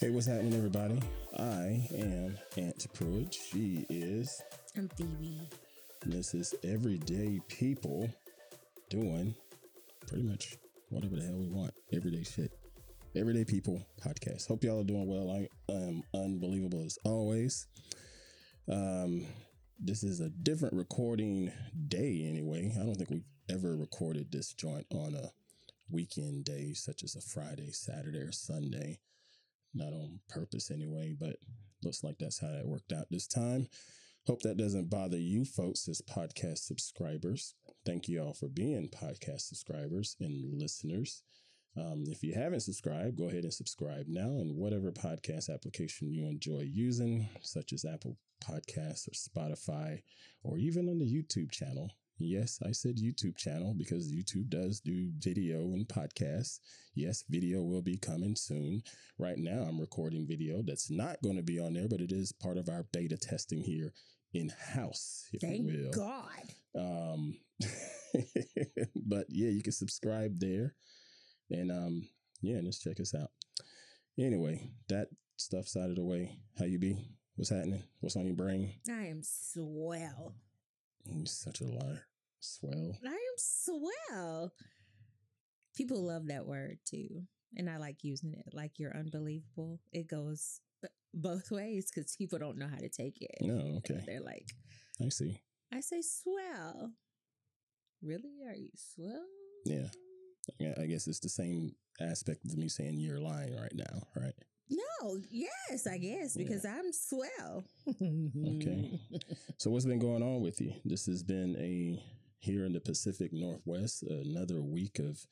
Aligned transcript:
Hey, 0.00 0.08
what's 0.08 0.26
happening, 0.26 0.54
everybody? 0.54 0.98
I 1.38 1.86
am 1.94 2.38
Ant 2.56 2.86
Pruitt. 2.94 3.34
She 3.34 3.84
is. 3.90 4.40
I'm 4.74 4.88
Phoebe. 4.96 5.42
And 6.02 6.10
this 6.10 6.32
is 6.32 6.54
Everyday 6.64 7.38
People 7.48 8.08
doing 8.88 9.34
pretty 10.06 10.22
much 10.22 10.56
whatever 10.88 11.16
the 11.16 11.26
hell 11.26 11.36
we 11.36 11.48
want. 11.48 11.74
Everyday 11.92 12.22
shit. 12.22 12.50
Everyday 13.14 13.44
People 13.44 13.86
podcast. 14.02 14.48
Hope 14.48 14.64
y'all 14.64 14.80
are 14.80 14.84
doing 14.84 15.06
well. 15.06 15.30
I 15.30 15.70
am 15.70 16.02
unbelievable 16.14 16.82
as 16.82 16.96
always. 17.04 17.66
Um, 18.72 19.26
this 19.78 20.02
is 20.02 20.20
a 20.20 20.30
different 20.30 20.76
recording 20.76 21.52
day 21.88 22.26
anyway. 22.26 22.72
I 22.74 22.86
don't 22.86 22.94
think 22.94 23.10
we've 23.10 23.28
ever 23.50 23.76
recorded 23.76 24.32
this 24.32 24.54
joint 24.54 24.86
on 24.94 25.14
a 25.14 25.30
weekend 25.90 26.46
day, 26.46 26.72
such 26.72 27.04
as 27.04 27.16
a 27.16 27.20
Friday, 27.20 27.70
Saturday, 27.72 28.20
or 28.20 28.32
Sunday. 28.32 29.00
Not 29.74 29.92
on 29.92 30.20
purpose 30.28 30.70
anyway, 30.70 31.14
but 31.18 31.36
looks 31.82 32.02
like 32.04 32.18
that's 32.18 32.40
how 32.40 32.50
that 32.52 32.66
worked 32.66 32.92
out 32.92 33.06
this 33.10 33.26
time. 33.26 33.68
Hope 34.26 34.42
that 34.42 34.58
doesn't 34.58 34.90
bother 34.90 35.18
you 35.18 35.44
folks 35.44 35.88
as 35.88 36.02
podcast 36.02 36.58
subscribers. 36.58 37.54
Thank 37.86 38.08
you 38.08 38.22
all 38.22 38.34
for 38.34 38.48
being 38.48 38.88
podcast 38.88 39.40
subscribers 39.42 40.16
and 40.20 40.60
listeners. 40.60 41.22
Um, 41.76 42.04
if 42.08 42.22
you 42.22 42.34
haven't 42.34 42.60
subscribed, 42.60 43.16
go 43.16 43.28
ahead 43.28 43.44
and 43.44 43.54
subscribe 43.54 44.06
now 44.08 44.28
in 44.28 44.56
whatever 44.56 44.90
podcast 44.90 45.52
application 45.52 46.12
you 46.12 46.26
enjoy 46.26 46.60
using, 46.60 47.28
such 47.40 47.72
as 47.72 47.84
Apple 47.84 48.18
Podcasts 48.44 49.08
or 49.08 49.12
Spotify, 49.12 50.02
or 50.42 50.58
even 50.58 50.88
on 50.88 50.98
the 50.98 51.06
YouTube 51.06 51.50
channel. 51.50 51.90
Yes, 52.20 52.60
I 52.66 52.72
said 52.72 52.98
YouTube 52.98 53.36
channel 53.36 53.74
because 53.74 54.12
YouTube 54.12 54.50
does 54.50 54.80
do 54.80 55.10
video 55.18 55.72
and 55.72 55.88
podcasts. 55.88 56.60
Yes, 56.94 57.24
video 57.30 57.62
will 57.62 57.80
be 57.80 57.96
coming 57.96 58.36
soon. 58.36 58.82
Right 59.18 59.38
now, 59.38 59.62
I'm 59.62 59.80
recording 59.80 60.26
video 60.26 60.60
that's 60.62 60.90
not 60.90 61.22
going 61.22 61.36
to 61.36 61.42
be 61.42 61.58
on 61.58 61.72
there, 61.72 61.88
but 61.88 62.02
it 62.02 62.12
is 62.12 62.30
part 62.30 62.58
of 62.58 62.68
our 62.68 62.84
beta 62.92 63.16
testing 63.16 63.62
here 63.62 63.94
in 64.34 64.52
house, 64.74 65.28
if 65.32 65.40
Thank 65.40 65.66
you 65.66 65.90
will. 65.90 65.90
God. 65.92 66.52
Um, 66.78 67.38
but 69.06 69.24
yeah, 69.30 69.48
you 69.48 69.62
can 69.62 69.72
subscribe 69.72 70.38
there, 70.38 70.74
and 71.50 71.72
um, 71.72 72.08
yeah, 72.42 72.56
and 72.56 72.66
just 72.66 72.82
check 72.82 73.00
us 73.00 73.14
out. 73.14 73.30
Anyway, 74.18 74.70
that 74.90 75.08
stuff's 75.36 75.74
out 75.74 75.88
of 75.88 75.96
the 75.96 76.04
way. 76.04 76.38
How 76.58 76.66
you 76.66 76.78
be? 76.78 76.98
What's 77.36 77.50
happening? 77.50 77.82
What's 78.00 78.16
on 78.16 78.26
your 78.26 78.36
brain? 78.36 78.74
I 78.90 79.06
am 79.06 79.22
swell. 79.22 80.34
You're 81.06 81.24
such 81.24 81.62
a 81.62 81.64
liar. 81.64 82.06
Swell. 82.40 82.96
I 83.04 83.08
am 83.08 83.36
swell. 83.36 84.52
People 85.76 86.04
love 86.06 86.26
that 86.28 86.46
word 86.46 86.78
too. 86.84 87.22
And 87.56 87.68
I 87.68 87.76
like 87.78 88.02
using 88.02 88.34
it. 88.34 88.52
Like 88.54 88.72
you're 88.78 88.96
unbelievable. 88.96 89.80
It 89.92 90.08
goes 90.08 90.60
uh, 90.84 90.88
both 91.14 91.50
ways 91.50 91.90
because 91.92 92.14
people 92.16 92.38
don't 92.38 92.58
know 92.58 92.68
how 92.68 92.78
to 92.78 92.88
take 92.88 93.20
it. 93.20 93.36
No, 93.40 93.54
oh, 93.54 93.76
okay. 93.78 94.02
They're 94.06 94.20
like, 94.20 94.46
I 95.04 95.08
see. 95.08 95.40
I 95.72 95.80
say 95.80 96.02
swell. 96.02 96.92
Really? 98.02 98.42
Are 98.48 98.54
you 98.54 98.70
swell? 98.74 99.24
Yeah. 99.64 99.86
Yeah, 100.58 100.74
I 100.80 100.86
guess 100.86 101.06
it's 101.06 101.20
the 101.20 101.28
same 101.28 101.72
aspect 102.00 102.44
of 102.46 102.56
me 102.56 102.68
saying 102.68 102.94
you're 102.98 103.20
lying 103.20 103.54
right 103.54 103.74
now, 103.74 104.02
right? 104.16 104.32
No, 104.70 105.18
yes, 105.30 105.86
I 105.86 105.98
guess, 105.98 106.36
Yeah. 106.36 106.44
because 106.44 106.64
I'm 106.64 106.92
swell. 106.92 107.64
Okay. 107.88 109.00
So 109.58 109.70
what's 109.70 109.84
been 109.84 109.98
going 109.98 110.22
on 110.22 110.40
with 110.40 110.58
you? 110.60 110.72
This 110.86 111.04
has 111.06 111.22
been 111.22 111.54
a 111.58 112.02
here 112.40 112.64
in 112.64 112.72
the 112.72 112.80
Pacific 112.80 113.32
Northwest, 113.32 114.02
another 114.02 114.60
week 114.60 114.98
of 114.98 115.24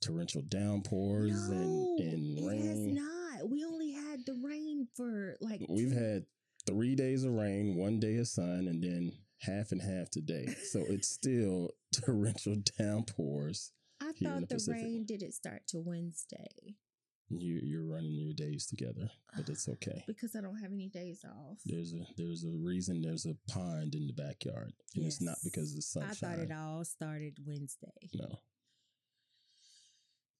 torrential 0.00 0.42
downpours 0.42 1.48
no, 1.48 1.56
and, 1.56 1.98
and 1.98 2.38
it 2.38 2.66
has 2.66 2.78
rain. 2.78 2.94
not. 2.94 3.48
We 3.48 3.64
only 3.64 3.92
had 3.92 4.26
the 4.26 4.34
rain 4.42 4.88
for 4.96 5.36
like 5.40 5.64
We've 5.68 5.92
had 5.92 6.26
three 6.66 6.94
days 6.94 7.24
of 7.24 7.32
rain, 7.32 7.76
one 7.76 8.00
day 8.00 8.16
of 8.16 8.28
sun, 8.28 8.66
and 8.68 8.82
then 8.82 9.12
half 9.38 9.72
and 9.72 9.80
half 9.80 10.10
today. 10.10 10.46
So 10.70 10.84
it's 10.88 11.08
still 11.14 11.70
torrential 11.92 12.56
downpours. 12.78 13.72
I 14.00 14.08
in 14.08 14.14
the 14.20 14.30
thought 14.30 14.48
the, 14.48 14.72
rain 14.72 15.04
didn't 15.06 15.32
start 15.32 15.62
to 15.68 15.78
Wednesday 15.78 16.76
You 17.32 17.60
you're 17.62 17.86
running 17.86 18.12
your 18.12 18.32
days 18.32 18.66
together, 18.66 19.08
but 19.36 19.48
it's 19.48 19.68
ah, 19.68 19.72
okay. 19.72 20.02
because 20.08 20.34
I 20.34 20.40
don't 20.40 20.58
have 20.58 20.72
any 20.72 20.88
days 20.88 21.24
off. 21.24 21.58
There's 21.64 21.92
a 21.94 22.04
there's 22.16 22.44
a 22.44 22.50
reason 22.50 23.02
there's 23.02 23.24
a 23.24 23.36
pond 23.48 23.94
in 23.94 24.08
the 24.08 24.12
backyard, 24.12 24.72
and 24.96 25.06
it's 25.06 25.20
not 25.20 25.36
because 25.44 25.70
of 25.72 25.76
the 26.00 26.06
I 26.06 26.12
thought 26.14 26.38
it 26.40 26.50
all 26.52 26.84
started 26.84 27.38
Wednesday. 27.46 28.10
No, 28.14 28.40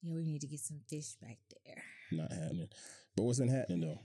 Yeah, 0.02 0.14
we 0.14 0.24
need 0.24 0.40
to 0.40 0.48
get 0.48 0.58
some 0.60 0.80
fish 0.88 1.14
back 1.22 1.38
there. 1.64 1.82
not 2.10 2.32
happening. 2.32 2.68
But 3.16 3.22
what's 3.22 3.38
been 3.38 3.48
happening 3.48 3.80
though? 3.82 4.00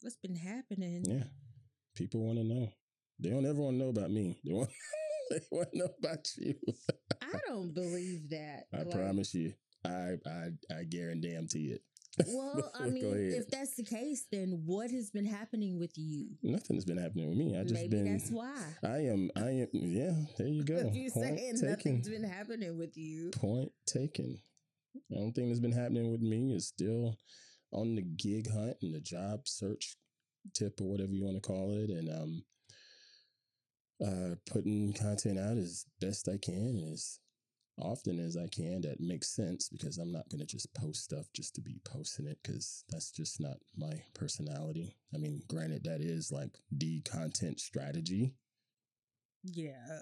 What's 0.00 0.16
been 0.16 0.36
happening? 0.36 1.04
Yeah, 1.06 1.24
people 1.94 2.20
want 2.24 2.38
to 2.38 2.44
know. 2.44 2.68
They 3.18 3.28
don't 3.28 3.44
ever 3.44 3.60
want 3.60 3.74
to 3.78 3.84
know 3.84 3.90
about 3.90 4.10
me. 4.10 4.40
They 4.44 4.52
want 4.54 4.70
they 5.30 5.40
want 5.50 5.72
to 5.72 5.78
know 5.78 5.90
about 6.02 6.28
you. 6.38 6.54
I 7.20 7.38
don't 7.46 7.74
believe 7.74 8.30
that. 8.30 8.68
I 8.72 8.78
Like, 8.84 8.90
promise 8.92 9.34
you. 9.34 9.52
I 9.88 10.16
I 10.28 10.78
I 10.80 10.84
guarantee 10.84 11.72
it. 11.72 11.82
Well, 12.26 12.72
I 12.78 12.88
mean, 12.88 13.04
if 13.04 13.48
that's 13.48 13.74
the 13.76 13.84
case, 13.84 14.26
then 14.30 14.62
what 14.64 14.90
has 14.90 15.10
been 15.10 15.26
happening 15.26 15.78
with 15.78 15.92
you? 15.96 16.30
Nothing's 16.42 16.84
been 16.84 16.98
happening 16.98 17.28
with 17.28 17.38
me. 17.38 17.56
I 17.56 17.62
just 17.62 17.74
Maybe 17.74 17.96
been. 17.96 18.12
that's 18.12 18.30
why. 18.30 18.60
I 18.82 18.98
am. 18.98 19.30
I 19.36 19.50
am. 19.50 19.68
Yeah. 19.72 20.12
There 20.36 20.48
you 20.48 20.64
go. 20.64 20.90
You're 20.92 21.10
saying 21.10 21.54
taken. 21.54 21.70
nothing's 21.70 22.08
been 22.08 22.24
happening 22.24 22.76
with 22.76 22.96
you, 22.96 23.30
Point 23.30 23.70
taken. 23.86 24.38
The 25.10 25.18
only 25.18 25.32
thing 25.32 25.48
that's 25.48 25.60
been 25.60 25.72
happening 25.72 26.10
with 26.10 26.20
me 26.20 26.52
is 26.54 26.66
still 26.66 27.16
on 27.72 27.94
the 27.94 28.02
gig 28.02 28.50
hunt 28.50 28.76
and 28.82 28.94
the 28.94 29.00
job 29.00 29.46
search 29.46 29.96
tip 30.54 30.80
or 30.80 30.90
whatever 30.90 31.12
you 31.12 31.24
want 31.24 31.36
to 31.36 31.46
call 31.46 31.72
it, 31.72 31.90
and 31.90 32.08
um, 32.08 32.42
uh, 34.04 34.34
putting 34.50 34.92
content 34.92 35.38
out 35.38 35.56
as 35.56 35.84
best 36.00 36.28
I 36.28 36.38
can 36.38 36.90
as 36.92 37.20
often 37.80 38.18
as 38.18 38.36
I 38.36 38.46
can 38.48 38.80
that 38.82 39.00
makes 39.00 39.28
sense 39.28 39.68
because 39.68 39.98
I'm 39.98 40.12
not 40.12 40.28
going 40.28 40.40
to 40.40 40.46
just 40.46 40.72
post 40.74 41.04
stuff 41.04 41.26
just 41.32 41.54
to 41.56 41.60
be 41.60 41.80
posting 41.84 42.26
it 42.26 42.38
because 42.42 42.84
that's 42.88 43.10
just 43.10 43.40
not 43.40 43.56
my 43.76 44.02
personality. 44.14 44.96
I 45.14 45.18
mean, 45.18 45.42
granted, 45.48 45.84
that 45.84 46.00
is 46.00 46.32
like 46.32 46.50
the 46.70 47.00
content 47.02 47.60
strategy 47.60 48.34
yeah. 49.44 49.98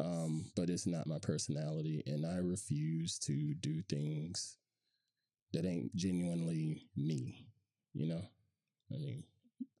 um, 0.00 0.46
but 0.54 0.70
it's 0.70 0.86
not 0.86 1.06
my 1.06 1.18
personality, 1.18 2.02
and 2.06 2.24
I 2.24 2.36
refuse 2.36 3.18
to 3.20 3.54
do 3.54 3.82
things 3.88 4.56
that 5.52 5.66
ain't 5.66 5.94
genuinely 5.94 6.82
me. 6.96 7.46
You 7.92 8.08
know, 8.08 8.22
I 8.92 8.98
mean, 8.98 9.24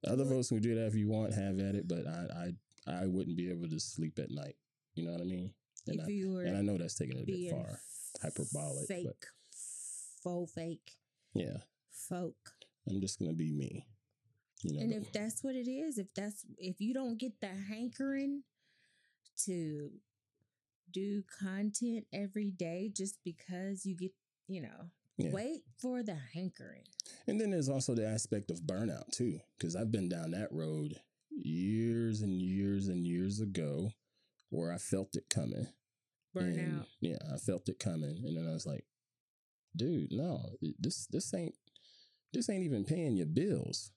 other 0.06 0.24
folks 0.24 0.48
can 0.48 0.60
do 0.60 0.74
that 0.74 0.86
if 0.86 0.94
you 0.94 1.08
want, 1.08 1.34
have 1.34 1.58
at 1.58 1.74
it, 1.74 1.86
but 1.86 2.06
I, 2.06 2.52
I, 2.86 3.02
I 3.02 3.06
wouldn't 3.06 3.36
be 3.36 3.50
able 3.50 3.68
to 3.68 3.80
sleep 3.80 4.18
at 4.18 4.30
night. 4.30 4.56
You 4.94 5.06
know 5.06 5.12
what 5.12 5.20
I 5.20 5.24
mean? 5.24 5.52
And 5.88 6.00
if 6.00 6.06
I, 6.06 6.10
you 6.10 6.32
were 6.32 6.42
and 6.42 6.56
I 6.56 6.60
know 6.62 6.78
that's 6.78 6.94
taking 6.96 7.18
it 7.18 7.22
a 7.22 7.26
bit 7.26 7.50
far, 7.50 7.78
hyperbolic, 8.22 8.88
fake, 8.88 9.06
but 9.06 9.28
faux 10.22 10.52
fake, 10.52 10.92
yeah, 11.34 11.58
folk. 11.90 12.36
I'm 12.88 13.00
just 13.00 13.18
gonna 13.18 13.32
be 13.34 13.50
me. 13.52 13.86
You 14.62 14.72
know, 14.74 14.80
And 14.80 14.92
if 14.92 15.12
that's 15.12 15.44
what 15.44 15.54
it 15.54 15.68
is, 15.70 15.98
if 15.98 16.06
that's 16.14 16.44
if 16.58 16.80
you 16.80 16.94
don't 16.94 17.18
get 17.18 17.40
the 17.40 17.48
hankering 17.68 18.42
to 19.44 19.90
do 20.90 21.22
content 21.40 22.06
every 22.12 22.50
day 22.50 22.90
just 22.94 23.18
because 23.24 23.84
you 23.84 23.94
get, 23.96 24.12
you 24.48 24.62
know, 24.62 24.90
Yeah. 25.18 25.30
wait 25.30 25.64
for 25.78 26.02
the 26.02 26.14
hankering. 26.14 26.84
And 27.26 27.40
then 27.40 27.50
there's 27.50 27.68
also 27.68 27.94
the 27.94 28.06
aspect 28.06 28.50
of 28.50 28.60
burnout 28.62 29.10
too, 29.12 29.40
because 29.58 29.76
I've 29.76 29.90
been 29.92 30.08
down 30.08 30.30
that 30.30 30.52
road 30.52 31.00
years 31.30 32.22
and 32.22 32.40
years 32.40 32.88
and 32.88 33.06
years 33.06 33.40
ago, 33.40 33.90
where 34.50 34.72
I 34.72 34.78
felt 34.78 35.16
it 35.16 35.28
coming. 35.28 35.66
Burnout. 36.36 36.86
yeah, 37.00 37.16
I 37.32 37.38
felt 37.38 37.68
it 37.68 37.78
coming, 37.78 38.22
and 38.24 38.36
then 38.36 38.46
I 38.48 38.52
was 38.52 38.66
like, 38.66 38.84
"Dude, 39.74 40.12
no, 40.12 40.50
this 40.78 41.06
this 41.06 41.32
ain't 41.32 41.54
this 42.32 42.50
ain't 42.50 42.64
even 42.64 42.84
paying 42.84 43.16
your 43.16 43.26
bills." 43.26 43.90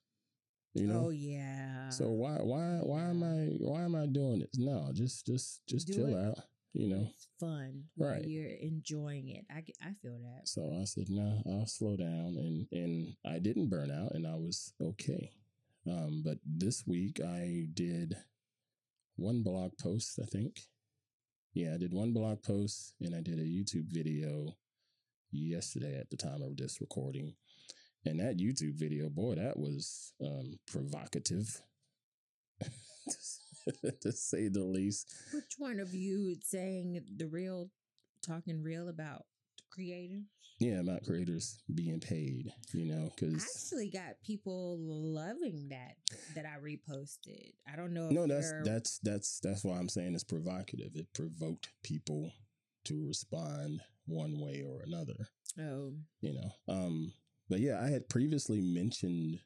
You 0.75 0.85
know. 0.87 1.05
oh 1.07 1.09
yeah. 1.09 1.89
so 1.89 2.09
why 2.09 2.35
why 2.35 2.77
why 2.83 3.01
am 3.09 3.23
I 3.23 3.55
why 3.59 3.81
am 3.81 3.95
I 3.95 4.05
doing 4.05 4.39
this? 4.39 4.57
No, 4.57 4.91
just 4.93 5.25
just 5.25 5.61
just 5.67 5.87
Do 5.87 5.93
chill 5.93 6.15
it. 6.15 6.25
out. 6.27 6.37
You 6.73 6.87
know. 6.87 7.07
It's 7.15 7.27
fun 7.39 7.85
Right. 7.97 8.23
you're 8.25 8.45
enjoying 8.61 9.29
it. 9.29 9.45
I, 9.49 9.63
I 9.81 9.93
feel 10.03 10.19
that. 10.23 10.47
So 10.47 10.71
I 10.79 10.83
said, 10.85 11.05
no, 11.09 11.41
I'll 11.47 11.65
slow 11.65 11.97
down. 11.97 12.35
And, 12.37 12.67
and 12.71 13.15
I 13.25 13.39
didn't 13.39 13.69
burn 13.69 13.89
out 13.89 14.11
and 14.13 14.27
I 14.27 14.35
was 14.35 14.71
okay. 14.79 15.31
Um, 15.87 16.21
but 16.23 16.37
this 16.45 16.85
week 16.85 17.19
I 17.25 17.65
did 17.73 18.15
one 19.19 19.43
blog 19.43 19.71
post, 19.77 20.19
I 20.21 20.25
think. 20.25 20.61
Yeah, 21.53 21.73
I 21.73 21.77
did 21.77 21.93
one 21.93 22.13
blog 22.13 22.43
post 22.43 22.93
and 23.01 23.15
I 23.15 23.21
did 23.21 23.39
a 23.39 23.43
YouTube 23.43 23.87
video 23.87 24.55
yesterday 25.31 25.97
at 25.99 26.09
the 26.09 26.17
time 26.17 26.41
of 26.41 26.57
this 26.57 26.79
recording. 26.81 27.33
And 28.05 28.19
that 28.19 28.37
YouTube 28.37 28.75
video, 28.75 29.09
boy, 29.09 29.35
that 29.35 29.57
was 29.57 30.13
um, 30.23 30.57
provocative, 30.67 31.61
to 34.01 34.11
say 34.11 34.47
the 34.47 34.63
least. 34.63 35.13
Which 35.33 35.55
one 35.57 35.79
of 35.79 35.93
you 35.93 36.37
saying 36.41 37.03
the 37.17 37.27
real, 37.27 37.69
talking 38.25 38.63
real 38.63 38.87
about 38.87 39.25
creators. 39.69 40.23
Yeah, 40.59 40.81
about 40.81 41.05
creators 41.05 41.57
being 41.73 41.99
paid. 41.99 42.51
You 42.73 42.85
know, 42.85 43.09
because 43.15 43.35
I 43.35 43.47
actually 43.55 43.89
got 43.89 44.21
people 44.25 44.77
loving 44.79 45.69
that 45.69 45.95
that 46.35 46.45
I 46.45 46.59
reposted. 46.61 47.53
I 47.71 47.77
don't 47.77 47.93
know. 47.93 48.07
If 48.07 48.11
no, 48.11 48.27
that's 48.27 48.53
that's 48.63 48.99
that's 48.99 49.39
that's 49.39 49.63
why 49.63 49.77
I'm 49.77 49.89
saying 49.89 50.13
it's 50.15 50.23
provocative. 50.23 50.95
It 50.95 51.07
provoked 51.13 51.69
people 51.83 52.31
to 52.85 53.07
respond 53.07 53.81
one 54.05 54.39
way 54.39 54.63
or 54.67 54.81
another. 54.81 55.29
oh 55.59 55.93
You 56.21 56.33
know, 56.33 56.51
um, 56.67 57.13
but 57.49 57.59
yeah, 57.59 57.79
I 57.81 57.89
had 57.89 58.09
previously 58.09 58.61
mentioned. 58.61 59.39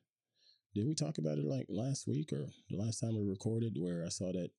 Did 0.74 0.88
we 0.88 0.96
talk 0.96 1.20
about 1.20 1.38
it 1.38 1.46
like 1.46 1.68
last 1.70 2.08
week 2.08 2.34
or 2.34 2.48
the 2.72 2.78
last 2.78 3.00
time 3.00 3.16
we 3.16 3.22
recorded 3.30 3.78
where 3.78 4.04
I 4.04 4.10
saw 4.10 4.32
that 4.32 4.50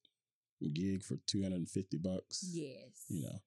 gig 0.72 1.02
for 1.02 1.16
two 1.26 1.42
hundred 1.42 1.56
and 1.56 1.68
fifty 1.68 1.98
bucks? 1.98 2.48
yes, 2.52 3.06
you 3.08 3.22
know. 3.22 3.38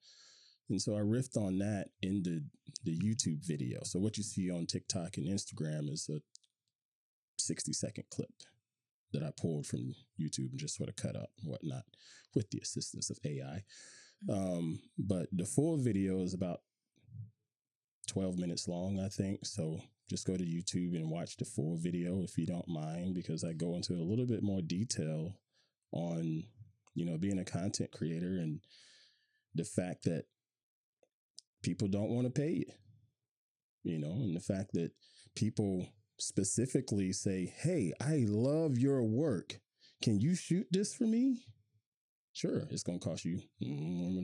And 0.69 0.81
so 0.81 0.95
I 0.95 0.99
riffed 0.99 1.37
on 1.37 1.59
that 1.59 1.87
in 2.01 2.23
the 2.23 2.43
the 2.83 2.97
YouTube 2.97 3.45
video. 3.45 3.79
So 3.83 3.99
what 3.99 4.17
you 4.17 4.23
see 4.23 4.51
on 4.51 4.65
TikTok 4.65 5.17
and 5.17 5.27
Instagram 5.27 5.91
is 5.91 6.09
a 6.09 6.21
60 7.39 7.73
second 7.73 8.05
clip 8.09 8.31
that 9.13 9.23
I 9.23 9.31
pulled 9.39 9.65
from 9.65 9.95
YouTube 10.19 10.51
and 10.51 10.59
just 10.59 10.75
sort 10.75 10.89
of 10.89 10.95
cut 10.95 11.15
up 11.15 11.29
and 11.41 11.51
whatnot 11.51 11.83
with 12.35 12.49
the 12.49 12.59
assistance 12.59 13.09
of 13.09 13.19
AI. 13.25 13.63
Um, 14.29 14.79
but 14.97 15.27
the 15.31 15.45
full 15.45 15.77
video 15.77 16.21
is 16.21 16.33
about 16.33 16.61
12 18.07 18.37
minutes 18.37 18.67
long, 18.67 18.99
I 18.99 19.09
think. 19.09 19.45
So 19.45 19.79
just 20.09 20.25
go 20.25 20.35
to 20.37 20.43
YouTube 20.43 20.95
and 20.95 21.09
watch 21.09 21.37
the 21.37 21.45
full 21.45 21.77
video 21.77 22.21
if 22.23 22.37
you 22.37 22.45
don't 22.45 22.67
mind, 22.67 23.13
because 23.13 23.43
I 23.43 23.53
go 23.53 23.75
into 23.75 23.93
a 23.93 24.07
little 24.07 24.25
bit 24.25 24.43
more 24.43 24.61
detail 24.61 25.33
on, 25.91 26.43
you 26.95 27.05
know, 27.05 27.17
being 27.17 27.39
a 27.39 27.45
content 27.45 27.91
creator 27.91 28.37
and 28.37 28.59
the 29.55 29.65
fact 29.65 30.03
that 30.03 30.25
people 31.67 31.89
don't 31.89 32.09
want 32.09 32.25
to 32.25 32.31
pay 32.41 32.51
you, 32.51 32.65
you 33.83 33.99
know, 33.99 34.11
and 34.11 34.33
the 34.33 34.39
fact 34.39 34.71
that 34.73 34.91
people 35.35 35.85
specifically 36.17 37.11
say, 37.11 37.53
Hey, 37.61 37.91
I 38.01 38.23
love 38.25 38.77
your 38.77 39.03
work. 39.03 39.59
Can 40.01 40.21
you 40.21 40.33
shoot 40.33 40.65
this 40.71 40.93
for 40.93 41.03
me? 41.03 41.43
Sure, 42.31 42.67
it's 42.69 42.83
going 42.83 42.99
to 42.99 43.05
cost 43.05 43.25
you 43.25 43.41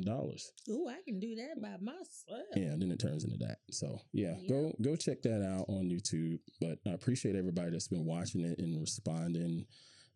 dollars. 0.05 0.51
Oh, 0.69 0.87
I 0.87 1.01
can 1.05 1.19
do 1.19 1.35
that 1.35 1.61
by 1.61 1.75
myself. 1.81 2.47
Yeah, 2.55 2.75
then 2.77 2.91
it 2.91 2.99
turns 2.99 3.23
into 3.25 3.37
that. 3.37 3.57
So 3.71 3.99
yeah, 4.13 4.35
Yeah. 4.39 4.49
go 4.49 4.73
go 4.81 4.95
check 4.95 5.21
that 5.23 5.43
out 5.43 5.65
on 5.67 5.89
YouTube. 5.89 6.39
But 6.61 6.77
I 6.87 6.91
appreciate 6.91 7.35
everybody 7.35 7.71
that's 7.71 7.87
been 7.87 8.05
watching 8.05 8.41
it 8.41 8.59
and 8.59 8.79
responding. 8.79 9.65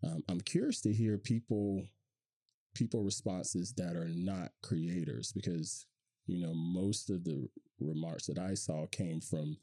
Um, 0.04 0.24
I'm 0.30 0.40
curious 0.42 0.80
to 0.82 0.94
hear 0.94 1.18
people 1.18 1.84
people 2.76 3.04
responses 3.04 3.74
that 3.78 3.96
are 3.96 4.10
not 4.10 4.52
creators 4.62 5.32
because 5.34 5.88
you 6.28 6.40
know 6.40 6.54
most 6.54 7.10
of 7.10 7.24
the 7.24 7.48
remarks 7.80 8.26
that 8.28 8.40
I 8.40 8.54
saw 8.54 8.86
came 8.88 9.22
from 9.22 9.58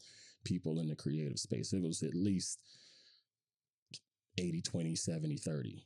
people 0.45 0.79
in 0.81 0.89
the 0.89 0.97
creative 0.97 1.39
space. 1.39 1.73
It 1.73 1.83
was 1.83 2.03
at 2.03 2.15
least 2.15 2.61
80 4.39 4.63
20 4.63 4.95
70 4.97 5.37
30. 5.37 5.85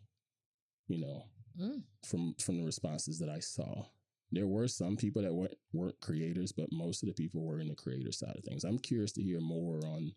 You 0.88 0.98
know, 1.00 1.24
Mm. 1.60 1.82
from 2.04 2.34
from 2.34 2.58
the 2.58 2.64
responses 2.64 3.18
that 3.18 3.28
I 3.28 3.40
saw. 3.40 3.84
There 4.30 4.46
were 4.46 4.68
some 4.68 4.94
people 4.96 5.22
that 5.22 5.34
weren't, 5.34 5.56
weren't 5.72 5.98
creators, 6.00 6.52
but 6.52 6.70
most 6.70 7.02
of 7.02 7.08
the 7.08 7.14
people 7.14 7.42
were 7.42 7.58
in 7.60 7.66
the 7.68 7.74
creator 7.74 8.12
side 8.12 8.36
of 8.36 8.44
things. 8.44 8.62
I'm 8.62 8.78
curious 8.78 9.10
to 9.12 9.22
hear 9.22 9.40
more 9.40 9.80
on 9.86 10.12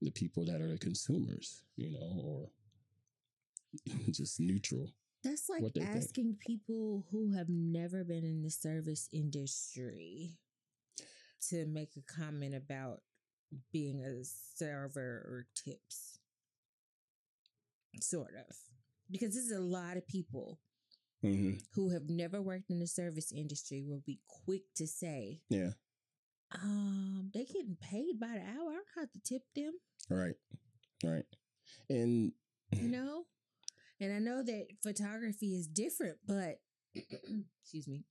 the 0.00 0.10
people 0.10 0.44
that 0.46 0.60
are 0.62 0.66
the 0.68 0.78
consumers, 0.78 1.62
you 1.76 1.90
know, 1.92 2.22
or 2.24 2.50
just 4.10 4.40
neutral. 4.40 4.90
That's 5.24 5.48
like 5.48 5.62
they 5.74 5.80
think. 5.80 5.96
asking 5.96 6.36
people 6.46 7.04
who 7.10 7.32
have 7.32 7.48
never 7.48 8.04
been 8.04 8.24
in 8.24 8.42
the 8.42 8.50
service 8.50 9.08
industry 9.12 10.38
to 11.48 11.66
make 11.66 11.90
a 11.96 12.02
comment 12.12 12.54
about 12.54 13.00
being 13.72 14.00
a 14.04 14.22
server 14.24 15.00
or 15.00 15.46
tips. 15.54 16.18
Sort 18.00 18.34
of. 18.36 18.56
Because 19.10 19.34
there's 19.34 19.50
a 19.58 19.62
lot 19.62 19.96
of 19.96 20.06
people 20.06 20.60
hmm 21.22 21.54
who 21.74 21.90
have 21.90 22.08
never 22.08 22.40
worked 22.40 22.70
in 22.70 22.78
the 22.78 22.86
service 22.86 23.32
industry 23.32 23.82
will 23.82 24.02
be 24.06 24.20
quick 24.44 24.62
to 24.76 24.86
say, 24.86 25.40
Yeah. 25.48 25.70
um, 26.54 27.30
they 27.34 27.44
getting 27.44 27.76
paid 27.80 28.20
by 28.20 28.28
the 28.28 28.40
hour. 28.40 28.70
I 28.70 28.74
don't 28.74 28.86
have 29.00 29.12
to 29.12 29.20
tip 29.20 29.42
them, 29.56 29.72
Right. 30.08 30.36
Right. 31.04 31.26
And 31.90 32.32
you 32.72 32.88
know? 32.88 33.24
And 34.00 34.12
I 34.12 34.18
know 34.18 34.42
that 34.42 34.66
photography 34.82 35.54
is 35.54 35.66
different, 35.66 36.18
but 36.26 36.60
excuse 36.94 37.88
me. 37.88 38.04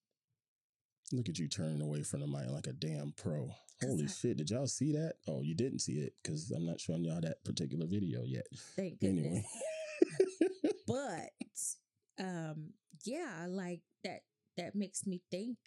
look 1.13 1.30
at 1.30 1.39
you 1.39 1.48
turning 1.48 1.81
away 1.81 2.04
from 2.04 2.19
the 2.19 2.28
mic 2.28 2.50
like 2.50 2.68
a 2.68 2.74
damn 2.74 3.13
pro. 3.16 3.50
Holy 3.81 4.06
I- 4.06 4.07
shit. 4.07 4.38
Did 4.38 4.50
y'all 4.50 4.68
see 4.68 4.92
that? 4.94 5.13
Oh, 5.28 5.42
you 5.42 5.56
didn't 5.56 5.80
see 5.80 6.00
it 6.00 6.13
because 6.22 6.51
I'm 6.51 6.66
not 6.66 6.81
showing 6.81 7.04
y'all 7.04 7.22
that 7.22 7.44
particular 7.45 7.86
video 7.86 8.24
yet. 8.25 8.45
Thank 8.75 9.00
goodness. 9.00 9.25
Anyway. 9.25 9.45
but 10.88 12.24
um 12.24 12.72
yeah 13.06 13.45
like 13.48 13.81
that 14.04 14.22
that 14.57 14.75
makes 14.75 15.06
me 15.06 15.22
think 15.30 15.57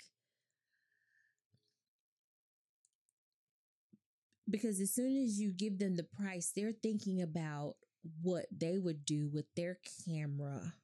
because 4.49 4.81
as 4.81 4.93
soon 4.95 5.17
as 5.23 5.39
you 5.39 5.53
give 5.53 5.79
them 5.79 5.97
the 5.97 6.03
price 6.05 6.53
they're 6.55 6.73
thinking 6.83 7.23
about 7.23 7.75
what 8.23 8.47
they 8.57 8.79
would 8.79 9.05
do 9.05 9.29
with 9.33 9.47
their 9.57 9.79
camera 10.07 10.75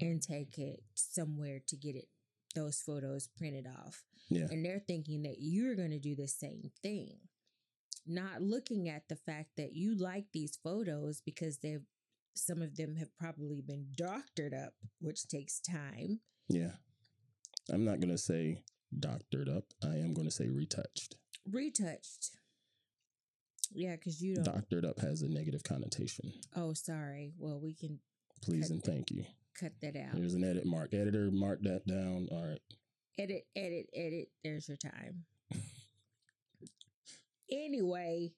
and 0.00 0.22
take 0.22 0.58
it 0.58 0.82
somewhere 0.94 1.60
to 1.66 1.76
get 1.76 1.94
it 1.94 2.08
those 2.54 2.80
photos 2.80 3.28
printed 3.36 3.66
off 3.66 4.04
yeah. 4.30 4.46
and 4.50 4.64
they're 4.64 4.82
thinking 4.86 5.22
that 5.22 5.36
you're 5.38 5.74
going 5.74 5.90
to 5.90 5.98
do 5.98 6.14
the 6.14 6.28
same 6.28 6.70
thing 6.82 7.18
not 8.06 8.40
looking 8.40 8.88
at 8.88 9.08
the 9.08 9.16
fact 9.16 9.50
that 9.56 9.74
you 9.74 9.94
like 9.96 10.26
these 10.32 10.58
photos 10.62 11.20
because 11.20 11.58
they've 11.58 11.84
some 12.36 12.62
of 12.62 12.76
them 12.76 12.96
have 12.96 13.16
probably 13.16 13.60
been 13.60 13.86
doctored 13.96 14.54
up 14.54 14.72
which 15.00 15.26
takes 15.28 15.60
time 15.60 16.20
Yeah. 16.48 16.72
I'm 17.72 17.84
not 17.84 18.00
going 18.00 18.10
to 18.10 18.18
say 18.18 18.62
doctored 18.98 19.48
up. 19.48 19.64
I 19.82 19.96
am 19.96 20.12
going 20.12 20.26
to 20.26 20.30
say 20.34 20.48
retouched. 20.48 21.16
retouched 21.50 22.36
yeah 23.74 23.96
because 23.96 24.20
you 24.22 24.34
don't 24.36 24.44
Doctored 24.44 24.84
up 24.84 24.98
has 25.00 25.22
a 25.22 25.28
negative 25.28 25.62
connotation. 25.64 26.32
oh 26.56 26.72
sorry 26.72 27.32
well 27.38 27.60
we 27.60 27.74
can 27.74 27.98
Please 28.42 28.62
Cut 28.68 28.70
and 28.72 28.82
thank 28.84 29.10
you. 29.10 29.24
cut 29.58 29.72
that 29.82 29.96
out 29.96 30.14
There's 30.14 30.34
an 30.34 30.44
edit 30.44 30.66
mark. 30.66 30.92
Editor, 30.92 31.30
mark 31.32 31.60
that 31.62 31.86
down. 31.86 32.28
All 32.30 32.46
right. 32.46 32.60
edit 33.18 33.46
edit 33.56 33.86
edit 33.94 34.28
there's 34.42 34.68
your 34.68 34.76
time 34.76 35.24
anyway 37.50 38.32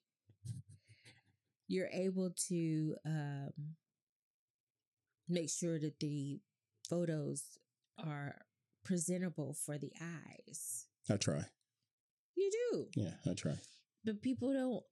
you're 1.67 1.89
able 1.91 2.29
to 2.47 2.95
um 3.05 3.51
make 5.27 5.49
sure 5.49 5.77
that 5.79 5.99
the 5.99 6.39
photos 6.89 7.43
are 7.97 8.35
presentable 8.85 9.53
for 9.53 9.77
the 9.77 9.91
eyes 10.01 10.85
I 11.09 11.17
try. 11.17 11.41
you 12.35 12.49
do 12.71 12.87
Yeah, 12.95 13.11
I 13.29 13.33
try. 13.33 13.55
but 14.05 14.21
people 14.21 14.53
don't 14.53 14.83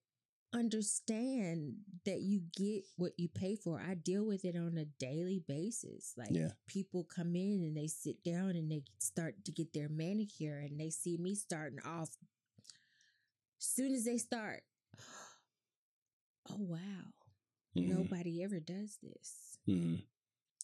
understand 0.54 1.74
that 2.06 2.22
you 2.22 2.42
get 2.56 2.84
what 2.98 3.12
you 3.18 3.28
pay 3.28 3.56
for 3.56 3.82
i 3.90 3.94
deal 3.94 4.25
with 4.25 4.46
it 4.46 4.56
on 4.56 4.78
a 4.78 4.86
daily 5.00 5.44
basis 5.48 6.14
like 6.18 6.30
Yeah. 6.32 6.50
people 6.68 7.04
come 7.04 7.36
in 7.36 7.62
and 7.64 7.75
they 7.75 7.88
sit 7.88 8.24
down 8.24 8.52
and 8.52 8.72
they 8.72 8.84
start 9.00 9.44
to 9.46 9.52
get 9.52 9.74
their 9.74 9.90
manicure 9.90 10.58
and 10.60 10.80
they 10.80 10.90
see 10.90 11.18
me 11.18 11.36
starting 11.36 11.80
off 11.86 12.10
soon 13.60 13.94
as 13.94 14.06
they 14.06 14.18
start 14.18 14.64
oh 16.50 16.58
wow 16.60 17.14
Mhm. 17.75 17.88
nobody 17.90 18.42
ever 18.44 18.60
does 18.60 18.98
this 19.04 19.58
Mhm. 19.68 20.04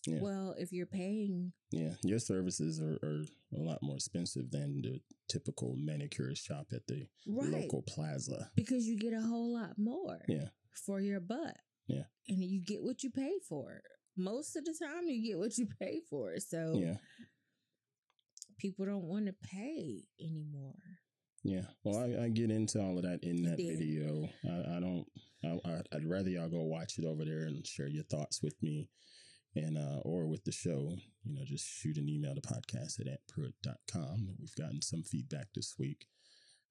Yeah. 0.06 0.20
well 0.22 0.56
if 0.58 0.72
you're 0.72 0.88
paying 0.88 1.54
Yeah. 1.72 1.94
Your 2.04 2.20
services 2.20 2.82
are, 2.82 2.98
are 3.04 3.24
a 3.56 3.60
lot 3.62 3.80
more 3.84 3.96
expensive 3.96 4.50
than 4.52 4.82
the 4.82 5.00
typical 5.30 5.76
manicure 5.78 6.34
shop 6.36 6.68
at 6.74 6.88
the 6.88 7.08
right 7.28 7.50
local 7.52 7.84
plaza. 7.84 8.50
because 8.56 8.86
you 8.88 8.98
get 8.98 9.14
a 9.14 9.22
whole 9.22 9.54
lot 9.54 9.78
more 9.78 10.20
Yeah. 10.28 10.50
for 10.86 11.00
your 11.00 11.20
butt 11.20 11.58
Yeah. 11.88 12.06
and 12.28 12.44
you 12.44 12.62
get 12.66 12.82
what 12.84 13.04
you 13.04 13.12
pay 13.12 13.34
for 13.48 13.82
most 14.18 14.56
of 14.56 14.66
the 14.66 14.74
time 14.84 15.08
you 15.08 15.22
get 15.24 15.38
what 15.38 15.58
you 15.58 15.68
pay 15.80 16.02
for 16.10 16.38
so 16.40 16.74
Yeah. 16.78 16.98
people 18.58 18.86
don't 18.86 19.04
want 19.08 19.26
to 19.28 19.34
pay 19.44 20.04
anymore 20.20 20.76
Yeah. 21.44 21.66
Well, 21.84 21.98
I, 21.98 22.26
I 22.26 22.30
get 22.30 22.52
into 22.52 22.80
all 22.82 22.98
of 22.98 23.04
that 23.04 23.24
in 23.24 23.42
that 23.44 23.58
video. 23.58 24.30
I, 24.46 24.78
I 24.78 24.80
don't. 24.80 25.06
I, 25.44 25.60
I, 25.66 25.82
I'd 25.96 26.06
rather 26.06 26.30
y'all 26.30 26.48
go 26.50 26.62
watch 26.62 27.00
it 27.00 27.06
over 27.06 27.26
there 27.26 27.46
and 27.48 27.66
share 27.66 27.88
your 27.88 28.04
thoughts 28.04 28.44
with 28.44 28.54
me, 28.62 28.90
and 29.56 29.78
uh, 29.78 30.00
or 30.04 30.28
with 30.28 30.44
the 30.44 30.52
show. 30.52 30.96
You 31.24 31.34
know, 31.36 31.42
just 31.46 31.68
shoot 31.68 31.98
an 31.98 32.10
email 32.10 32.36
to 32.36 32.42
podcast 32.42 33.00
at 33.00 33.08
antpruitt.com. 33.08 34.36
We've 34.40 34.56
gotten 34.56 34.82
some 34.82 35.04
feedback 35.04 35.48
this 35.54 35.76
week 35.78 36.08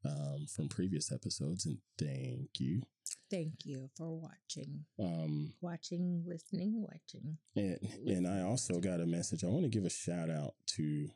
um, 0.04 0.46
from 0.54 0.68
previous 0.68 1.12
episodes, 1.12 1.66
and 1.66 1.78
thank 1.98 2.58
you. 2.58 2.82
thank 3.30 3.64
you 3.64 3.90
for 3.96 4.18
watching 4.18 4.84
Um, 4.98 5.52
watching 5.60 6.24
listening 6.26 6.82
watching 6.82 7.38
and 7.56 7.78
and 8.06 8.26
I 8.26 8.42
also 8.42 8.80
got 8.80 9.00
a 9.00 9.06
message. 9.06 9.44
I 9.44 9.48
want 9.48 9.64
to 9.64 9.68
give 9.68 9.84
a 9.84 9.90
shout 9.90 10.30
out 10.30 10.54
to 10.76 11.08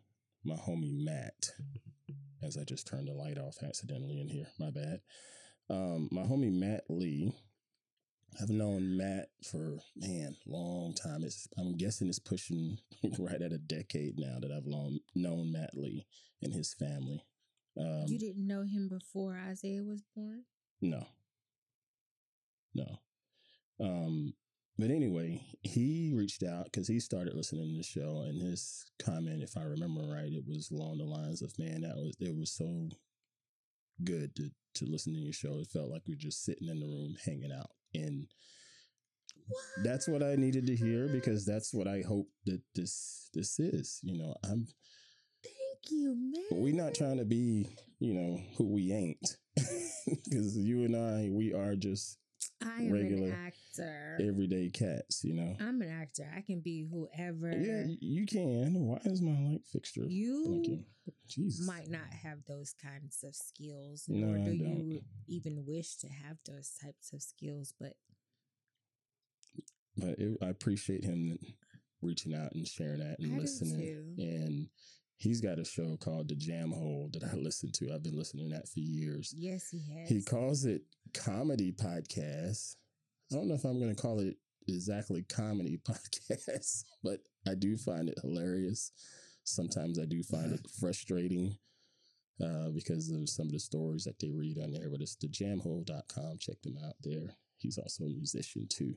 my 0.44 0.56
homie 0.56 1.02
Mat 1.04 1.50
as 2.42 2.58
I 2.58 2.64
just 2.64 2.86
turned 2.86 3.08
the 3.08 3.12
light 3.14 3.38
off 3.38 3.56
accidentally 3.62 4.20
in 4.20 4.28
here. 4.28 4.46
My 4.58 4.70
bad. 4.70 5.00
Um, 5.70 6.08
my 6.12 6.22
homie 6.22 6.52
Mat 6.52 6.84
Lee. 6.90 7.34
I've 8.40 8.50
known 8.50 8.96
Mat 8.96 9.28
for 9.50 9.78
man, 9.96 10.36
long 10.46 10.94
time. 10.94 11.22
It's 11.24 11.46
I'm 11.56 11.76
guessing 11.76 12.08
it's 12.08 12.18
pushing 12.18 12.78
right 13.18 13.40
at 13.40 13.52
a 13.52 13.58
decade 13.58 14.18
now 14.18 14.38
that 14.40 14.50
I've 14.50 14.66
long, 14.66 14.98
known 15.14 15.52
Mat 15.52 15.70
Lee 15.74 16.06
and 16.42 16.52
his 16.52 16.74
family. 16.74 17.24
Um, 17.78 18.04
you 18.06 18.18
didn't 18.18 18.46
know 18.46 18.62
him 18.62 18.88
before 18.88 19.36
Isaiah 19.36 19.82
was 19.82 20.02
born? 20.14 20.44
No. 20.80 21.06
No. 22.74 22.98
Um, 23.80 24.34
but 24.78 24.90
anyway, 24.90 25.42
he 25.62 26.12
reached 26.14 26.42
out 26.42 26.64
because 26.64 26.88
he 26.88 26.98
started 26.98 27.34
listening 27.34 27.70
to 27.70 27.76
the 27.76 27.82
show, 27.82 28.24
and 28.26 28.42
his 28.42 28.84
comment, 29.02 29.42
if 29.42 29.56
I 29.56 29.62
remember 29.62 30.02
right, 30.02 30.32
it 30.32 30.44
was 30.46 30.70
along 30.70 30.98
the 30.98 31.04
lines 31.04 31.42
of, 31.42 31.56
"Man, 31.58 31.82
that 31.82 31.96
was 31.96 32.16
it 32.18 32.36
was 32.36 32.50
so 32.52 32.88
good 34.02 34.34
to 34.36 34.50
to 34.74 34.86
listen 34.86 35.14
to 35.14 35.20
your 35.20 35.32
show. 35.32 35.60
It 35.60 35.68
felt 35.68 35.90
like 35.90 36.02
we 36.06 36.14
were 36.14 36.18
just 36.18 36.44
sitting 36.44 36.68
in 36.68 36.80
the 36.80 36.86
room 36.86 37.16
hanging 37.24 37.52
out, 37.52 37.70
and 37.94 38.26
What? 39.48 39.84
that's 39.84 40.08
what 40.08 40.22
I 40.22 40.36
needed 40.36 40.66
to 40.66 40.76
hear 40.76 41.08
because 41.08 41.44
that's 41.44 41.72
what 41.74 41.86
I 41.86 42.02
hope 42.06 42.28
that 42.46 42.60
this 42.74 43.28
this 43.34 43.58
is. 43.58 44.00
You 44.02 44.18
know, 44.18 44.34
I'm 44.44 44.66
Thank 45.42 45.90
you, 45.90 46.14
man. 46.16 46.62
we're 46.62 46.74
not 46.74 46.94
trying 46.94 47.18
to 47.18 47.24
be, 47.24 47.68
you 47.98 48.14
know, 48.14 48.40
who 48.56 48.72
we 48.72 48.92
ain't, 48.92 49.36
because 49.56 50.56
you 50.56 50.84
and 50.84 50.96
I, 50.96 51.28
we 51.30 51.52
are 51.52 51.74
just 51.76 52.18
I 52.64 52.82
am 52.82 52.92
regular 52.92 53.28
an 53.28 53.46
actor. 53.46 54.18
everyday 54.20 54.70
cats. 54.70 55.22
You 55.24 55.34
know. 55.34 55.56
I'm 55.60 55.80
an 55.82 55.90
actor. 55.90 56.30
I 56.36 56.40
can 56.40 56.60
be 56.60 56.86
whoever. 56.90 57.52
Yeah, 57.52 57.84
you 58.00 58.26
can. 58.26 58.74
Why 58.86 58.98
is 59.04 59.20
my 59.22 59.32
light 59.32 59.64
fixture 59.72 60.04
You 60.06 60.44
blinking? 60.46 60.84
Jesus. 61.28 61.66
might 61.66 61.88
not 61.90 62.08
have 62.22 62.38
those 62.48 62.74
kinds 62.82 63.22
of 63.24 63.34
skills, 63.34 64.04
No, 64.08 64.28
nor 64.28 64.36
I 64.38 64.44
do 64.44 64.52
you 64.54 65.00
even 65.28 65.64
wish 65.66 65.96
to 65.96 66.08
have 66.08 66.38
those 66.46 66.72
types 66.82 67.12
of 67.12 67.22
skills. 67.22 67.74
But 67.78 67.94
but 69.96 70.18
it, 70.18 70.38
I 70.42 70.46
appreciate 70.48 71.04
him 71.04 71.38
reaching 72.02 72.34
out 72.34 72.52
and 72.52 72.66
sharing 72.66 73.00
that 73.00 73.18
and 73.18 73.34
I 73.34 73.38
listening. 73.38 74.14
And 74.18 74.68
he's 75.16 75.40
got 75.40 75.58
a 75.58 75.64
show 75.64 75.96
called 75.96 76.28
The 76.28 76.34
Jam 76.34 76.70
Hole 76.70 77.10
that 77.12 77.24
I 77.24 77.34
listen 77.36 77.70
to. 77.72 77.92
I've 77.92 78.02
been 78.02 78.18
listening 78.18 78.50
to 78.50 78.56
that 78.56 78.68
for 78.68 78.80
years. 78.80 79.34
yes, 79.36 79.68
he 79.70 79.82
has. 79.94 80.08
He 80.08 80.22
calls 80.22 80.64
it 80.64 80.82
comedy 81.12 81.72
podcast. 81.72 82.76
I 83.32 83.36
don't 83.36 83.48
know 83.48 83.54
if 83.54 83.64
I'm 83.64 83.80
going 83.80 83.94
to 83.94 84.00
call 84.00 84.20
it 84.20 84.36
exactly 84.68 85.22
comedy 85.22 85.78
podcast, 85.88 86.84
but 87.02 87.20
I 87.48 87.54
do 87.54 87.76
find 87.76 88.08
it 88.08 88.18
hilarious. 88.22 88.92
Sometimes 89.44 89.98
I 89.98 90.04
do 90.04 90.22
find 90.22 90.52
it 90.52 90.66
frustrating 90.80 91.56
uh, 92.42 92.70
because 92.74 93.10
of 93.10 93.28
some 93.28 93.46
of 93.46 93.52
the 93.52 93.58
stories 93.60 94.04
that 94.04 94.18
they 94.18 94.30
read 94.30 94.58
on 94.58 94.72
there. 94.72 94.90
But 94.90 95.00
it's 95.00 95.16
thejamhole.com. 95.16 96.38
Check 96.38 96.60
them 96.62 96.78
out 96.84 96.94
there. 97.02 97.36
He's 97.58 97.78
also 97.78 98.04
a 98.04 98.08
musician 98.08 98.66
too. 98.68 98.94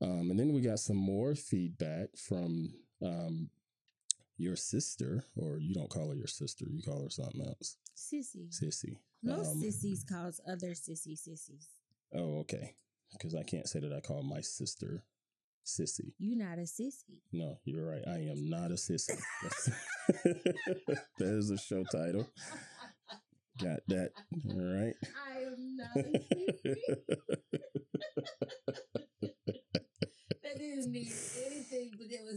Um, 0.00 0.30
and 0.30 0.38
then 0.38 0.52
we 0.52 0.60
got 0.60 0.78
some 0.78 0.96
more 0.96 1.34
feedback 1.34 2.08
from 2.16 2.72
um, 3.02 3.50
your 4.38 4.56
sister, 4.56 5.24
or 5.36 5.58
you 5.58 5.74
don't 5.74 5.90
call 5.90 6.08
her 6.08 6.14
your 6.14 6.26
sister, 6.26 6.64
you 6.70 6.82
call 6.82 7.02
her 7.02 7.10
something 7.10 7.40
else, 7.42 7.76
sissy. 7.96 8.48
Sissy. 8.50 8.96
Most 9.22 9.50
Um, 9.52 9.60
sissies 9.60 10.04
calls 10.04 10.40
other 10.46 10.70
sissy 10.70 11.16
sissies. 11.18 11.68
Oh, 12.14 12.38
okay. 12.40 12.74
Because 13.12 13.34
I 13.34 13.42
can't 13.42 13.68
say 13.68 13.80
that 13.80 13.92
I 13.92 14.00
call 14.00 14.22
my 14.22 14.40
sister 14.40 15.02
sissy. 15.66 16.12
You're 16.18 16.36
not 16.38 16.58
a 16.58 16.62
sissy. 16.62 17.20
No, 17.32 17.58
you're 17.64 17.84
right. 17.86 18.06
I 18.06 18.18
am 18.30 18.48
not 18.48 18.70
a 18.70 18.74
sissy. 18.74 19.20
That 21.18 21.34
is 21.34 21.50
a 21.50 21.58
show 21.58 21.84
title. 21.84 22.28
Got 23.62 23.80
that. 23.88 24.12
All 24.48 24.56
right. 24.56 24.94
I 25.26 25.40
am 25.40 25.76
not 25.76 25.96
a 25.96 26.18
sissy. 26.34 26.76
that 30.92 30.98
didn't 30.98 31.08
mean 31.08 31.12
anything, 31.46 31.90
but 31.98 32.06
it 32.10 32.20
was 32.24 32.36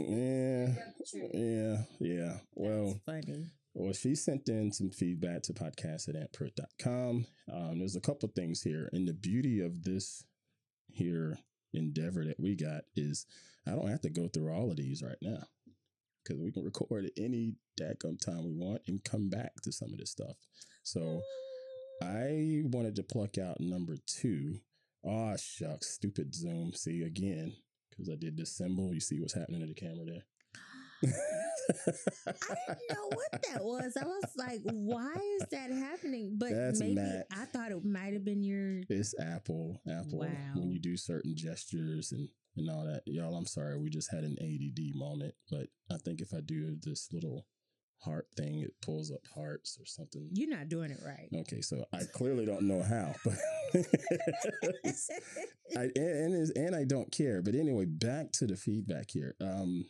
yeah. 1.34 1.84
Yeah. 2.00 2.26
Yeah. 2.26 2.38
Well, 2.56 3.00
That's 3.08 3.26
funny. 3.26 3.48
Well, 3.74 3.94
she 3.94 4.16
sent 4.16 4.50
in 4.50 4.72
some 4.72 4.90
feedback 4.90 5.44
to 5.44 5.54
podcast 5.54 6.10
at 6.10 6.16
antpruitt.com. 6.16 7.26
Um, 7.52 7.80
there's 7.80 7.96
a 7.96 8.02
couple 8.02 8.30
things 8.30 8.62
here. 8.62 8.90
And 8.92 9.08
the 9.08 9.14
beauty 9.14 9.62
of 9.62 9.84
this 9.84 10.26
here 10.88 11.40
endeavor 11.74 12.26
that 12.26 12.40
we 12.40 12.56
got 12.56 12.82
is 12.96 13.26
I 13.66 13.72
don't 13.72 13.88
have 13.88 14.02
to 14.02 14.10
go 14.10 14.28
through 14.28 14.54
all 14.54 14.70
of 14.72 14.78
these 14.78 15.02
right 15.02 15.18
now 15.22 15.44
because 16.24 16.42
we 16.42 16.52
can 16.52 16.64
record 16.64 17.06
at 17.06 17.12
any 17.18 17.54
daggum 17.80 18.20
time 18.20 18.44
we 18.44 18.54
want 18.54 18.82
and 18.88 19.04
come 19.04 19.30
back 19.30 19.54
to 19.64 19.72
some 19.72 19.94
of 19.94 20.00
this 20.00 20.12
stuff. 20.12 20.36
So 20.84 21.22
I 22.04 22.64
wanted 22.66 22.96
to 22.98 23.04
pluck 23.04 23.38
out 23.38 23.60
number 23.60 23.96
two. 24.06 24.60
Oh, 25.06 25.36
shucks. 25.38 25.90
Stupid 25.92 26.36
Zoom. 26.36 26.74
See, 26.74 27.04
again, 27.04 27.54
because 27.92 28.10
I 28.10 28.16
did 28.16 28.38
this 28.38 28.52
symbol. 28.56 28.94
You 28.94 29.00
see 29.00 29.20
what's 29.20 29.34
happening 29.34 29.62
to 29.62 29.68
the 29.68 29.74
camera 29.74 30.06
there? 30.06 30.24
I 32.28 32.66
didn't 32.68 32.90
know 32.90 33.10
what 33.14 33.44
that 33.50 33.64
was. 33.64 33.98
I 34.00 34.06
was 34.06 34.24
like, 34.36 34.62
why 34.64 35.14
is 35.40 35.48
that 35.52 35.72
happening? 35.72 36.36
But 36.38 36.52
That's 36.52 36.80
maybe. 36.80 37.02
I 37.02 37.46
thought 37.46 37.72
it 37.72 37.86
might 37.86 38.14
have 38.14 38.26
been 38.26 38.44
your 38.44 38.82
It's 38.90 39.16
Apple. 39.20 39.82
Apple. 39.90 40.20
Wow. 40.20 40.28
When 40.56 40.70
you 40.70 40.80
do 40.80 40.98
certain 40.98 41.36
gestures 41.36 42.12
and 42.12 42.28
and 42.58 42.70
all 42.70 42.84
that, 42.86 43.04
y'all. 43.06 43.36
I'm 43.36 43.46
sorry, 43.46 43.78
we 43.78 43.90
just 43.90 44.12
had 44.12 44.24
an 44.24 44.38
ADD 44.42 44.96
moment, 44.96 45.34
but 45.50 45.68
I 45.90 45.98
think 46.04 46.20
if 46.22 46.34
I 46.34 46.42
do 46.42 46.76
this 46.82 47.08
little 47.14 47.46
heart 48.04 48.28
thing, 48.36 48.62
it 48.62 48.74
pulls 48.82 49.12
up 49.12 49.22
hearts 49.34 49.78
or 49.80 49.86
something. 49.86 50.28
you're 50.34 50.50
not 50.50 50.70
doing 50.70 50.92
it 50.92 51.00
right. 51.06 51.30
Okay, 51.42 51.62
so 51.62 51.86
I 51.94 52.02
clearly 52.14 52.46
don't 52.46 52.64
know 52.64 52.82
how, 52.82 53.14
but 53.24 53.38
I 55.78 55.84
and 55.84 55.98
and, 55.98 56.36
is, 56.36 56.52
and 56.52 56.76
I 56.76 56.84
don't 56.84 57.12
care. 57.12 57.42
But 57.42 57.56
anyway, 57.56 57.86
back 57.86 58.32
to 58.34 58.48
the 58.48 58.56
feedback 58.56 59.12
here. 59.12 59.36
Um, 59.42 59.86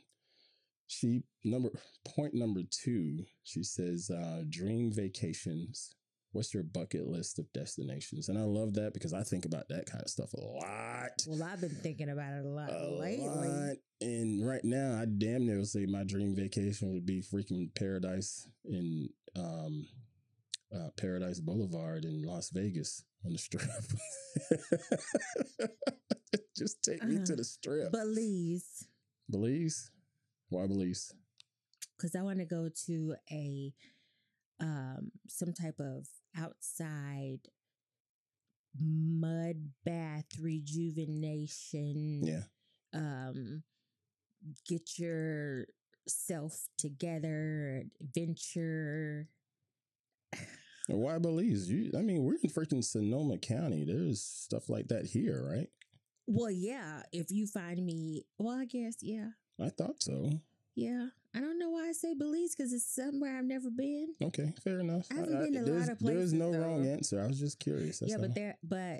she 0.87 1.23
number 1.43 1.69
point 2.05 2.33
number 2.33 2.61
two. 2.69 3.25
She 3.43 3.63
says, 3.63 4.09
uh, 4.09 4.43
"Dream 4.49 4.91
vacations. 4.93 5.95
What's 6.33 6.53
your 6.53 6.63
bucket 6.63 7.07
list 7.07 7.39
of 7.39 7.51
destinations?" 7.53 8.29
And 8.29 8.37
I 8.37 8.43
love 8.43 8.73
that 8.75 8.93
because 8.93 9.13
I 9.13 9.23
think 9.23 9.45
about 9.45 9.69
that 9.69 9.85
kind 9.85 10.03
of 10.03 10.09
stuff 10.09 10.33
a 10.33 10.41
lot. 10.41 11.11
well, 11.27 11.43
I've 11.43 11.61
been 11.61 11.75
thinking 11.81 12.09
about 12.09 12.33
it 12.33 12.45
a 12.45 12.49
lot 12.49 12.71
A 12.71 12.87
lately. 12.89 13.27
lot. 13.27 13.75
And 14.01 14.45
right 14.47 14.63
now, 14.63 14.99
I 14.99 15.05
damn 15.05 15.45
near 15.45 15.63
say 15.63 15.85
my 15.85 16.03
dream 16.03 16.35
vacation 16.35 16.93
would 16.93 17.05
be 17.05 17.21
freaking 17.21 17.73
paradise 17.75 18.47
in 18.65 19.09
um, 19.35 19.87
uh, 20.73 20.89
Paradise 20.97 21.39
Boulevard 21.39 22.05
in 22.05 22.23
Las 22.23 22.49
Vegas 22.49 23.03
on 23.25 23.33
the 23.33 23.37
strip. 23.37 23.63
Just 26.57 26.83
take 26.83 27.03
me 27.03 27.15
to 27.15 27.21
Uh-huh. 27.21 27.35
the 27.35 27.43
strip. 27.43 27.91
Belize, 27.91 28.87
Belize? 29.29 29.91
Why 30.49 30.67
Belize? 30.67 31.13
because 31.97 32.15
I 32.15 32.23
want 32.23 32.39
to 32.39 32.45
go 32.45 32.67
to 32.87 33.15
a 33.31 33.73
um 34.59 35.11
some 35.27 35.53
type 35.53 35.79
of 35.79 36.07
outside 36.37 37.39
mud 38.79 39.69
bath 39.85 40.25
rejuvenation. 40.39 42.21
Yeah. 42.23 42.43
um 42.93 43.63
get 44.67 44.97
yourself 44.97 46.67
together 46.77 47.83
adventure 48.01 49.27
Why 50.87 51.19
Belize? 51.19 51.69
You, 51.69 51.91
I 51.97 52.01
mean, 52.01 52.23
we're 52.23 52.35
in 52.43 52.49
freaking 52.49 52.83
Sonoma 52.83 53.37
County. 53.37 53.85
There's 53.85 54.21
stuff 54.21 54.67
like 54.69 54.87
that 54.89 55.05
here, 55.05 55.45
right? 55.49 55.69
well 56.27 56.51
yeah 56.51 57.01
if 57.11 57.29
you 57.31 57.45
find 57.47 57.83
me 57.85 58.23
well 58.37 58.57
i 58.57 58.63
guess 58.63 58.95
yeah 59.01 59.29
I 59.59 59.69
thought 59.69 60.01
so. 60.01 60.29
yeah 60.75 61.07
i 61.35 61.39
don't 61.39 61.57
know 61.59 61.69
why 61.69 61.87
i 61.87 61.91
say 61.91 62.13
belize 62.13 62.53
because 62.55 62.73
it's 62.73 62.93
somewhere 62.93 63.37
i've 63.37 63.45
never 63.45 63.69
been 63.69 64.13
Okay, 64.23 64.53
fair 64.63 64.79
enough. 64.79 65.07
I 65.11 65.15
haven't 65.15 65.39
been 65.51 65.65
to 65.65 65.71
a 65.71 65.73
lot 65.73 65.89
of 65.89 65.99
places. 65.99 66.31
There's 66.31 66.33
no 66.33 66.51
wrong 66.57 66.85
answer. 66.87 67.21
I 67.21 67.27
was 67.27 67.39
just 67.39 67.59
curious. 67.59 67.99
That's 67.99 68.11
yeah 68.11 68.17
all. 68.17 68.23
but 68.23 68.35
there 68.35 68.57
but 68.63 68.99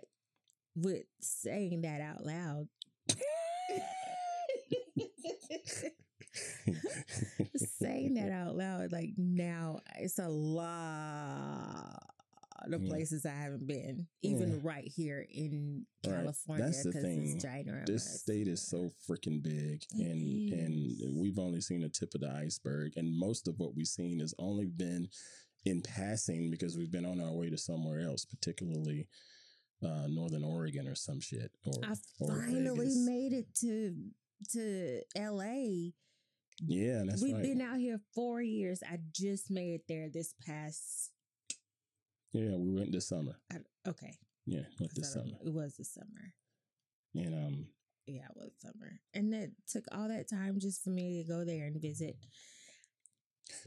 with 0.76 1.04
saying 1.20 1.82
that 1.82 2.00
out 2.02 2.24
loud 2.26 2.68
saying 7.56 8.14
that 8.16 8.32
out 8.42 8.56
loud 8.56 8.92
like 8.92 9.10
now 9.18 9.80
it's 9.98 10.20
a 10.20 10.28
lot 10.30 12.00
of 12.74 12.82
Yeah. 12.84 12.90
places 12.90 13.26
i 13.26 13.32
haven't 13.32 13.66
been 13.68 14.08
even 14.22 14.52
Yeah. 14.52 14.60
right 14.62 14.88
here 14.88 15.22
in 15.30 15.86
Right. 16.06 16.16
california 16.16 16.66
That's 16.66 16.84
the 16.84 16.92
thing. 16.92 17.40
this 17.86 18.22
state 18.22 18.48
is 18.48 18.62
so 18.62 18.92
freaking 19.08 19.42
big 19.42 19.84
and 19.94 20.52
and 20.54 21.20
we've 21.20 21.40
only 21.40 21.62
seen 21.62 21.82
the 21.82 21.90
tip 21.90 22.14
of 22.16 22.22
the 22.22 22.32
iceberg 22.32 22.94
and 22.98 23.12
most 23.18 23.48
of 23.48 23.60
what 23.60 23.76
we've 23.76 23.88
seen 23.88 24.20
has 24.20 24.34
only 24.40 24.68
been 24.68 25.10
in 25.66 25.82
passing 25.82 26.50
because 26.52 26.78
we've 26.78 26.92
been 26.92 27.06
on 27.06 27.20
our 27.22 27.34
way 27.34 27.50
to 27.50 27.58
somewhere 27.58 28.02
else 28.02 28.26
particularly 28.26 29.08
uh 29.84 30.08
northern 30.08 30.44
oregon 30.44 30.88
or 30.88 30.96
some 30.96 31.20
shit 31.20 31.52
or, 31.66 31.74
i 31.84 31.94
finally 32.20 32.70
Vegas. 32.78 32.98
made 32.98 33.34
it 33.34 33.54
to 33.56 33.96
to 34.52 35.02
la 35.16 35.54
yeah 36.68 37.04
that's 37.06 37.22
right. 37.22 37.24
we've 37.24 37.34
right 37.36 37.44
been 37.44 37.62
out 37.62 37.78
here 37.80 38.00
four 38.14 38.42
years 38.42 38.82
i 38.88 39.00
just 39.12 39.50
made 39.50 39.74
it 39.74 39.88
there 39.88 40.10
this 40.10 40.34
past 40.46 41.12
Yeah, 42.34 42.56
we 42.56 42.72
went 42.74 42.92
this 42.92 43.08
summer. 43.10 43.36
I, 43.52 43.58
okay, 43.90 44.14
Yeah, 44.46 44.62
went 44.80 44.94
this 44.96 45.14
summer. 45.14 45.38
It 45.46 45.54
was 45.54 45.76
the 45.76 45.84
summer. 45.84 46.34
And 47.14 47.34
um, 47.36 47.66
Yeah, 48.08 48.24
it 48.24 48.36
was 48.36 48.52
summer, 48.60 49.00
and 49.14 49.34
it 49.34 49.52
took 49.70 49.84
all 49.92 50.08
that 50.08 50.30
time 50.30 50.60
just 50.60 50.84
for 50.84 50.92
me 50.92 51.22
to 51.22 51.28
go 51.28 51.44
there 51.44 51.66
and 51.66 51.82
visit. 51.82 52.16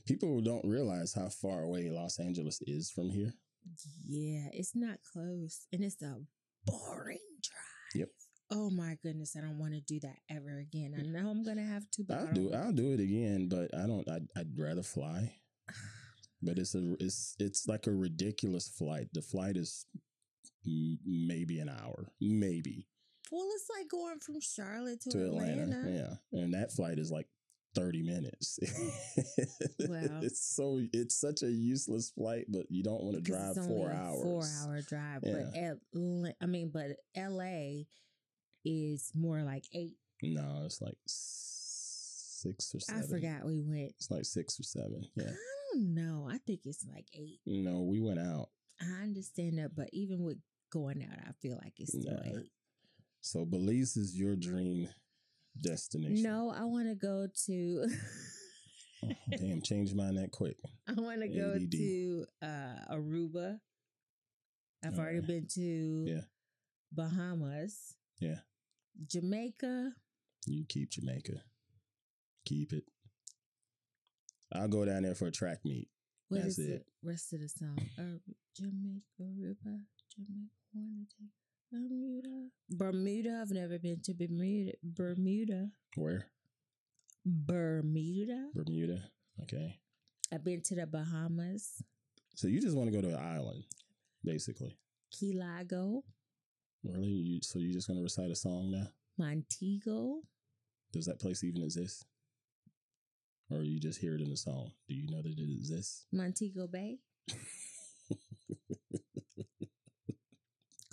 people 0.07 0.41
don't 0.41 0.65
realize 0.65 1.13
how 1.15 1.29
far 1.29 1.63
away 1.63 1.91
Los 1.91 2.19
Angeles 2.19 2.61
is 2.67 2.91
from 2.91 3.11
here. 3.11 3.35
Yeah, 4.07 4.49
it's 4.53 4.75
not 4.75 4.99
close, 5.13 5.67
and 5.73 5.83
it's 5.85 6.01
a 6.03 6.17
boring 6.67 7.19
drive. 7.43 7.95
Yep. 7.95 8.09
Oh 8.51 8.71
my 8.71 8.97
goodness, 9.03 9.37
I 9.37 9.41
don't 9.41 9.59
want 9.59 9.73
to 9.75 9.81
do 9.81 10.01
that 10.01 10.17
ever 10.31 10.59
again. 10.59 10.95
I 10.99 11.03
know 11.03 11.29
I'm 11.31 11.43
gonna 11.43 11.65
have 11.65 11.91
to, 11.93 12.05
but 12.05 12.19
I'll 12.19 12.33
do 12.33 12.53
I'll 12.55 12.73
do 12.73 12.93
it 12.93 13.01
again, 13.01 13.49
but 13.49 13.75
I 13.75 13.87
don't. 13.87 14.09
I'd, 14.09 14.27
I'd 14.37 14.59
rather 14.59 14.83
fly. 14.83 15.35
But 16.45 16.59
it's 16.59 16.75
a 16.75 16.97
it's 17.01 17.35
it's 17.39 17.67
like 17.67 17.87
a 17.87 17.93
ridiculous 17.93 18.69
flight. 18.69 19.09
The 19.13 19.23
flight 19.23 19.57
is 19.57 19.87
maybe 20.65 21.59
an 21.61 21.69
hour, 21.69 22.09
maybe 22.21 22.87
Well, 23.31 23.47
it's 23.55 23.69
like 23.79 23.89
going 23.91 24.19
from 24.21 24.41
Charlotte 24.41 25.01
to, 25.03 25.11
to 25.11 25.25
Atlanta. 25.27 25.63
Atlanta. 25.63 25.91
Yeah, 26.33 26.41
and 26.41 26.55
that 26.55 26.73
flight 26.73 26.99
is 26.99 27.11
like 27.11 27.27
thirty 27.75 28.03
minutes. 28.03 28.59
Wow. 29.87 30.21
it's 30.23 30.41
so 30.55 30.81
it's 30.93 31.21
such 31.21 31.43
a 31.43 31.51
useless 31.51 32.11
flight, 32.11 32.47
but 32.49 32.67
you 32.71 32.83
don't 32.83 33.03
want 33.03 33.17
to 33.17 33.21
drive 33.23 33.57
it's 33.57 33.67
four 33.67 33.91
a 33.91 33.95
hours. 33.95 34.23
Four 34.23 34.45
hour 34.63 34.81
drive, 34.83 35.21
but 35.23 35.55
Atla- 35.57 36.35
I 36.41 36.47
mean, 36.47 36.71
but 36.73 36.97
L.A. 37.15 37.87
is 38.65 39.11
more 39.15 39.43
like 39.43 39.65
eight. 39.75 39.97
No, 40.23 40.63
it's 40.65 40.81
like 40.81 40.97
six 42.45 42.75
or 42.75 42.81
seven. 42.81 43.03
I 43.03 43.07
forgot 43.07 43.47
we 43.47 43.61
went. 43.61 43.93
It's 43.99 44.11
like 44.11 44.25
six 44.25 44.59
or 44.61 44.63
seven. 44.65 45.03
Yeah. 45.17 45.31
I 45.31 45.35
don't 45.75 45.95
know. 45.95 46.29
I 46.31 46.39
think 46.47 46.61
it's 46.65 46.85
like 46.93 47.07
eight. 47.15 47.41
No, 47.47 47.83
we 47.83 48.01
went 48.01 48.19
out. 48.21 48.49
I 48.81 49.03
understand 49.03 49.59
that, 49.59 49.75
but 49.77 49.89
even 49.93 50.23
with 50.23 50.39
going 50.73 51.03
out, 51.11 51.19
I 51.27 51.33
feel 51.41 51.59
like 51.63 51.75
it's 51.79 51.97
still 51.99 52.13
Nah. 52.15 52.39
eight. 52.41 52.51
So 53.21 53.45
Belize 53.45 53.97
is 53.97 54.15
your 54.17 54.37
dream 54.37 54.89
destination. 55.61 56.23
No, 56.23 56.51
I 56.55 56.65
want 56.65 56.89
to 56.89 56.95
go 56.95 57.27
to. 57.47 57.87
Oh, 59.05 59.09
damn, 59.31 59.63
change 59.63 59.95
mine 59.95 60.17
that 60.17 60.31
quick. 60.33 60.57
I 60.89 60.93
want 61.01 61.21
to 61.23 61.29
go 61.29 61.57
to 61.59 62.25
uh, 62.43 62.95
Aruba. 62.95 63.59
I've 64.85 64.99
already 64.99 65.19
Alright. 65.21 65.27
been 65.27 65.47
to 65.55 66.05
Yeah. 66.07 66.21
Bahamas. 66.93 67.95
Yeah. 68.21 68.41
Jamaica. 69.07 69.93
You 70.47 70.65
keep 70.69 70.91
Jamaica. 70.91 71.43
Keep 72.45 72.73
it. 72.73 72.85
I'll 74.53 74.69
go 74.69 74.85
down 74.85 75.03
there 75.03 75.15
for 75.15 75.27
a 75.27 75.31
track 75.33 75.59
meet. 75.65 75.89
What 76.29 76.43
That's 76.43 76.59
is 76.59 76.69
it. 76.69 76.87
the 77.03 77.09
rest 77.11 77.33
of 77.33 77.41
the 77.41 77.49
song? 77.49 77.79
Uh, 77.99 78.19
Jamaica, 78.57 79.03
Aruba, 79.21 79.81
Jamaica, 80.15 80.51
wanna 80.75 81.07
take 81.19 81.31
Bermuda. 81.73 82.49
Bermuda. 82.71 83.39
I've 83.43 83.51
never 83.51 83.79
been 83.79 84.01
to 84.05 84.15
Bermuda. 84.15 84.73
Bermuda. 84.83 85.69
Where? 85.97 86.27
Bermuda. 87.27 88.49
Bermuda. 88.55 89.03
Okay. 89.43 89.81
I've 90.33 90.45
been 90.45 90.63
to 90.63 90.75
the 90.77 90.87
Bahamas, 90.87 91.83
So 92.37 92.47
you 92.49 92.61
just 92.61 92.77
want 92.77 92.91
to 92.93 92.97
go 92.97 93.01
to 93.09 93.15
an 93.17 93.23
island, 93.23 93.65
basically. 94.25 94.77
Key 95.11 95.33
Largo, 95.35 96.03
Really? 96.85 97.09
You, 97.09 97.41
so 97.43 97.59
you're 97.59 97.73
just 97.73 97.87
going 97.89 97.97
to 97.99 98.03
recite 98.03 98.31
a 98.31 98.35
song 98.37 98.71
now? 98.71 98.89
Montego. 99.19 100.21
Does 100.93 101.07
that 101.07 101.19
place 101.19 101.43
even 101.43 101.63
exist? 101.63 102.05
Or 103.55 103.63
you 103.63 103.79
just 103.79 104.01
hear 104.01 104.15
it 104.15 104.21
in 104.21 104.31
the 104.31 104.37
song? 104.37 104.73
Do 104.89 104.95
you 104.95 105.09
know 105.11 105.23
that 105.23 105.39
it 105.39 105.53
exists? 105.53 106.07
Montego 106.13 106.67
Bay, 106.67 106.99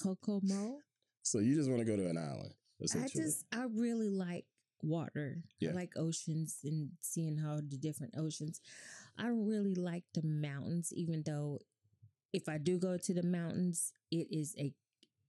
Kokomo. 0.01 0.77
So 1.23 1.39
you 1.39 1.55
just 1.55 1.69
want 1.69 1.79
to 1.81 1.85
go 1.85 1.95
to 1.95 2.09
an 2.09 2.17
island, 2.17 2.53
I 2.95 3.07
just, 3.07 3.45
I 3.53 3.65
really 3.73 4.09
like 4.09 4.45
water. 4.81 5.43
Yeah. 5.59 5.69
I 5.71 5.73
like 5.73 5.91
oceans 5.95 6.57
and 6.63 6.89
seeing 7.01 7.37
how 7.37 7.57
the 7.57 7.77
different 7.77 8.15
oceans. 8.17 8.59
I 9.17 9.27
really 9.27 9.75
like 9.75 10.03
the 10.13 10.23
mountains, 10.23 10.91
even 10.95 11.23
though 11.25 11.59
if 12.33 12.49
I 12.49 12.57
do 12.57 12.77
go 12.79 12.97
to 12.97 13.13
the 13.13 13.23
mountains, 13.23 13.93
it 14.11 14.27
is 14.31 14.55
a 14.57 14.73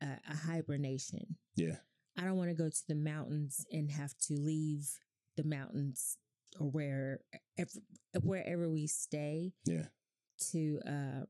a, 0.03 0.19
a 0.29 0.37
hibernation. 0.37 1.37
yeah. 1.55 1.77
I 2.19 2.25
don't 2.25 2.37
want 2.37 2.51
to 2.51 2.57
go 2.57 2.69
to 2.69 2.83
the 2.89 2.95
mountains 2.95 3.65
and 3.73 3.91
have 3.91 4.13
to 4.27 4.35
leave 4.35 4.99
the 5.37 5.45
mountains 5.45 6.19
or 6.61 6.71
where 6.71 7.21
wherever 8.23 8.69
we 8.71 8.87
stay 8.87 9.53
Yeah. 9.65 9.87
to 10.51 10.81
um, 10.87 11.27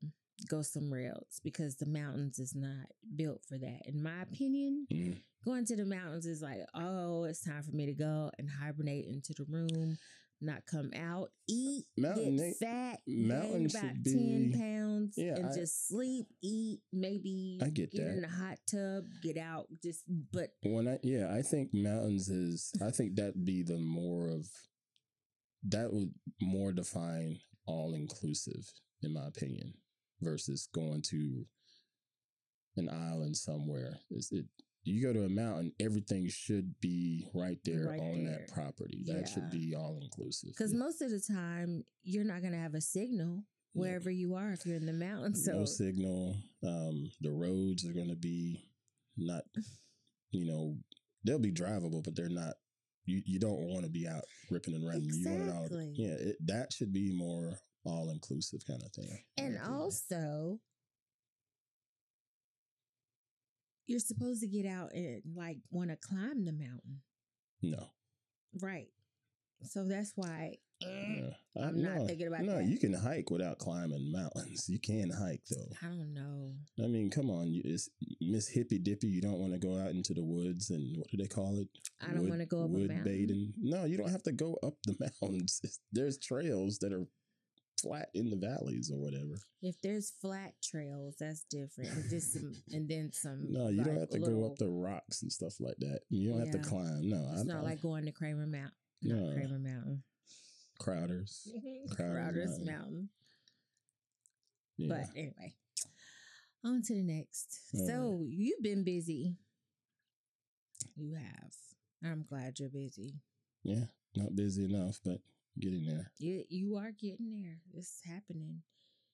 go 0.48 0.62
somewhere 0.62 1.08
else 1.14 1.40
because 1.44 1.76
the 1.76 1.86
mountains 1.86 2.38
is 2.38 2.54
not 2.54 2.86
built 3.16 3.42
for 3.48 3.58
that. 3.58 3.82
In 3.86 4.02
my 4.02 4.22
opinion, 4.22 4.86
Mhm. 4.90 5.22
going 5.44 5.64
to 5.66 5.76
the 5.76 5.84
mountains 5.86 6.26
is 6.26 6.42
like, 6.42 6.60
oh, 6.74 7.24
it's 7.24 7.42
time 7.42 7.62
for 7.62 7.72
me 7.72 7.86
to 7.86 7.94
go 7.94 8.30
and 8.38 8.48
hibernate 8.50 9.06
into 9.06 9.34
the 9.34 9.44
room, 9.44 9.96
not 10.40 10.66
come 10.66 10.90
out, 10.96 11.30
eat, 11.48 11.86
Mountain 11.96 12.36
get 12.36 12.56
fat, 12.56 13.00
mountain 13.06 13.66
gain 13.68 13.76
about 13.76 14.02
be- 14.02 14.12
ten 14.12 14.52
pounds, 14.52 15.14
Yeah, 15.16 15.36
and 15.36 15.46
I- 15.46 15.54
just 15.54 15.86
sleep, 15.86 16.26
eat, 16.42 16.80
maybe 16.92 17.60
I 17.62 17.70
get 17.70 17.94
in 17.94 18.16
that. 18.16 18.20
the 18.22 18.28
hot 18.28 18.58
tub, 18.66 19.04
get 19.22 19.36
out, 19.36 19.68
just 19.80 20.02
but 20.32 20.50
When 20.64 20.88
I 20.88 20.98
yeah, 21.04 21.32
I 21.32 21.42
think 21.42 21.72
mountains 21.72 22.28
is 22.28 22.72
I 22.80 22.90
think 22.90 23.14
that'd 23.14 23.44
be 23.44 23.62
the 23.62 23.78
more 23.78 24.26
of 24.28 24.50
that 25.68 25.92
would 25.92 26.12
more 26.40 26.72
define 26.72 27.38
all 27.66 27.94
inclusive 27.94 28.72
in 29.02 29.12
my 29.14 29.26
opinion 29.26 29.74
versus 30.20 30.68
going 30.74 31.02
to 31.02 31.44
an 32.76 32.88
island 32.88 33.36
somewhere. 33.36 33.98
Is 34.10 34.30
it 34.32 34.46
you 34.84 35.00
go 35.00 35.12
to 35.12 35.24
a 35.24 35.28
mountain, 35.28 35.72
everything 35.78 36.28
should 36.28 36.74
be 36.80 37.28
right 37.34 37.58
there 37.64 37.86
Right 37.86 38.00
on 38.00 38.24
there. 38.24 38.44
that 38.46 38.52
property. 38.52 39.04
That 39.06 39.28
should 39.28 39.48
be 39.50 39.74
all 39.76 39.98
inclusive. 40.02 40.50
because 40.56 40.74
most 40.74 41.00
of 41.02 41.10
the 41.10 41.20
time 41.20 41.84
you're 42.02 42.24
not 42.24 42.42
gonna 42.42 42.58
have 42.58 42.74
a 42.74 42.80
signal 42.80 43.44
Yeah. 43.74 43.80
wherever 43.80 44.10
you 44.10 44.34
are 44.34 44.52
if 44.52 44.66
you're 44.66 44.76
in 44.76 44.86
the 44.86 44.92
mountains. 44.92 45.44
So 45.44 45.52
no 45.52 45.64
signal. 45.66 46.36
Um, 46.64 47.10
the 47.20 47.30
roads 47.32 47.84
are 47.86 47.92
going 47.92 48.08
to 48.10 48.16
be 48.16 48.68
not, 49.16 49.44
you 50.30 50.44
know, 50.46 50.76
they'll 51.24 51.38
be 51.38 51.52
drivable, 51.52 52.02
but 52.04 52.14
they're 52.16 52.28
not. 52.28 52.54
You 53.04 53.22
you 53.26 53.38
don't 53.38 53.68
want 53.68 53.84
to 53.84 53.90
be 53.90 54.06
out 54.06 54.22
ripping 54.50 54.74
and 54.74 54.86
running. 54.86 55.04
You 55.04 55.22
want 55.24 55.42
it 55.42 55.52
all. 55.52 55.64
Exactly. 55.64 55.92
Yeah, 55.96 56.14
it, 56.14 56.36
that 56.46 56.72
should 56.72 56.92
be 56.92 57.12
more 57.12 57.58
all 57.84 58.10
inclusive 58.10 58.60
kind 58.66 58.82
of 58.82 58.92
thing. 58.92 59.18
And 59.36 59.56
opinion. 59.56 59.80
also, 59.80 60.60
you're 63.86 63.98
supposed 63.98 64.40
to 64.42 64.46
get 64.46 64.66
out 64.66 64.92
and 64.94 65.22
like 65.34 65.58
want 65.70 65.90
to 65.90 65.96
climb 65.96 66.44
the 66.44 66.52
mountain, 66.52 67.00
no, 67.60 67.86
right? 68.60 68.88
So 69.64 69.84
that's 69.84 70.12
why 70.16 70.56
eh, 70.86 71.14
yeah. 71.22 71.30
I- 71.62 71.66
I'm 71.68 71.82
not 71.82 71.96
no, 71.96 72.06
thinking 72.06 72.26
about 72.28 72.42
No, 72.44 72.56
that. 72.56 72.64
you 72.64 72.78
can 72.78 72.94
hike 72.94 73.30
without 73.30 73.58
climbing 73.58 74.10
mountains. 74.10 74.68
You 74.68 74.78
can 74.78 75.10
hike 75.10 75.42
though. 75.50 75.68
I 75.82 75.86
don't 75.86 76.14
know. 76.14 76.54
I 76.82 76.86
mean, 76.88 77.10
come 77.10 77.30
on, 77.30 77.52
you- 77.52 77.62
it's 77.64 77.88
Miss 78.20 78.48
Hippy 78.48 78.78
Dippy. 78.78 79.08
You 79.08 79.20
don't 79.20 79.38
want 79.38 79.52
to 79.52 79.58
go 79.58 79.76
out 79.78 79.90
into 79.90 80.14
the 80.14 80.24
woods 80.24 80.70
and 80.70 80.96
what 80.96 81.08
do 81.10 81.16
they 81.18 81.28
call 81.28 81.58
it? 81.58 81.68
I 82.00 82.12
don't 82.12 82.28
want 82.28 82.40
to 82.40 82.46
go 82.46 82.60
up 82.64 82.70
a 82.70 82.72
wood 82.72 82.88
mountain. 82.88 83.04
baiting. 83.04 83.52
No, 83.58 83.84
you 83.84 83.96
don't 83.98 84.10
have 84.10 84.22
to 84.24 84.32
go 84.32 84.58
up 84.62 84.74
the 84.84 84.96
mountains. 85.22 85.60
It's- 85.62 85.78
there's 85.92 86.18
trails 86.18 86.78
that 86.78 86.92
are 86.92 87.06
flat 87.80 88.08
in 88.14 88.30
the 88.30 88.36
valleys 88.36 88.90
or 88.92 88.98
whatever. 88.98 89.34
If 89.60 89.80
there's 89.82 90.10
flat 90.20 90.54
trails, 90.62 91.16
that's 91.18 91.44
different. 91.50 91.90
And 91.90 92.08
just 92.08 92.32
some, 92.32 92.52
and 92.72 92.88
then 92.88 93.10
some. 93.12 93.52
No, 93.52 93.68
you 93.68 93.82
don't 93.84 93.98
have 93.98 94.10
to 94.10 94.18
little- 94.18 94.40
go 94.40 94.46
up 94.46 94.56
the 94.58 94.68
rocks 94.70 95.22
and 95.22 95.30
stuff 95.32 95.60
like 95.60 95.76
that. 95.80 96.00
You 96.08 96.30
don't 96.30 96.40
have 96.40 96.52
to 96.52 96.58
climb. 96.68 97.08
No, 97.08 97.28
It's 97.32 97.40
I, 97.42 97.44
not 97.44 97.58
I- 97.58 97.62
like 97.62 97.82
going 97.82 98.06
to 98.06 98.12
Kramer 98.12 98.46
Mountain. 98.46 98.72
No. 99.02 99.32
Kramer 99.34 99.58
Mountain. 99.58 100.02
Crowders. 100.82 101.48
Crowders 101.90 101.96
Crowders 101.96 102.64
Mountain. 102.64 102.66
Mountain. 102.66 103.08
Yeah. 104.76 104.88
But 104.88 105.06
anyway, 105.16 105.54
on 106.64 106.82
to 106.82 106.94
the 106.94 107.02
next. 107.02 107.60
All 107.74 107.86
so 107.86 108.24
you've 108.28 108.62
been 108.62 108.84
busy. 108.84 109.36
You 110.96 111.14
have. 111.14 111.52
I'm 112.04 112.24
glad 112.28 112.58
you're 112.58 112.68
busy. 112.68 113.14
yeah, 113.62 113.84
not 114.16 114.34
busy 114.34 114.64
enough, 114.64 114.98
but 115.04 115.18
getting 115.60 115.86
there. 115.86 116.10
You 116.18 116.44
you 116.48 116.76
are 116.76 116.90
getting 116.90 117.40
there. 117.42 117.60
It's 117.74 118.00
happening. 118.04 118.62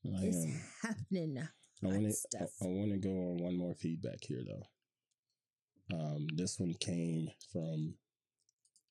I 0.06 0.24
it's 0.24 0.44
am. 0.44 0.60
happening. 0.82 1.38
I 1.82 1.86
want 1.86 2.04
to. 2.04 2.12
stuff. 2.12 2.50
I, 2.62 2.66
want 2.66 2.90
to 2.92 2.98
go 2.98 3.10
on 3.10 3.36
one 3.38 3.56
more 3.56 3.74
feedback 3.74 4.18
here, 4.22 4.42
though. 4.46 5.96
Um, 5.96 6.26
this 6.34 6.58
one 6.58 6.74
came 6.80 7.28
from 7.52 7.94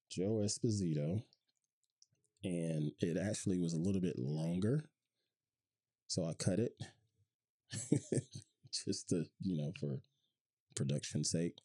Joe 0.10 0.42
Esposito, 0.44 1.22
and 2.44 2.92
it 3.00 3.18
actually 3.18 3.58
was 3.60 3.74
a 3.74 3.78
little 3.80 4.02
bit 4.02 4.18
longer, 4.18 4.90
so 6.08 6.26
I 6.26 6.34
cut 6.34 6.60
it 6.60 6.74
just 8.86 9.10
to 9.10 9.26
you 9.42 9.58
know 9.58 9.72
for 9.80 10.00
production 10.76 11.24
sake. 11.24 11.58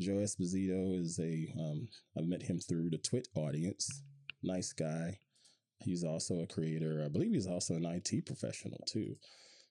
Joe 0.00 0.14
Esposito 0.14 0.98
is 0.98 1.18
a. 1.20 1.52
Um, 1.58 1.88
I've 2.18 2.26
met 2.26 2.42
him 2.42 2.58
through 2.58 2.90
the 2.90 2.98
TWiT 2.98 3.28
audience. 3.36 4.02
Nice 4.42 4.72
guy. 4.72 5.18
He's 5.84 6.02
also 6.02 6.40
a 6.40 6.46
creator. 6.46 7.02
I 7.04 7.08
believe 7.08 7.32
he's 7.32 7.46
also 7.46 7.74
an 7.74 7.84
IT 7.84 8.26
professional 8.26 8.82
too. 8.86 9.16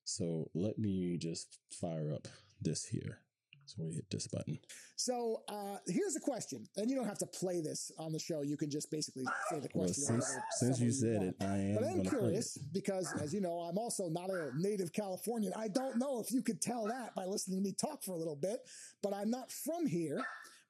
So 0.06 0.50
let 0.54 0.78
me 0.78 1.18
just 1.18 1.60
fire 1.72 2.14
up 2.14 2.28
this 2.62 2.86
here. 2.86 3.20
So 3.66 3.84
we 3.84 3.94
hit 3.94 4.06
this 4.12 4.28
button. 4.28 4.60
So 4.96 5.42
uh, 5.48 5.78
here's 5.88 6.16
a 6.16 6.20
question, 6.20 6.66
and 6.78 6.90
you 6.90 6.96
don't 6.96 7.06
have 7.08 7.18
to 7.20 7.26
play 7.26 7.62
this 7.62 7.92
on 7.98 8.12
the 8.12 8.20
show. 8.20 8.42
You 8.42 8.58
can 8.58 8.70
just 8.70 8.92
basically 8.92 9.24
say 9.50 9.60
the 9.60 9.70
Well, 9.74 9.86
question. 9.86 10.22
since 10.22 10.38
since 10.60 10.80
you 10.80 10.92
said 10.92 11.18
want. 11.18 11.30
it, 11.30 11.36
I 11.42 11.56
am 11.58 11.76
But 11.76 11.84
I'm 11.86 11.90
going 11.92 12.04
to 12.04 12.10
play 12.10 12.18
it. 12.18 12.22
curious 12.22 12.58
because, 12.74 13.14
as 13.22 13.34
you 13.34 13.42
know, 13.42 13.60
I'm 13.60 13.78
also 13.78 14.10
not 14.10 14.30
a 14.30 14.52
native 14.58 14.92
Californian. 14.94 15.54
I 15.58 15.70
don't 15.70 15.98
know 15.98 16.20
if 16.20 16.32
you 16.32 16.42
could 16.42 16.62
tell 16.62 16.86
that 16.88 17.16
by 17.16 17.26
listening 17.26 17.60
to 17.60 17.64
me 17.64 17.74
talk 17.74 18.04
for 18.04 18.14
a 18.14 18.18
little 18.18 18.36
bit, 18.36 18.60
but 19.02 19.14
I'm 19.14 19.30
not 19.32 19.52
from 19.52 19.86
here. 19.88 20.22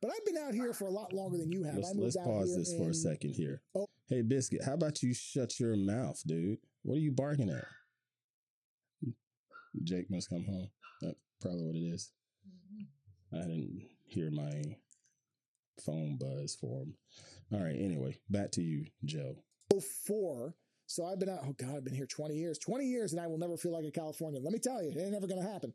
But 0.01 0.11
I've 0.11 0.25
been 0.25 0.37
out 0.37 0.53
here 0.53 0.73
for 0.73 0.85
a 0.87 0.91
lot 0.91 1.13
longer 1.13 1.37
than 1.37 1.51
you 1.51 1.63
have. 1.63 1.75
Let's, 1.75 1.89
I 1.89 1.93
moved 1.93 2.03
let's 2.15 2.17
pause 2.17 2.55
this 2.57 2.73
for 2.77 2.89
a 2.89 2.93
second 2.93 3.31
here. 3.35 3.61
Oh. 3.73 3.87
Hey, 4.09 4.21
Biscuit, 4.21 4.61
how 4.63 4.73
about 4.73 5.01
you 5.01 5.13
shut 5.13 5.59
your 5.59 5.75
mouth, 5.77 6.21
dude? 6.27 6.57
What 6.83 6.95
are 6.97 6.99
you 7.01 7.11
barking 7.11 7.49
at? 7.49 7.65
Jake 9.83 10.09
must 10.11 10.29
come 10.29 10.43
home. 10.45 10.69
That's 11.01 11.15
probably 11.41 11.63
what 11.63 11.75
it 11.75 11.79
is. 11.93 12.11
I 13.33 13.41
didn't 13.41 13.83
hear 14.05 14.29
my 14.31 14.77
phone 15.85 16.17
buzz 16.17 16.55
for 16.59 16.83
him. 16.83 16.93
All 17.51 17.59
right, 17.59 17.75
anyway, 17.77 18.17
back 18.29 18.51
to 18.53 18.61
you, 18.61 18.85
Joe. 19.05 19.35
04. 20.05 20.55
So 20.85 21.05
I've 21.05 21.19
been 21.19 21.29
out, 21.29 21.39
oh 21.43 21.55
God, 21.57 21.77
I've 21.77 21.83
been 21.83 21.95
here 21.95 22.05
20 22.05 22.35
years, 22.35 22.59
20 22.59 22.85
years, 22.85 23.13
and 23.13 23.21
I 23.21 23.27
will 23.27 23.37
never 23.37 23.57
feel 23.57 23.73
like 23.73 23.85
a 23.85 23.91
Californian. 23.91 24.43
Let 24.43 24.53
me 24.53 24.59
tell 24.59 24.83
you, 24.83 24.91
it 24.91 24.97
ain't 24.97 25.13
never 25.13 25.27
going 25.27 25.41
to 25.41 25.49
happen. 25.49 25.73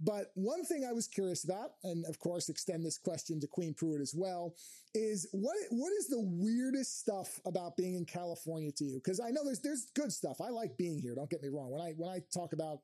But 0.00 0.26
one 0.34 0.64
thing 0.64 0.84
I 0.84 0.92
was 0.92 1.08
curious 1.08 1.44
about, 1.44 1.70
and 1.84 2.04
of 2.06 2.18
course, 2.18 2.48
extend 2.48 2.84
this 2.84 2.98
question 2.98 3.40
to 3.40 3.46
Queen 3.46 3.72
Pruitt 3.72 4.00
as 4.00 4.14
well, 4.14 4.54
is 4.94 5.26
what 5.32 5.56
what 5.70 5.92
is 5.92 6.08
the 6.08 6.20
weirdest 6.20 7.00
stuff 7.00 7.40
about 7.46 7.76
being 7.76 7.94
in 7.94 8.04
California 8.04 8.70
to 8.72 8.84
you? 8.84 9.00
Because 9.02 9.20
I 9.20 9.30
know 9.30 9.44
there's 9.44 9.60
there's 9.60 9.90
good 9.94 10.12
stuff. 10.12 10.40
I 10.40 10.50
like 10.50 10.76
being 10.76 10.98
here. 10.98 11.14
Don't 11.14 11.30
get 11.30 11.42
me 11.42 11.48
wrong. 11.48 11.70
When 11.70 11.80
I 11.80 11.94
when 11.96 12.10
I 12.10 12.20
talk 12.32 12.52
about 12.52 12.80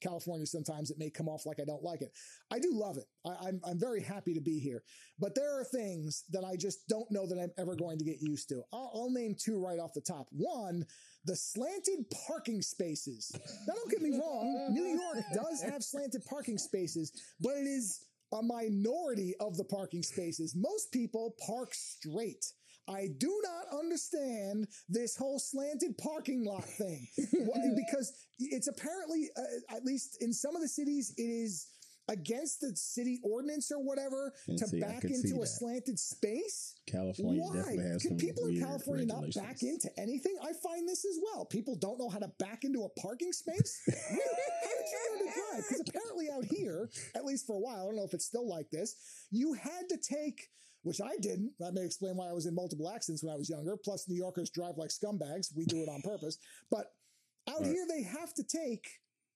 California, 0.00 0.46
sometimes 0.46 0.90
it 0.90 0.98
may 0.98 1.10
come 1.10 1.28
off 1.28 1.46
like 1.46 1.60
I 1.60 1.64
don't 1.64 1.82
like 1.82 2.02
it. 2.02 2.12
I 2.50 2.58
do 2.58 2.70
love 2.72 2.96
it. 2.96 3.06
I, 3.26 3.48
I'm 3.48 3.60
I'm 3.64 3.78
very 3.78 4.02
happy 4.02 4.34
to 4.34 4.40
be 4.40 4.58
here. 4.58 4.82
But 5.18 5.34
there 5.34 5.58
are 5.58 5.64
things 5.64 6.24
that 6.30 6.44
I 6.44 6.56
just 6.56 6.88
don't 6.88 7.10
know 7.10 7.26
that 7.26 7.38
I'm 7.38 7.52
ever 7.58 7.74
going 7.74 7.98
to 7.98 8.04
get 8.04 8.20
used 8.20 8.48
to. 8.50 8.62
I'll, 8.72 8.90
I'll 8.94 9.10
name 9.10 9.34
two 9.38 9.58
right 9.58 9.78
off 9.78 9.92
the 9.94 10.00
top. 10.00 10.28
One, 10.30 10.84
the 11.24 11.36
slanted 11.36 12.06
parking 12.26 12.62
spaces. 12.62 13.30
Now, 13.66 13.74
don't 13.74 13.90
get 13.90 14.02
me 14.02 14.18
wrong, 14.18 14.68
New 14.70 14.84
York 14.84 15.24
does 15.34 15.62
have 15.62 15.82
slanted 15.82 16.24
parking 16.24 16.58
spaces, 16.58 17.12
but 17.40 17.56
it 17.56 17.66
is 17.66 18.04
a 18.32 18.42
minority 18.42 19.34
of 19.40 19.56
the 19.56 19.64
parking 19.64 20.02
spaces. 20.02 20.54
Most 20.56 20.92
people 20.92 21.34
park 21.46 21.74
straight. 21.74 22.44
I 22.88 23.08
do 23.18 23.40
not 23.44 23.78
understand 23.78 24.66
this 24.88 25.16
whole 25.16 25.38
slanted 25.38 25.96
parking 25.98 26.44
lot 26.44 26.64
thing 26.64 27.06
because 27.16 28.12
it's 28.38 28.68
apparently, 28.68 29.28
uh, 29.36 29.76
at 29.76 29.84
least 29.84 30.18
in 30.20 30.32
some 30.32 30.56
of 30.56 30.62
the 30.62 30.68
cities, 30.68 31.12
it 31.16 31.22
is 31.22 31.68
against 32.08 32.60
the 32.60 32.74
city 32.74 33.20
ordinance 33.22 33.70
or 33.70 33.84
whatever 33.84 34.32
to 34.46 34.66
see, 34.66 34.80
back 34.80 35.04
into 35.04 35.36
a 35.36 35.40
that. 35.40 35.46
slanted 35.46 35.98
space. 35.98 36.76
California 36.86 37.42
Why? 37.42 37.56
definitely 37.56 37.84
has 37.84 38.02
Can 38.02 38.16
people 38.16 38.46
in 38.46 38.60
California 38.60 39.06
not 39.06 39.24
back 39.34 39.62
into 39.62 39.90
anything? 39.98 40.34
I 40.42 40.52
find 40.54 40.88
this 40.88 41.04
as 41.04 41.18
well. 41.22 41.44
People 41.44 41.76
don't 41.76 41.98
know 41.98 42.08
how 42.08 42.18
to 42.18 42.30
back 42.38 42.64
into 42.64 42.84
a 42.84 43.00
parking 43.00 43.32
space. 43.32 43.82
Really? 43.86 44.20
How 44.62 44.70
did 44.70 44.86
you 44.90 44.98
learn 45.10 45.18
to 45.18 45.34
drive? 45.34 45.64
Because 45.68 45.84
apparently 45.88 46.28
out 46.30 46.44
here, 46.44 46.88
at 47.14 47.24
least 47.24 47.46
for 47.46 47.56
a 47.56 47.60
while, 47.60 47.82
I 47.82 47.84
don't 47.84 47.96
know 47.96 48.04
if 48.04 48.14
it's 48.14 48.24
still 48.26 48.48
like 48.48 48.70
this, 48.70 48.96
you 49.30 49.52
had 49.52 49.88
to 49.90 49.98
take, 49.98 50.48
which 50.82 51.00
I 51.00 51.16
didn't. 51.20 51.52
That 51.58 51.74
may 51.74 51.84
explain 51.84 52.16
why 52.16 52.28
I 52.28 52.32
was 52.32 52.46
in 52.46 52.54
multiple 52.54 52.88
accidents 52.88 53.22
when 53.22 53.32
I 53.32 53.36
was 53.36 53.48
younger. 53.50 53.76
Plus, 53.76 54.08
New 54.08 54.16
Yorkers 54.16 54.50
drive 54.50 54.76
like 54.76 54.90
scumbags. 54.90 55.48
We 55.56 55.64
do 55.66 55.82
it 55.82 55.88
on 55.88 56.00
purpose. 56.02 56.38
But 56.70 56.92
out 57.48 57.60
Right. 57.60 57.70
here, 57.70 57.86
they 57.88 58.02
have 58.02 58.32
to 58.34 58.42
take, 58.44 58.86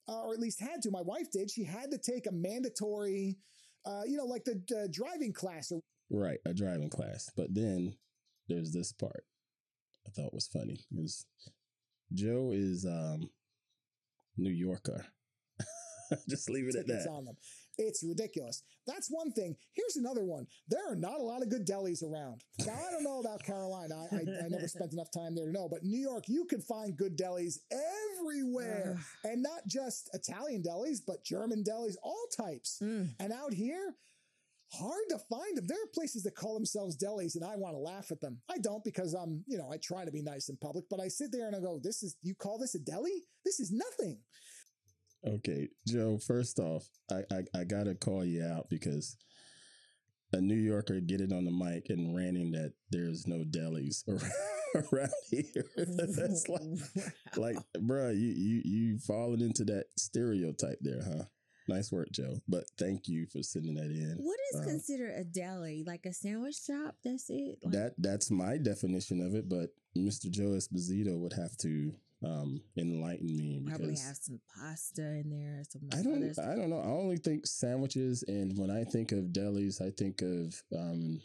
uh, 0.09 0.22
or 0.22 0.33
at 0.35 0.40
least 0.40 0.61
had 0.61 0.83
to. 0.83 0.90
My 0.90 1.00
wife 1.02 1.31
did. 1.31 1.50
She 1.50 1.64
had 1.64 1.90
to 1.90 1.98
take 1.98 2.26
a 2.26 2.33
mandatory, 2.33 3.38
uh, 3.85 4.02
you 4.07 4.16
know, 4.16 4.26
like 4.26 4.44
the 4.44 4.62
uh, 4.76 4.88
driving 4.90 5.33
class 5.33 5.72
Right, 6.11 6.38
a 6.44 6.52
driving 6.52 6.90
class. 6.90 7.31
But 7.37 7.55
then 7.55 7.96
there's 8.48 8.72
this 8.72 8.92
part 8.92 9.24
I 10.07 10.11
thought 10.11 10.35
was 10.35 10.46
funny. 10.48 10.85
Is 10.98 11.24
Joe 12.12 12.50
is 12.52 12.85
um 12.85 13.31
New 14.37 14.50
Yorker. 14.50 15.07
Just 16.28 16.50
leave 16.50 16.68
it 16.68 16.74
at 16.76 16.87
that. 16.87 17.07
It's 17.78 18.02
ridiculous. 18.02 18.62
That's 18.87 19.08
one 19.08 19.32
thing. 19.32 19.56
Here's 19.72 19.96
another 19.96 20.24
one. 20.24 20.46
There 20.68 20.90
are 20.90 20.96
not 20.96 21.20
a 21.20 21.22
lot 21.22 21.42
of 21.42 21.48
good 21.48 21.66
delis 21.66 22.02
around. 22.02 22.42
Now, 22.66 22.74
I 22.74 22.90
don't 22.90 23.04
know 23.04 23.20
about 23.20 23.42
Carolina. 23.42 24.06
I, 24.12 24.16
I, 24.16 24.44
I 24.44 24.48
never 24.48 24.68
spent 24.68 24.92
enough 24.92 25.11
time 25.11 25.35
there 25.35 25.46
to 25.46 25.52
know, 25.52 25.68
but 25.68 25.85
New 25.85 26.00
York, 26.00 26.24
you 26.28 26.44
can 26.44 26.61
find 26.61 26.96
good 26.96 27.16
delis 27.16 27.58
everywhere. 28.18 28.98
and 29.24 29.42
not 29.42 29.66
just 29.66 30.11
Italian 30.14 30.62
delis, 30.62 30.98
but 31.06 31.24
German 31.24 31.64
delis, 31.64 31.94
all 32.02 32.26
types. 32.37 32.78
Mm. 32.82 33.11
And 33.20 33.32
out 33.32 33.52
here, 33.52 33.94
hard 34.72 35.04
to 35.11 35.18
find 35.18 35.56
them. 35.56 35.66
There 35.66 35.82
are 35.82 35.94
places 35.94 36.22
that 36.24 36.35
call 36.35 36.54
themselves 36.54 36.96
delis, 36.96 37.37
and 37.37 37.44
I 37.44 37.56
want 37.56 37.74
to 37.74 37.78
laugh 37.78 38.11
at 38.11 38.20
them. 38.20 38.40
I 38.50 38.58
don't 38.58 38.82
because 38.85 39.14
I'm, 39.14 39.44
you 39.46 39.58
know, 39.58 39.70
I 39.70 39.76
try 39.76 40.04
to 40.04 40.11
be 40.11 40.22
nice 40.22 40.48
in 40.48 40.56
public, 40.56 40.85
but 40.90 41.00
I 41.00 41.08
sit 41.08 41.30
there 41.32 41.46
and 41.46 41.54
I 41.54 41.61
go, 41.61 41.78
"This 41.82 42.02
is 42.02 42.16
you 42.22 42.35
call 42.35 42.58
this 42.58 42.74
a 42.74 42.78
deli? 42.78 43.24
This 43.44 43.61
is 43.61 43.70
nothing." 43.70 44.18
Okay, 45.26 45.68
Joe. 45.87 46.18
First 46.18 46.58
off, 46.58 46.88
I, 47.11 47.22
I 47.30 47.61
I 47.61 47.64
gotta 47.64 47.94
call 47.94 48.24
you 48.24 48.44
out 48.44 48.68
because 48.68 49.16
a 50.32 50.40
New 50.40 50.56
Yorker 50.56 51.00
getting 51.00 51.32
on 51.32 51.44
the 51.44 51.50
mic 51.50 51.90
and 51.90 52.14
ranting 52.16 52.52
that 52.52 52.72
there's 52.90 53.26
no 53.26 53.44
delis 53.44 54.02
around, 54.08 54.87
around 54.92 55.11
here. 55.30 55.66
That's 55.76 56.48
like 56.48 56.62
like, 57.37 57.56
bruh, 57.76 58.14
you 58.18 58.28
you 58.28 58.62
you 58.64 58.98
falling 58.98 59.40
into 59.42 59.64
that 59.66 59.87
stereotype 59.96 60.78
there, 60.80 61.02
huh? 61.04 61.24
Nice 61.68 61.92
work, 61.92 62.11
Joe. 62.11 62.35
But 62.48 62.64
thank 62.76 63.06
you 63.06 63.26
for 63.26 63.40
sending 63.42 63.74
that 63.76 63.85
in. 63.85 64.16
What 64.18 64.38
is 64.52 64.61
Um, 64.61 64.66
considered 64.66 65.14
a 65.16 65.22
deli? 65.22 65.85
Like 65.87 66.06
a 66.06 66.12
sandwich 66.12 66.56
shop? 66.61 66.96
That's 67.04 67.30
it. 67.30 67.58
Like, 67.62 67.72
That 67.72 67.94
that's 67.98 68.30
my 68.32 68.58
definition 68.58 69.20
of 69.24 69.37
it, 69.37 69.48
but 69.48 69.70
Mr. 69.96 70.28
Joe 70.28 70.56
Esposito 70.58 71.16
would 71.18 71.35
have 71.35 71.56
to 71.58 71.94
um 72.24 72.61
enlighten 72.76 73.26
me 73.37 73.64
probably 73.68 73.96
have 73.96 74.16
some 74.16 74.40
pasta 74.56 75.02
in 75.02 75.30
there. 75.30 75.62
Some 75.68 75.82
I 75.92 76.02
don't. 76.02 76.38
I 76.38 76.54
don't 76.54 76.70
know. 76.70 76.80
I 76.80 76.87
only 76.88 77.16
think 77.16 77.46
sandwiches 77.46 78.22
and 78.28 78.56
when 78.56 78.70
I 78.70 78.85
think 78.85 79.12
of 79.12 79.26
delis, 79.32 79.80
I 79.80 79.90
think 79.90 80.22
of 80.22 80.62
um 80.76 81.20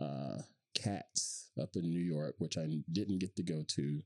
uh 0.00 0.38
Katz 0.74 1.50
up 1.60 1.70
in 1.74 1.82
New 1.90 2.00
York, 2.00 2.36
which 2.38 2.56
I 2.56 2.66
didn't 2.92 3.18
get 3.18 3.34
to 3.36 3.42
go 3.42 3.64
to. 3.66 4.02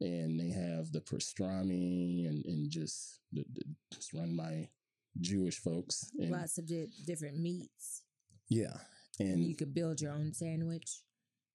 And 0.00 0.40
they 0.40 0.50
have 0.50 0.92
the 0.92 1.00
pastrami 1.00 2.26
and, 2.28 2.44
and 2.46 2.70
just 2.70 3.20
the, 3.32 3.44
the, 3.52 3.62
it's 3.92 4.12
run 4.14 4.36
by 4.36 4.68
Jewish 5.20 5.58
folks. 5.58 6.10
And 6.18 6.30
Lots 6.30 6.58
of 6.58 6.66
di- 6.66 6.88
different 7.06 7.38
meats. 7.38 8.02
yeah. 8.48 8.76
And 9.20 9.28
And 9.34 9.44
you 9.46 9.54
could 9.54 9.72
build 9.74 10.00
your 10.00 10.12
own 10.12 10.32
sandwich. 10.32 11.02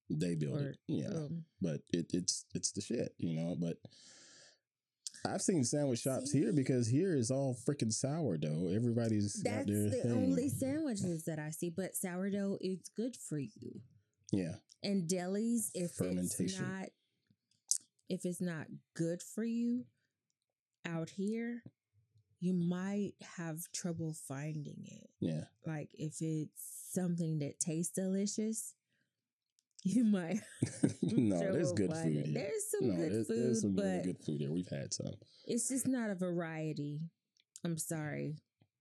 They 0.09 0.35
build 0.35 0.61
it. 0.61 0.77
Yeah. 0.87 1.07
um, 1.09 1.43
but 1.61 1.81
it, 1.93 2.07
it's 2.13 2.45
it's 2.53 2.71
the 2.71 2.81
shit, 2.81 3.13
you 3.17 3.35
know. 3.35 3.55
But 3.59 3.77
I've 5.25 5.41
seen 5.41 5.63
sandwich 5.63 5.99
shops 5.99 6.31
See? 6.31 6.39
here 6.39 6.53
because 6.53 6.87
here 6.87 7.15
is 7.15 7.29
all 7.29 7.55
freaking 7.67 7.91
sourdough. 7.91 8.71
Everybody's 8.73 9.41
that's 9.43 9.65
the 9.65 9.89
thing. 9.91 10.11
only 10.11 10.49
sandwiches 10.49 11.25
that 11.25 11.39
I 11.39 11.49
see. 11.51 11.69
But 11.69 11.95
sourdough 11.95 12.57
is 12.61 12.79
good 12.95 13.15
for 13.17 13.37
you. 13.37 13.81
yeah, 14.31 14.55
And 14.83 15.09
delis, 15.09 15.71
if 15.73 15.91
it's 15.99 16.59
not, 16.59 16.85
if 18.07 18.25
it's 18.25 18.41
not 18.41 18.67
good 18.95 19.21
for 19.21 19.43
you 19.43 19.83
out 20.87 21.09
here, 21.09 21.63
you 22.39 22.53
might 22.53 23.11
have 23.37 23.57
trouble 23.73 24.15
finding 24.27 24.85
it. 24.85 25.09
yeah. 25.19 25.43
Like 25.65 25.89
if 25.93 26.21
it's 26.21 26.63
something 26.93 27.39
that 27.39 27.59
tastes 27.59 27.93
delicious, 27.93 28.73
you 29.83 30.03
might. 30.03 30.39
no, 31.01 31.39
there's 31.39 31.71
good 31.73 31.93
food 31.93 32.25
here. 32.25 32.33
There's 32.33 32.69
some 32.71 32.89
no, 32.89 32.95
good 32.95 33.11
there's, 33.11 33.27
food, 33.27 33.43
there's 33.45 33.61
some 33.61 33.75
but 33.75 33.83
really 33.83 34.01
good 34.03 34.17
food 34.25 34.41
here. 34.41 34.51
We've 34.51 34.67
had 34.69 34.93
some. 34.93 35.13
it's 35.45 35.69
just 35.69 35.87
not 35.87 36.09
a 36.09 36.15
variety. 36.15 36.99
I'm 37.65 37.77
sorry. 37.77 38.35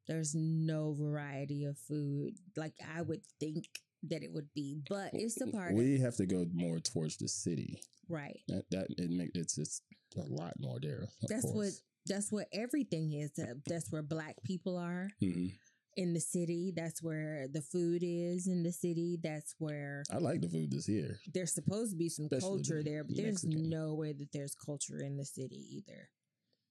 There's 0.06 0.34
no 0.34 0.94
variety 0.98 1.64
of 1.64 1.76
food 1.78 2.34
like 2.56 2.72
I 2.96 3.02
would 3.02 3.20
think 3.40 3.66
that 4.04 4.22
it 4.22 4.32
would 4.32 4.48
be, 4.54 4.80
but 4.88 5.10
it's 5.12 5.34
the 5.34 5.48
part 5.48 5.74
We 5.74 5.98
have 5.98 6.16
to 6.16 6.26
go 6.26 6.46
more 6.52 6.78
towards 6.78 7.16
the 7.16 7.28
city. 7.28 7.80
right. 8.08 8.38
That 8.48 8.64
that 8.70 8.86
it 8.96 9.10
make 9.10 9.30
it's 9.34 9.58
it's 9.58 9.82
a 10.16 10.22
lot 10.32 10.54
more 10.58 10.78
there. 10.80 11.04
That's 11.28 11.44
what 11.52 11.72
that's 12.06 12.32
what 12.32 12.46
everything 12.52 13.12
is. 13.12 13.32
That's 13.66 13.90
where 13.92 14.02
black 14.02 14.36
people 14.44 14.76
are 14.78 15.10
Mhm. 15.22 15.52
In 15.98 16.12
the 16.14 16.20
city. 16.20 16.72
That's 16.74 17.02
where 17.02 17.48
the 17.52 17.60
food 17.60 18.02
is 18.04 18.46
in 18.46 18.62
the 18.62 18.72
city. 18.72 19.18
That's 19.20 19.54
where 19.58 20.04
I 20.12 20.18
like 20.18 20.40
the 20.40 20.48
food 20.48 20.70
that's 20.70 20.86
here. 20.86 21.18
there's 21.34 21.52
supposed 21.52 21.90
to 21.90 21.96
be 21.96 22.08
some 22.08 22.26
Especially 22.26 22.48
culture 22.48 22.82
the 22.82 22.90
there, 22.90 23.04
but 23.04 23.16
there's 23.16 23.44
Mexican. 23.44 23.68
no 23.68 23.94
way 23.94 24.12
that 24.12 24.28
there's 24.32 24.54
culture 24.54 25.00
in 25.00 25.16
the 25.16 25.24
city 25.24 25.60
either. 25.76 26.08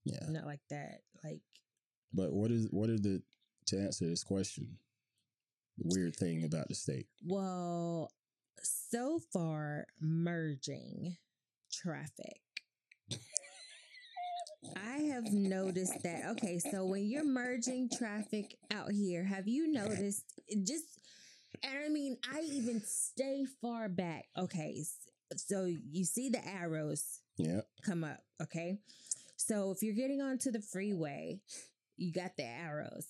Yeah. 0.05 0.25
Not 0.29 0.45
like 0.45 0.61
that. 0.69 1.01
Like 1.23 1.41
But 2.13 2.31
what 2.31 2.51
is 2.51 2.67
what 2.71 2.89
are 2.89 2.97
the 2.97 3.21
to 3.67 3.77
answer 3.77 4.07
this 4.07 4.23
question? 4.23 4.77
The 5.77 5.91
weird 5.93 6.15
thing 6.15 6.45
about 6.45 6.69
the 6.69 6.75
state. 6.75 7.07
Well, 7.25 8.09
so 8.63 9.19
far, 9.33 9.85
merging 9.99 11.17
traffic 11.71 12.39
I 14.75 14.97
have 15.13 15.31
noticed 15.31 16.01
that. 16.03 16.25
Okay, 16.31 16.59
so 16.59 16.85
when 16.85 17.05
you're 17.05 17.25
merging 17.25 17.89
traffic 17.89 18.57
out 18.71 18.91
here, 18.91 19.23
have 19.23 19.47
you 19.47 19.71
noticed 19.71 20.23
just, 20.63 20.85
and 21.63 21.77
I 21.85 21.89
mean, 21.89 22.17
I 22.33 22.41
even 22.41 22.81
stay 22.85 23.45
far 23.61 23.87
back. 23.89 24.25
Okay, 24.37 24.83
so 25.35 25.65
you 25.65 26.05
see 26.05 26.29
the 26.29 26.45
arrows 26.45 27.21
Yeah. 27.37 27.61
come 27.83 28.03
up. 28.03 28.23
Okay, 28.41 28.79
so 29.37 29.71
if 29.71 29.81
you're 29.83 29.95
getting 29.95 30.21
onto 30.21 30.51
the 30.51 30.61
freeway, 30.61 31.39
you 31.95 32.11
got 32.11 32.35
the 32.37 32.45
arrows. 32.45 33.07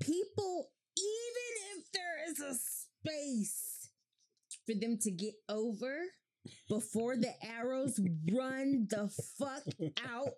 People, 0.00 0.70
even 0.96 1.78
if 1.78 1.92
there 1.92 2.24
is 2.28 2.40
a 2.40 2.58
space 2.58 3.90
for 4.66 4.74
them 4.74 4.98
to 4.98 5.10
get 5.10 5.34
over 5.48 6.06
before 6.68 7.16
the 7.16 7.32
arrows 7.42 8.00
run 8.32 8.86
the 8.90 9.08
fuck 9.38 9.62
out, 10.08 10.30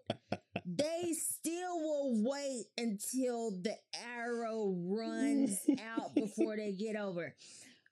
they 0.65 1.13
still 1.13 1.79
will 1.79 2.23
wait 2.25 2.67
until 2.77 3.53
the 3.63 3.77
arrow 3.95 4.75
runs 4.77 5.59
out 5.95 6.15
before 6.15 6.57
they 6.57 6.73
get 6.73 6.97
over. 6.97 7.35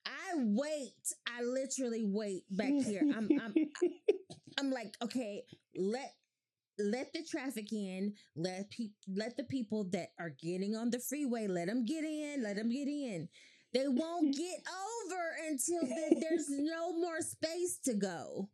I 0.07 0.35
wait. 0.37 0.93
I 1.27 1.43
literally 1.43 2.05
wait 2.07 2.45
back 2.51 2.73
here. 2.85 3.03
I'm 3.17 3.29
I'm 3.41 3.55
I'm 4.59 4.71
like, 4.71 4.95
okay, 5.03 5.43
let 5.77 6.15
let 6.79 7.13
the 7.13 7.23
traffic 7.23 7.73
in. 7.73 8.15
Let 8.35 8.71
pe- 8.71 8.91
let 9.09 9.37
the 9.37 9.45
people 9.45 9.85
that 9.93 10.09
are 10.19 10.31
getting 10.31 10.77
on 10.77 10.91
the 10.91 10.99
freeway 10.99 11.47
let 11.47 11.67
them 11.67 11.85
get 11.85 12.05
in. 12.05 12.43
Let 12.43 12.57
them 12.57 12.71
get 12.71 12.89
in. 12.89 13.29
They 13.73 13.89
won't 13.89 14.35
get 14.37 14.63
over 14.67 15.49
until 15.49 15.81
the, 15.81 16.21
there's 16.21 16.49
no 16.49 16.93
more 16.93 17.21
space 17.21 17.79
to 17.85 17.95
go. 17.95 18.49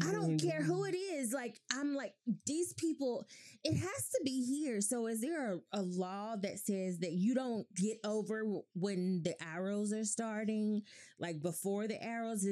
I 0.00 0.10
don't 0.10 0.38
mm-hmm. 0.38 0.48
care 0.48 0.62
who 0.62 0.84
it 0.84 0.94
is. 0.94 1.34
Like, 1.34 1.60
I'm 1.70 1.94
like, 1.94 2.14
these 2.46 2.72
people, 2.74 3.26
it 3.62 3.76
has 3.76 4.08
to 4.10 4.20
be 4.24 4.42
here. 4.42 4.80
So, 4.80 5.06
is 5.06 5.20
there 5.20 5.52
a, 5.52 5.58
a 5.74 5.82
law 5.82 6.36
that 6.36 6.58
says 6.58 7.00
that 7.00 7.12
you 7.12 7.34
don't 7.34 7.66
get 7.76 7.98
over 8.02 8.42
when 8.74 9.22
the 9.22 9.34
arrows 9.42 9.92
are 9.92 10.04
starting? 10.04 10.82
Like, 11.18 11.42
before 11.42 11.88
the 11.88 12.02
arrows, 12.02 12.46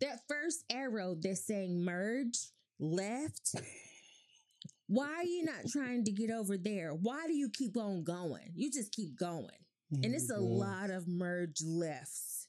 that 0.00 0.20
first 0.28 0.64
arrow 0.70 1.16
that's 1.18 1.46
saying 1.46 1.82
merge 1.82 2.36
left. 2.78 3.54
Why 4.88 5.06
are 5.06 5.24
you 5.24 5.44
not 5.44 5.70
trying 5.70 6.04
to 6.04 6.12
get 6.12 6.30
over 6.30 6.58
there? 6.58 6.90
Why 6.90 7.26
do 7.26 7.32
you 7.32 7.48
keep 7.48 7.78
on 7.78 8.04
going? 8.04 8.52
You 8.54 8.70
just 8.70 8.92
keep 8.92 9.18
going. 9.18 9.48
And 9.92 10.14
it's 10.14 10.30
a 10.30 10.38
lot 10.38 10.90
of 10.90 11.06
merge 11.06 11.62
lefts 11.62 12.41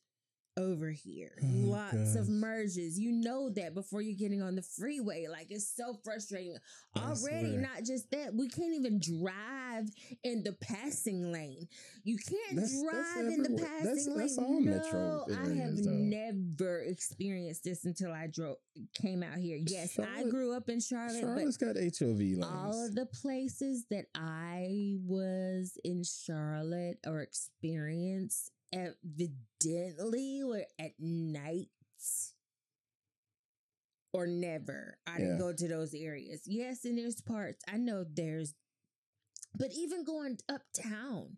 over 0.57 0.89
here. 0.89 1.31
Oh, 1.41 1.47
Lots 1.73 2.15
of 2.15 2.29
merges. 2.29 2.99
You 2.99 3.11
know 3.11 3.49
that 3.51 3.73
before 3.73 4.01
you're 4.01 4.17
getting 4.17 4.41
on 4.41 4.55
the 4.55 4.61
freeway. 4.61 5.27
Like 5.29 5.47
it's 5.49 5.67
so 5.75 5.97
frustrating. 6.03 6.55
I 6.95 6.99
Already, 6.99 7.17
swear. 7.51 7.61
not 7.61 7.83
just 7.85 8.11
that, 8.11 8.33
we 8.35 8.47
can't 8.49 8.73
even 8.75 8.99
drive 8.99 9.89
in 10.23 10.43
the 10.43 10.53
passing 10.53 11.31
lane. 11.31 11.67
You 12.03 12.17
can't 12.17 12.55
That's- 12.55 12.81
that's 12.83 13.13
drive 13.15 13.25
in 13.33 13.43
the 13.43 13.49
passing 13.49 13.83
That's- 13.83 14.07
lane. 14.07 14.17
that's 14.17 14.37
all 14.37 14.59
no, 14.61 14.71
metro 14.71 15.25
I 15.35 15.47
have 15.55 15.73
never 15.85 16.79
experienced 16.81 17.63
this 17.63 17.85
until 17.85 18.11
I 18.11 18.27
drove 18.27 18.57
came 18.93 19.23
out 19.23 19.37
here. 19.37 19.59
Yes, 19.65 19.97
I 19.99 20.23
grew 20.29 20.53
up 20.55 20.69
in 20.69 20.79
Charlotte, 20.79 21.21
but 21.21 21.27
Charlotte's 21.27 21.57
got 21.57 21.75
HOV 21.77 22.19
lanes. 22.19 22.43
all 22.45 22.85
of 22.85 22.93
the 22.95 23.05
places 23.07 23.85
that 23.89 24.05
I 24.15 24.97
was 25.05 25.77
in 25.83 26.03
Charlotte 26.03 26.99
or 27.07 27.21
experienced 27.21 28.51
evidently 28.73 30.43
were 30.43 30.65
at 30.79 30.91
night 30.99 31.69
or 34.13 34.27
never. 34.27 34.97
I 35.07 35.17
didn't 35.17 35.33
Yeah. 35.33 35.39
go 35.39 35.53
to 35.53 35.67
those 35.67 35.93
areas. 35.93 36.41
Yes, 36.45 36.85
and 36.85 36.97
there's 36.97 37.21
parts 37.21 37.63
I 37.67 37.77
know 37.77 38.03
there's, 38.03 38.53
but 39.55 39.71
even 39.73 40.03
going 40.03 40.37
uptown, 40.47 41.37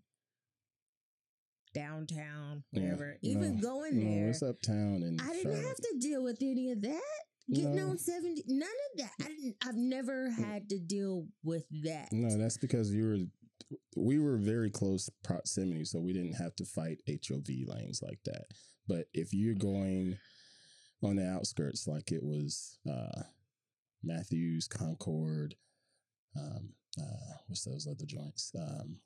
downtown, 1.73 2.63
Yeah. 2.71 2.81
wherever, 2.83 3.17
even 3.21 3.55
No, 3.55 3.61
going 3.61 3.99
no, 4.03 4.09
there, 4.09 4.29
it's 4.29 4.43
uptown 4.43 5.03
and 5.03 5.21
I 5.21 5.27
didn't 5.33 5.43
Charlotte. 5.53 5.65
have 5.67 5.77
to 5.77 5.97
deal 5.99 6.23
with 6.23 6.37
any 6.41 6.71
of 6.71 6.81
that. 6.81 7.01
Getting 7.47 7.75
No. 7.75 7.89
on 7.89 7.97
70, 7.99 8.43
none 8.47 8.67
of 8.91 8.97
that. 8.97 9.13
I 9.21 9.27
didn't, 9.27 9.57
I've 9.61 9.75
never 9.75 10.29
mm. 10.29 10.33
had 10.33 10.67
to 10.69 10.79
deal 10.79 11.27
with 11.43 11.65
that. 11.83 12.11
No, 12.11 12.35
that's 12.37 12.57
because 12.57 12.91
you 12.91 13.05
were. 13.05 13.17
We 13.95 14.19
were 14.19 14.37
very 14.37 14.69
close 14.69 15.09
proximity, 15.23 15.85
so 15.85 15.99
we 15.99 16.13
didn't 16.13 16.35
have 16.35 16.55
to 16.57 16.65
fight 16.65 17.01
HOV 17.07 17.47
lanes 17.67 18.01
like 18.03 18.19
that. 18.25 18.45
But 18.87 19.07
if 19.13 19.33
you're 19.33 19.55
going 19.55 20.17
on 21.03 21.15
the 21.15 21.27
outskirts, 21.27 21.87
like 21.87 22.11
it 22.11 22.23
was 22.23 22.77
uh, 22.89 23.23
Matthews, 24.03 24.67
Concord, 24.67 25.55
um, 26.37 26.69
uh, 26.99 27.37
what's 27.47 27.63
those 27.63 27.87
other 27.87 28.05
joints? 28.05 28.51
Um, 28.57 28.97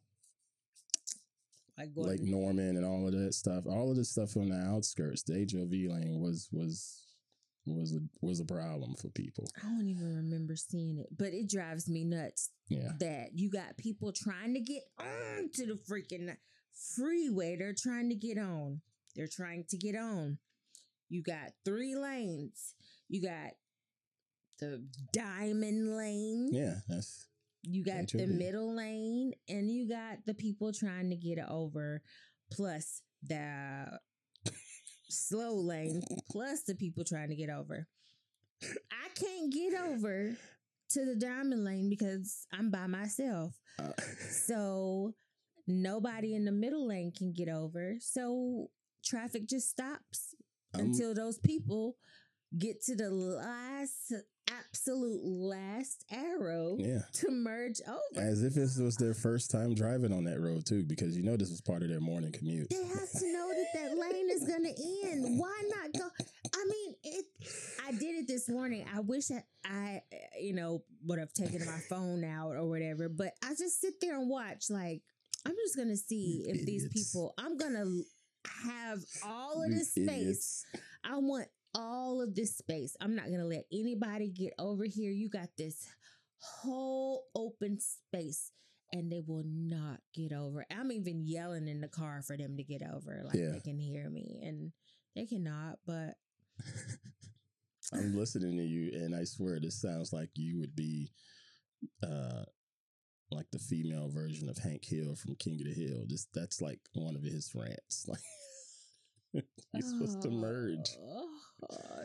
like 1.96 2.22
Norman 2.22 2.76
and 2.76 2.86
all 2.86 3.08
of 3.08 3.14
that 3.14 3.34
stuff. 3.34 3.66
All 3.66 3.90
of 3.90 3.96
the 3.96 4.04
stuff 4.04 4.36
on 4.36 4.50
the 4.50 4.58
outskirts, 4.58 5.24
the 5.24 5.40
HOV 5.40 5.72
lane 5.72 6.20
was 6.20 6.50
was 6.52 7.06
was 7.76 7.94
a 7.94 8.00
was 8.22 8.40
a 8.40 8.46
problem 8.46 8.96
for 8.96 9.10
people. 9.10 9.48
I 9.58 9.68
don't 9.68 9.88
even 9.88 10.16
remember 10.16 10.56
seeing 10.56 10.98
it, 11.00 11.08
but 11.18 11.34
it 11.34 11.50
drives 11.50 11.88
me 11.90 12.04
nuts 12.06 12.50
Yeah. 12.68 12.92
that 13.00 13.30
you 13.34 13.50
got 13.52 13.78
people 13.78 14.12
trying 14.12 14.54
to 14.54 14.60
get 14.60 14.84
on 15.00 15.50
to 15.54 15.66
the 15.66 15.74
freaking 15.90 16.36
freeway. 16.96 17.56
They're 17.58 17.74
trying 17.74 18.10
to 18.10 18.16
get 18.16 18.38
on. 18.38 18.82
They're 19.16 19.28
trying 19.28 19.66
to 19.70 19.78
get 19.78 19.96
on. 19.96 20.38
You 21.10 21.24
got 21.24 21.52
three 21.66 21.96
lanes. 21.96 22.76
You 23.08 23.22
got 23.24 23.54
the 24.60 24.86
diamond 25.14 25.96
lane. 25.98 26.50
Yeah, 26.52 26.76
that's 26.88 27.26
You 27.64 27.84
got 27.84 28.08
the 28.10 28.28
middle 28.28 28.76
lane, 28.76 29.34
and 29.48 29.70
you 29.72 29.88
got 29.90 30.26
the 30.26 30.34
people 30.34 30.72
trying 30.72 31.10
to 31.10 31.16
get 31.16 31.40
over, 31.50 32.02
plus 32.52 33.02
the 33.24 34.00
slow 35.10 35.54
lane, 35.56 36.02
plus 36.30 36.64
the 36.64 36.76
people 36.76 37.04
trying 37.04 37.30
to 37.30 37.36
get 37.36 37.50
over. 37.50 37.88
I 38.64 39.08
can't 39.16 39.52
get 39.52 39.74
over 39.74 40.36
to 40.92 41.06
the 41.06 41.16
diamond 41.16 41.64
lane 41.64 41.90
because 41.90 42.46
I'm 42.52 42.70
by 42.72 42.88
myself. 42.88 43.56
uh, 43.80 43.92
So 44.30 45.14
nobody 45.68 46.36
in 46.36 46.46
the 46.46 46.52
middle 46.52 46.88
lane 46.88 47.12
can 47.16 47.32
get 47.34 47.48
over. 47.50 47.96
So 48.00 48.68
traffic 49.04 49.48
just 49.48 49.70
stops 49.70 50.36
until 50.74 51.14
those 51.14 51.38
people 51.40 51.96
get 52.58 52.84
to 52.86 52.96
the 52.96 53.10
last, 53.10 54.14
absolute 54.50 55.22
last 55.24 56.06
arrow 56.12 56.76
yeah. 56.80 57.02
to 57.14 57.32
merge 57.32 57.82
over. 57.88 58.26
As 58.26 58.44
if 58.44 58.54
this 58.54 58.78
was 58.78 58.96
their 58.98 59.14
first 59.26 59.52
time 59.52 59.74
driving 59.76 60.14
on 60.14 60.24
that 60.26 60.40
road 60.40 60.66
too, 60.66 60.84
because 60.84 61.16
you 61.16 61.24
know 61.24 61.38
this 61.38 61.50
was 61.50 61.62
part 61.62 61.84
of 61.84 61.90
their 61.90 62.00
morning 62.00 62.32
commute. 62.32 62.70
They 62.70 62.84
have 62.84 63.12
to 63.12 63.34
know 63.34 63.50
that 63.50 63.68
that 63.76 63.98
lane 63.98 64.30
is 64.32 64.48
going 64.48 64.64
to 64.64 65.10
end. 65.10 65.40
Why 65.40 65.62
not 65.70 65.94
go? 65.94 66.10
I 66.56 66.66
mean, 66.66 66.96
it. 67.04 67.26
I 67.86 67.92
did 67.92 68.16
it 68.16 68.28
this 68.28 68.50
morning. 68.50 68.86
I 68.94 69.00
wish 69.02 69.32
I, 69.32 69.44
I, 69.66 70.02
you 70.40 70.54
know, 70.54 70.84
would 71.06 71.20
have 71.20 71.34
taken 71.34 71.66
my 71.66 71.80
phone 71.90 72.24
out 72.24 72.56
or 72.56 72.68
whatever. 72.68 73.10
But 73.10 73.34
I 73.44 73.50
just 73.50 73.82
sit 73.82 73.96
there 74.02 74.18
and 74.18 74.30
watch. 74.30 74.70
Like, 74.70 75.02
I'm 75.46 75.56
just 75.56 75.76
going 75.76 75.90
to 75.90 75.98
see 75.98 76.46
You 76.48 76.54
if 76.54 76.66
these 76.66 76.88
people. 76.90 77.34
I'm 77.38 77.58
going 77.58 77.74
to 77.74 78.04
have 78.68 79.00
all 79.24 79.64
of 79.64 79.70
this 79.70 79.92
space. 79.92 80.66
I 81.04 81.18
want 81.18 81.48
all 81.76 82.22
of 82.22 82.36
this 82.36 82.58
space. 82.58 82.96
I'm 83.02 83.16
not 83.16 83.26
going 83.28 83.40
to 83.40 83.46
let 83.46 83.66
anybody 83.72 84.30
get 84.30 84.54
over 84.60 84.86
here. 84.86 85.12
You 85.12 85.30
got 85.30 85.50
this 85.58 85.86
whole 86.40 87.26
open 87.36 87.80
space 87.80 88.52
and 88.92 89.12
they 89.12 89.22
will 89.26 89.44
not 89.46 90.00
get 90.16 90.32
over. 90.34 90.66
I'm 90.72 90.92
even 90.92 91.22
yelling 91.26 91.68
in 91.68 91.82
the 91.82 91.88
car 91.88 92.22
for 92.26 92.36
them 92.38 92.58
to 92.58 92.64
get 92.64 92.82
over. 92.82 93.22
Like 93.24 93.36
Yeah. 93.36 93.52
they 93.52 93.60
can 93.60 93.78
hear 93.78 94.10
me 94.10 94.40
and 94.44 94.72
they 95.16 95.26
cannot, 95.26 95.80
but 95.86 96.16
I'm 97.94 98.16
listening 98.16 98.58
to 98.58 98.64
you, 98.64 98.92
and 98.94 99.16
I 99.16 99.24
swear 99.24 99.60
this 99.60 99.82
sounds 99.82 100.14
like 100.14 100.30
you 100.36 100.60
would 100.60 100.76
be, 100.76 101.12
uh, 102.04 102.44
like 103.32 103.48
the 103.52 103.60
female 103.60 104.10
version 104.10 104.50
of 104.50 104.58
Hank 104.58 104.86
Hill 104.86 105.16
from 105.16 105.36
King 105.36 105.60
of 105.62 105.68
the 105.68 105.74
Hill. 105.74 106.06
This 106.08 106.28
that's 106.34 106.62
like 106.62 106.80
one 106.94 107.16
of 107.16 107.24
his 107.24 107.52
rants. 107.56 108.08
Like 109.34 109.44
you're 109.74 109.82
supposed 109.84 110.22
to 110.24 110.30
merge. 110.32 110.98
Oh, 111.00 111.30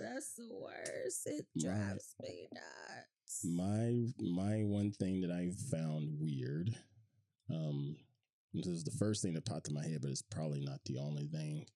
that's 0.01 0.35
the 0.35 0.49
worst. 0.53 1.27
It 1.27 1.47
My- 1.55 1.63
drives 1.63 2.15
me 2.21 2.49
nuts. 2.53 3.45
My 3.45 4.07
my 4.19 4.63
one 4.63 4.93
thing 4.93 5.21
that 5.23 5.31
I 5.31 5.51
found 5.71 6.19
weird, 6.21 6.71
um, 7.51 7.97
this 8.53 8.67
is 8.67 8.85
the 8.85 8.93
first 8.93 9.23
thing 9.23 9.35
that 9.35 9.47
popped 9.47 9.69
in 9.69 9.75
my 9.75 9.83
head, 9.85 10.01
but 10.03 10.11
it's 10.11 10.23
probably 10.23 10.61
not 10.61 10.81
the 10.85 10.99
only 10.99 11.27
thing. 11.27 11.67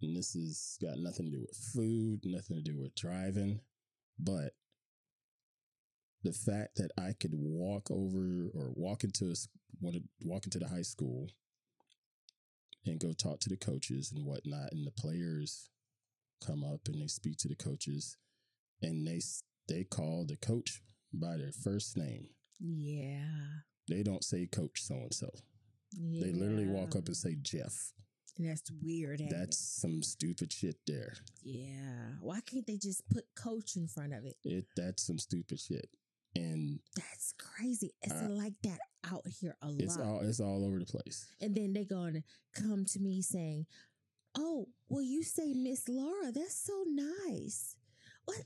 And 0.00 0.16
this 0.16 0.34
has 0.34 0.78
got 0.80 0.98
nothing 0.98 1.26
to 1.26 1.32
do 1.32 1.40
with 1.40 1.56
food, 1.74 2.20
nothing 2.24 2.56
to 2.56 2.62
do 2.62 2.78
with 2.80 2.94
driving, 2.94 3.60
but 4.18 4.52
the 6.22 6.32
fact 6.32 6.76
that 6.76 6.90
I 6.98 7.14
could 7.18 7.32
walk 7.34 7.90
over 7.90 8.50
or 8.54 8.72
walk 8.76 9.02
into 9.04 9.30
a, 9.30 9.34
walk 10.22 10.44
into 10.44 10.58
the 10.58 10.68
high 10.68 10.82
school 10.82 11.28
and 12.86 13.00
go 13.00 13.12
talk 13.12 13.40
to 13.40 13.48
the 13.48 13.56
coaches 13.56 14.12
and 14.12 14.24
whatnot, 14.24 14.72
and 14.72 14.86
the 14.86 14.92
players 14.92 15.68
come 16.44 16.64
up 16.64 16.80
and 16.86 17.00
they 17.02 17.06
speak 17.06 17.36
to 17.38 17.48
the 17.48 17.54
coaches, 17.56 18.16
and 18.82 19.06
they 19.06 19.20
they 19.68 19.84
call 19.84 20.24
the 20.26 20.36
coach 20.36 20.80
by 21.12 21.36
their 21.36 21.52
first 21.52 21.96
name. 21.96 22.28
Yeah. 22.60 23.24
They 23.88 24.02
don't 24.02 24.24
say 24.24 24.46
Coach 24.46 24.82
so 24.82 24.94
and 24.96 25.14
so. 25.14 25.30
They 25.96 26.32
literally 26.32 26.66
walk 26.66 26.94
up 26.96 27.06
and 27.06 27.16
say 27.16 27.36
Jeff. 27.40 27.92
That's 28.38 28.70
weird. 28.82 29.20
ain't 29.20 29.32
it? 29.32 29.36
That's 29.38 29.58
some 29.58 30.02
stupid 30.02 30.52
shit 30.52 30.76
there. 30.86 31.14
yeah. 31.42 32.12
Why 32.20 32.40
can't 32.40 32.66
they 32.66 32.76
just 32.76 33.02
put 33.08 33.24
coach 33.34 33.76
in 33.76 33.88
front 33.88 34.12
of 34.12 34.24
it? 34.26 34.36
It 34.44 34.66
that's 34.76 35.06
some 35.06 35.18
stupid 35.18 35.58
shit. 35.58 35.88
And 36.36 36.78
That's 36.94 37.32
crazy. 37.38 37.92
It's 38.02 38.12
Uh, 38.12 38.28
like 38.28 38.52
that 38.62 38.78
out 39.10 39.26
here 39.40 39.56
a 39.62 39.70
it's 39.78 39.96
lot. 39.96 40.06
all 40.06 40.20
it's 40.20 40.40
all 40.40 40.64
over 40.66 40.78
the 40.78 40.84
place. 40.84 41.26
and 41.40 41.54
then 41.54 41.72
they 41.72 41.84
gonna 41.84 42.22
come 42.54 42.84
to 42.84 43.00
me 43.00 43.22
saying, 43.22 43.66
"Oh, 44.40 44.68
well, 44.88 45.02
you 45.02 45.22
say 45.22 45.52
Miss 45.54 45.88
Laura. 45.88 46.30
That's 46.32 46.54
so 46.64 46.84
nice." 46.86 47.76
What? 48.24 48.44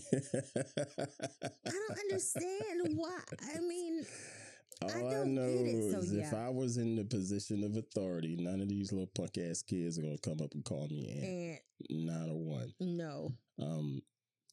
I 0.00 1.70
don't 1.70 1.98
understand 1.98 2.80
why. 2.96 3.20
I 3.54 3.60
mean, 3.60 4.04
All 4.82 4.90
I, 4.90 5.00
don't 5.10 5.34
know 5.34 5.46
get 5.48 5.66
it, 5.74 5.92
so 5.92 5.98
is 5.98 6.12
if. 6.12 6.32
I 6.32 6.48
was 6.48 6.76
in 6.76 6.94
the 6.96 7.04
position 7.04 7.64
of 7.64 7.76
authority, 7.76 8.36
none 8.38 8.60
of 8.60 8.68
these 8.68 8.92
little 8.92 9.10
punk 9.14 9.36
ass 9.38 9.62
kids 9.62 9.98
are 9.98 10.02
gonna 10.02 10.18
come 10.18 10.40
up 10.42 10.54
and 10.54 10.64
call 10.64 10.86
me 10.88 11.08
aunt. 11.10 11.60
and 11.90 12.06
Not 12.06 12.28
a 12.30 12.34
one. 12.34 12.72
no, 12.80 13.32
Um, 13.58 14.00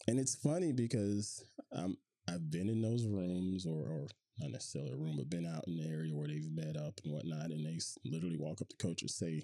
and 0.08 0.19
it's 0.19 0.36
funny 0.36 0.71
because 0.71 1.45
I'm 1.71 1.97
I've 2.27 2.49
been 2.49 2.69
in 2.69 2.81
those 2.81 3.05
rooms 3.05 3.65
or 3.65 3.88
or 3.88 4.08
not 4.39 4.51
necessarily 4.51 4.91
a 4.91 4.97
room, 4.97 5.15
but 5.17 5.29
been 5.29 5.45
out 5.45 5.63
in 5.67 5.77
the 5.77 5.88
area 5.88 6.13
where 6.13 6.27
they've 6.27 6.51
met 6.51 6.75
up 6.75 6.99
and 7.03 7.13
whatnot, 7.13 7.51
and 7.51 7.65
they 7.65 7.79
literally 8.03 8.38
walk 8.38 8.62
up 8.62 8.67
to 8.69 8.77
coach 8.77 9.01
and 9.01 9.12
say 9.12 9.43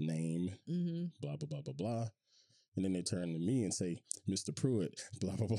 name 0.00 0.50
hmm 0.66 1.06
blah 1.20 1.36
blah 1.36 1.48
blah 1.48 1.60
blah 1.62 1.74
blah, 1.74 2.06
and 2.76 2.84
then 2.84 2.92
they 2.92 3.02
turn 3.02 3.32
to 3.32 3.38
me 3.38 3.62
and 3.64 3.72
say 3.74 3.98
Mr. 4.28 4.54
Pruitt 4.54 5.00
blah 5.20 5.36
blah 5.36 5.46
blah. 5.46 5.58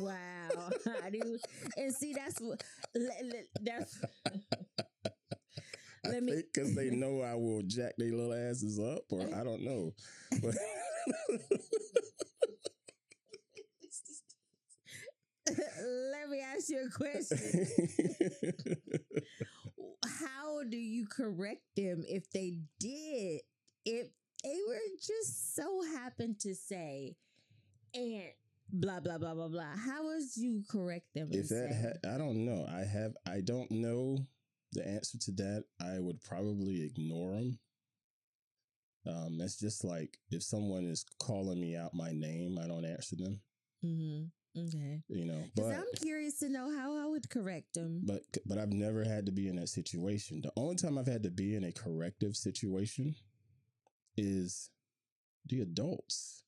wow. 0.00 0.70
I 1.04 1.10
do, 1.10 1.38
and 1.76 1.94
see, 1.94 2.12
that's 2.12 2.40
what. 2.40 2.62
That's. 3.60 3.98
Let 6.04 6.22
me. 6.22 6.36
because 6.36 6.74
they 6.76 6.90
know 6.90 7.20
I 7.20 7.34
will 7.34 7.62
jack 7.66 7.94
their 7.98 8.12
little 8.12 8.32
asses 8.32 8.78
up, 8.78 9.02
or 9.10 9.22
I 9.22 9.42
don't 9.42 9.62
know. 9.62 9.92
But 10.40 10.54
Let 15.86 16.28
me 16.30 16.40
ask 16.40 16.68
you 16.68 16.86
a 16.86 16.90
question. 16.90 17.66
how 20.20 20.62
do 20.64 20.76
you 20.76 21.06
correct 21.06 21.62
them 21.76 22.04
if 22.08 22.30
they 22.30 22.58
did 22.80 23.40
if 23.84 24.08
they 24.42 24.58
were 24.68 24.78
just 25.00 25.54
so 25.54 25.82
happened 25.96 26.38
to 26.40 26.54
say 26.54 27.16
and 27.94 28.22
blah 28.72 29.00
blah 29.00 29.18
blah 29.18 29.34
blah 29.34 29.48
blah 29.48 29.76
how 29.76 30.04
would 30.04 30.22
you 30.36 30.62
correct 30.70 31.06
them 31.14 31.28
if 31.30 31.48
that 31.48 31.72
ha- 31.72 32.14
I 32.14 32.18
don't 32.18 32.44
know. 32.44 32.66
I 32.68 32.80
have 32.84 33.12
I 33.26 33.40
don't 33.40 33.70
know 33.70 34.18
the 34.72 34.86
answer 34.86 35.18
to 35.18 35.30
that. 35.32 35.64
I 35.80 35.98
would 36.00 36.20
probably 36.22 36.82
ignore 36.84 37.32
them. 37.32 37.58
Um, 39.06 39.38
that's 39.38 39.56
just 39.58 39.84
like 39.84 40.18
if 40.30 40.42
someone 40.42 40.84
is 40.84 41.04
calling 41.20 41.60
me 41.60 41.76
out 41.76 41.94
my 41.94 42.10
name, 42.12 42.58
I 42.62 42.66
don't 42.66 42.84
answer 42.84 43.16
them. 43.16 43.40
Mhm. 43.84 44.30
Okay 44.56 45.02
You 45.08 45.24
know, 45.26 45.42
because 45.54 45.70
but 45.70 45.78
i'm 45.78 45.92
curious 46.02 46.38
to 46.40 46.48
know 46.48 46.70
how 46.76 46.96
i 46.96 47.06
would 47.06 47.28
correct 47.30 47.74
them 47.74 48.00
but 48.04 48.22
but 48.46 48.58
I've 48.58 48.72
never 48.72 49.04
had 49.04 49.26
to 49.26 49.32
be 49.32 49.48
in 49.48 49.56
that 49.56 49.68
situation. 49.68 50.40
The 50.42 50.52
only 50.56 50.76
time 50.76 50.98
I've 50.98 51.06
had 51.06 51.22
to 51.24 51.30
be 51.30 51.54
in 51.56 51.64
a 51.64 51.72
corrective 51.72 52.36
situation 52.36 53.14
is 54.16 54.70
the 55.46 55.60
adults 55.60 56.44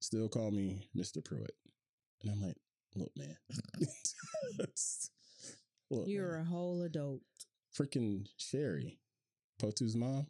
still 0.00 0.28
call 0.28 0.50
me 0.50 0.88
Mr. 0.96 1.24
Pruitt, 1.24 1.54
and 2.22 2.30
I'm 2.32 2.40
like, 2.42 2.56
look, 2.96 3.10
man, 3.16 3.36
look, 5.90 6.08
you're 6.08 6.32
man. 6.32 6.40
a 6.40 6.44
whole 6.44 6.82
adult 6.82 7.20
freaking 7.76 8.26
Sherry, 8.36 8.98
Potu's 9.60 9.96
mom. 9.96 10.26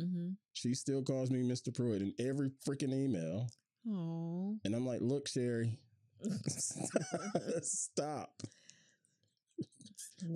mm-hmm. 0.00 0.30
She 0.52 0.74
still 0.74 1.02
calls 1.02 1.30
me 1.30 1.42
Mr. 1.42 1.74
Pruitt 1.74 2.02
in 2.02 2.14
every 2.18 2.50
freaking 2.66 2.92
email, 2.92 3.48
oh 3.88 4.56
and 4.64 4.74
I'm 4.74 4.86
like, 4.86 5.00
look, 5.00 5.28
Sherry, 5.28 5.78
stop. 7.62 8.42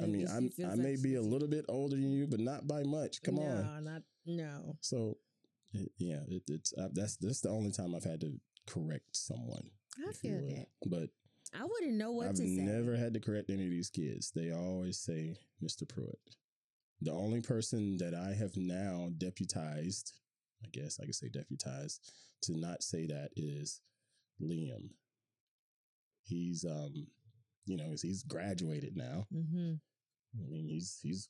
I 0.03 0.07
mean, 0.07 0.27
I'm, 0.29 0.51
I 0.71 0.75
may 0.77 0.97
be 0.97 1.17
a 1.17 1.23
little 1.23 1.49
bit 1.49 1.65
older 1.69 1.97
than 1.97 2.13
you, 2.13 2.27
but 2.27 2.41
not 2.41 2.67
by 2.67 2.83
much. 2.85 3.23
Come 3.23 3.39
on. 3.39 3.45
no, 3.45 3.71
on. 3.71 3.85
not 3.85 4.03
no 4.27 4.77
So, 4.81 5.19
it, 5.73 5.91
yeah, 5.99 6.21
it, 6.29 6.43
it's 6.49 6.73
uh, 6.79 6.89
that's 6.93 7.17
that's 7.17 7.41
the 7.41 7.49
only 7.49 7.73
time 7.73 7.95
I've 7.95 8.05
had 8.05 8.21
to 8.21 8.33
correct 8.67 9.17
someone. 9.17 9.71
i 10.09 10.13
feel 10.13 10.41
that 10.41 10.67
But 10.87 11.11
i 11.55 11.65
wouldn't 11.65 11.95
know 11.95 12.13
what 12.13 12.29
I've 12.29 12.35
to 12.37 12.43
say 12.43 12.63
never 12.63 12.97
had 12.97 13.15
to 13.15 13.21
correct 13.21 13.51
any 13.51 13.65
of 13.65 13.71
these 13.71 13.91
kids. 13.91 14.31
They 14.35 14.53
always 14.53 14.99
say 14.99 15.37
Mr. 15.63 15.89
Pruitt. 15.89 16.19
The 17.01 17.13
only 17.13 17.41
person 17.41 17.97
that 17.99 18.15
I 18.15 18.33
have 18.35 18.57
now 18.57 19.11
deputized, 19.19 20.13
I 20.65 20.69
guess 20.73 20.99
I 21.01 21.07
could 21.07 21.15
say 21.15 21.29
deputized, 21.29 22.13
to 22.43 22.57
not 22.57 22.83
say 22.83 23.07
that 23.07 23.31
is 23.37 23.81
Liam. 24.41 24.91
He's 26.25 26.65
um, 26.65 27.07
you 27.67 27.77
know, 27.77 27.85
he's- 27.89 28.03
he's 28.03 28.23
graduated 28.23 28.97
now. 28.97 29.27
mm-hmm. 29.33 29.75
I 30.35 30.49
mean, 30.49 30.67
he's 30.67 30.99
he's 31.03 31.29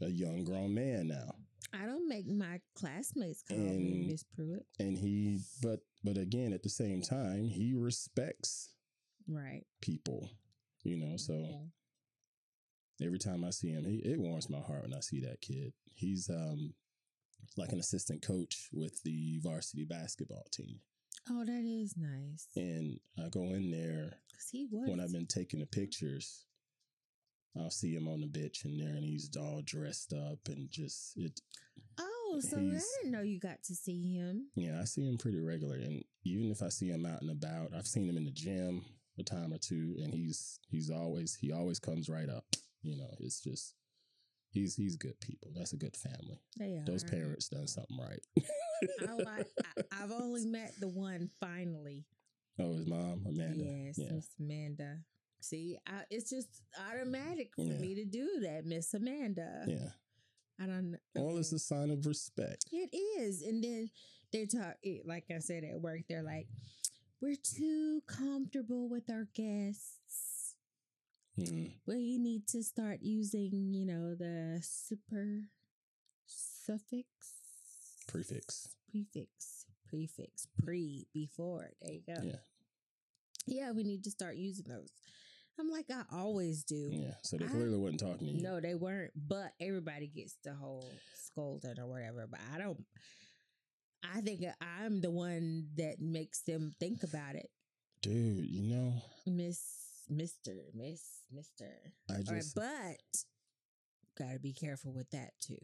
a 0.00 0.08
young 0.08 0.44
grown 0.44 0.72
man 0.74 1.08
now, 1.08 1.34
I 1.72 1.86
don't 1.86 2.06
make 2.08 2.28
my 2.28 2.60
classmates 2.76 3.42
call 3.42 3.56
me 3.58 3.66
And- 3.66 4.06
Miss 4.06 4.22
Pruitt. 4.22 4.64
and 4.78 4.96
he 4.96 5.40
but 5.62 5.80
but 6.04 6.16
again 6.18 6.52
at 6.52 6.62
the 6.62 6.68
same 6.68 7.02
time 7.02 7.48
he 7.48 7.74
respects 7.74 8.70
Right. 9.26 9.64
people, 9.80 10.30
you 10.84 10.96
know. 10.98 11.16
So 11.16 11.32
Okay. 11.34 11.70
every 13.02 13.18
time 13.18 13.42
I 13.42 13.50
see 13.50 13.70
him, 13.72 13.84
he, 13.86 13.96
it 13.96 14.20
warms 14.20 14.48
my 14.50 14.60
heart 14.60 14.82
when 14.82 14.94
I 14.94 15.00
see 15.00 15.20
that 15.22 15.40
kid. 15.40 15.72
He's 15.94 16.28
um 16.30 16.74
like 17.56 17.72
an 17.72 17.78
assistant 17.80 18.22
coach 18.22 18.68
with 18.72 19.02
the 19.02 19.38
varsity 19.42 19.84
basketball 19.84 20.46
team, 20.52 20.80
Oh, 21.30 21.44
that 21.44 21.64
is 21.64 21.94
nice. 21.96 22.48
and 22.56 22.98
I 23.18 23.28
go 23.30 23.42
in 23.54 23.70
there 23.70 24.18
Cause 24.32 24.48
he 24.52 24.66
was. 24.70 24.88
when 24.88 25.00
I've 25.00 25.12
been 25.12 25.26
taking 25.26 25.60
the 25.60 25.66
pictures. 25.66 26.44
I'll 27.56 27.70
see 27.70 27.94
him 27.94 28.08
on 28.08 28.20
the 28.20 28.26
bench 28.26 28.62
in 28.64 28.78
there, 28.78 28.94
and 28.96 29.04
he's 29.04 29.30
all 29.36 29.62
dressed 29.64 30.12
up 30.12 30.40
and 30.48 30.68
just 30.70 31.12
it. 31.16 31.40
oh, 32.00 32.40
so 32.40 32.56
I 32.56 32.60
didn't 32.62 33.12
know 33.12 33.22
you 33.22 33.38
got 33.38 33.62
to 33.64 33.74
see 33.76 34.12
him. 34.16 34.48
Yeah, 34.56 34.80
I 34.80 34.84
see 34.86 35.06
him 35.06 35.16
pretty 35.18 35.40
regular, 35.40 35.76
and 35.76 36.02
even 36.24 36.50
if 36.50 36.62
I 36.64 36.68
see 36.68 36.88
him 36.88 37.06
out 37.06 37.22
and 37.22 37.30
about, 37.30 37.68
I've 37.72 37.86
seen 37.86 38.08
him 38.08 38.16
in 38.16 38.24
the 38.24 38.32
gym 38.32 38.84
a 39.20 39.22
time 39.22 39.52
or 39.52 39.58
two, 39.58 39.94
and 40.02 40.12
he's 40.12 40.58
he's 40.68 40.90
always 40.90 41.36
he 41.40 41.52
always 41.52 41.78
comes 41.78 42.08
right 42.08 42.28
up. 42.28 42.44
You 42.82 42.96
know, 42.96 43.14
it's 43.20 43.40
just 43.40 43.74
he's 44.54 44.74
he's 44.74 44.96
good 44.96 45.18
people. 45.20 45.50
That's 45.54 45.72
a 45.74 45.76
good 45.76 45.96
family. 45.96 46.40
They 46.58 46.76
are. 46.78 46.84
Those 46.86 47.04
parents 47.04 47.48
done 47.48 47.66
something 47.66 47.98
right. 47.98 48.20
Oh, 49.08 49.20
I, 49.26 49.40
I, 49.92 50.02
I've 50.02 50.12
only 50.12 50.46
met 50.46 50.72
the 50.80 50.88
one 50.88 51.28
finally. 51.40 52.04
oh, 52.58 52.72
his 52.74 52.86
mom 52.86 53.24
Amanda. 53.28 53.56
Yes, 53.64 53.98
Yeah. 53.98 54.12
Miss 54.12 54.28
Amanda. 54.40 54.98
See, 55.40 55.76
I, 55.86 56.04
it's 56.10 56.30
just 56.30 56.48
automatic 56.90 57.50
for 57.54 57.62
Yeah. 57.62 57.78
me 57.78 57.94
to 57.96 58.04
do 58.06 58.40
that, 58.44 58.64
Miss 58.64 58.94
Amanda. 58.94 59.64
Yeah. 59.66 59.88
I 60.60 60.66
don't. 60.66 60.92
know. 60.92 60.98
Well, 61.16 61.36
it's 61.38 61.52
a 61.52 61.58
sign 61.58 61.90
of 61.90 62.06
respect. 62.06 62.64
It 62.72 62.94
is. 63.20 63.42
And 63.42 63.62
then 63.62 63.90
they 64.32 64.46
talk, 64.46 64.76
like 65.04 65.24
I 65.34 65.40
said 65.40 65.64
at 65.64 65.80
work, 65.80 66.02
they're 66.08 66.22
like, 66.22 66.46
we're 67.20 67.36
too 67.42 68.02
comfortable 68.06 68.88
with 68.88 69.10
our 69.10 69.26
guests. 69.34 69.98
Mm. 71.38 71.72
We 71.86 72.18
need 72.18 72.46
to 72.48 72.62
start 72.62 72.98
using, 73.02 73.72
you 73.74 73.84
know, 73.86 74.14
the 74.14 74.60
super 74.62 75.40
suffix, 76.26 77.08
Prefix. 78.06 78.68
prefix, 78.90 79.66
prefix, 79.88 80.46
pre, 80.62 81.06
before. 81.12 81.70
There 81.82 81.92
you 81.92 82.02
go. 82.06 82.22
Yeah. 82.22 82.36
Yeah, 83.46 83.72
we 83.72 83.82
need 83.82 84.04
to 84.04 84.10
start 84.10 84.36
using 84.36 84.66
those. 84.68 84.90
I'm 85.58 85.70
like, 85.70 85.86
I 85.90 86.02
always 86.16 86.64
do. 86.64 86.88
Yeah. 86.92 87.14
So 87.22 87.36
they 87.36 87.44
I- 87.46 87.48
clearly 87.48 87.76
wasn't 87.78 88.00
talking 88.00 88.26
to 88.28 88.32
you. 88.34 88.42
No, 88.42 88.60
they 88.60 88.74
weren't. 88.74 89.12
But 89.16 89.52
everybody 89.60 90.06
gets 90.08 90.36
the 90.44 90.52
whole 90.54 90.88
scolding 91.14 91.78
or 91.78 91.86
whatever. 91.86 92.26
But 92.30 92.40
I 92.54 92.58
don't. 92.58 92.84
I 94.14 94.20
think 94.20 94.42
I'm 94.60 95.00
the 95.00 95.10
one 95.10 95.68
that 95.76 95.96
makes 96.00 96.42
them 96.42 96.72
think 96.78 97.02
about 97.04 97.36
it, 97.36 97.48
Dude, 98.02 98.44
you 98.44 98.62
know, 98.62 98.92
Miss 99.26 99.60
Mister 100.08 100.52
Miss 100.74 101.02
Mister. 101.32 101.66
I 102.10 102.14
All 102.14 102.18
right, 102.18 102.26
just 102.36 102.54
but 102.54 102.98
gotta 104.18 104.38
be 104.38 104.52
careful 104.52 104.92
with 104.92 105.10
that 105.10 105.30
too. 105.40 105.56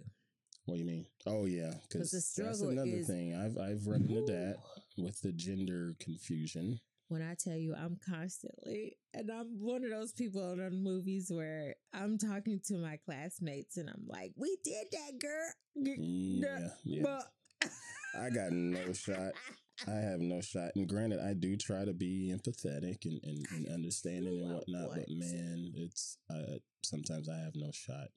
what 0.67 0.75
do 0.75 0.81
you 0.81 0.87
mean? 0.87 1.07
Oh 1.27 1.47
yeah, 1.47 1.75
because 1.89 2.11
the 2.11 2.17
that's 2.19 2.27
struggle 2.57 2.71
another 2.71 2.99
is- 2.99 3.07
thing. 3.07 3.35
I've 3.35 3.57
I've 3.59 3.87
run 3.87 4.03
into 4.09 4.33
that 4.33 4.57
with 4.99 5.21
the 5.23 5.33
gender 5.33 5.95
confusion. 6.01 6.81
When 7.09 7.23
I 7.23 7.35
tell 7.35 7.57
you, 7.57 7.75
I'm 7.75 7.99
constantly, 8.09 8.97
and 9.13 9.29
I'm 9.33 9.59
one 9.59 9.83
of 9.83 9.91
those 9.91 10.13
people 10.13 10.53
in 10.53 10.59
the 10.59 10.71
movies 10.71 11.27
where 11.35 11.75
I'm 11.93 12.19
talking 12.19 12.61
to 12.67 12.75
my 12.75 12.99
classmates, 13.05 13.77
and 13.79 13.89
I'm 13.91 14.05
like, 14.07 14.33
"We 14.37 14.57
did 14.65 14.87
that, 14.93 15.19
girl." 15.19 15.51
Yeah, 15.75 16.59
yeah, 16.61 16.69
yeah. 16.85 17.03
But 17.03 17.71
I 18.17 18.31
got 18.31 18.53
no 18.53 18.93
shot. 18.93 19.33
I 19.89 19.97
have 19.97 20.21
no 20.21 20.41
shot. 20.41 20.73
And 20.77 20.89
granted, 20.89 21.21
I 21.21 21.35
do 21.35 21.57
try 21.57 21.85
to 21.85 21.93
be 21.93 22.35
empathetic 22.35 23.05
and, 23.05 23.21
and, 23.25 23.47
and 23.53 23.69
understanding 23.69 24.43
and 24.43 24.55
whatnot, 24.55 24.91
but 24.95 25.09
man, 25.09 25.73
it's 25.75 26.19
uh, 26.31 26.59
sometimes 26.83 27.29
I 27.29 27.39
have 27.39 27.55
no 27.55 27.71
shot. 27.73 28.09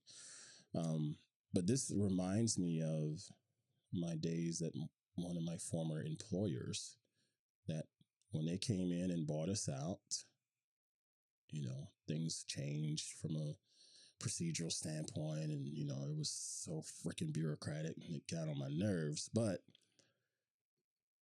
Um, 0.76 1.16
but 1.54 1.68
this 1.68 1.92
reminds 1.96 2.58
me 2.58 2.82
of 2.82 3.20
my 3.94 4.16
days 4.16 4.62
at 4.62 4.74
one 5.16 5.38
of 5.38 5.44
my 5.44 5.58
former 5.58 6.02
employers 6.02 6.98
that 7.68 7.86
when 8.32 8.46
they 8.46 8.58
came 8.58 8.92
in 8.92 9.12
and 9.12 9.28
bought 9.28 9.50
us 9.50 9.70
out, 9.70 10.00
you 11.52 11.62
know, 11.62 11.90
things 12.08 12.44
changed 12.48 13.14
from 13.22 13.36
a 13.36 13.54
procedural 14.24 14.72
standpoint 14.72 15.52
and 15.52 15.68
you 15.68 15.86
know 15.86 16.02
it 16.10 16.18
was 16.18 16.32
so 16.64 16.82
freaking 17.06 17.34
bureaucratic 17.34 17.94
and 18.08 18.16
it 18.16 18.24
got 18.32 18.48
on 18.48 18.58
my 18.58 18.70
nerves 18.70 19.30
but 19.34 19.60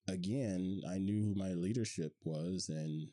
again 0.08 0.80
i 0.90 0.98
knew 0.98 1.22
who 1.22 1.34
my 1.34 1.52
leadership 1.52 2.12
was 2.24 2.68
and 2.68 3.08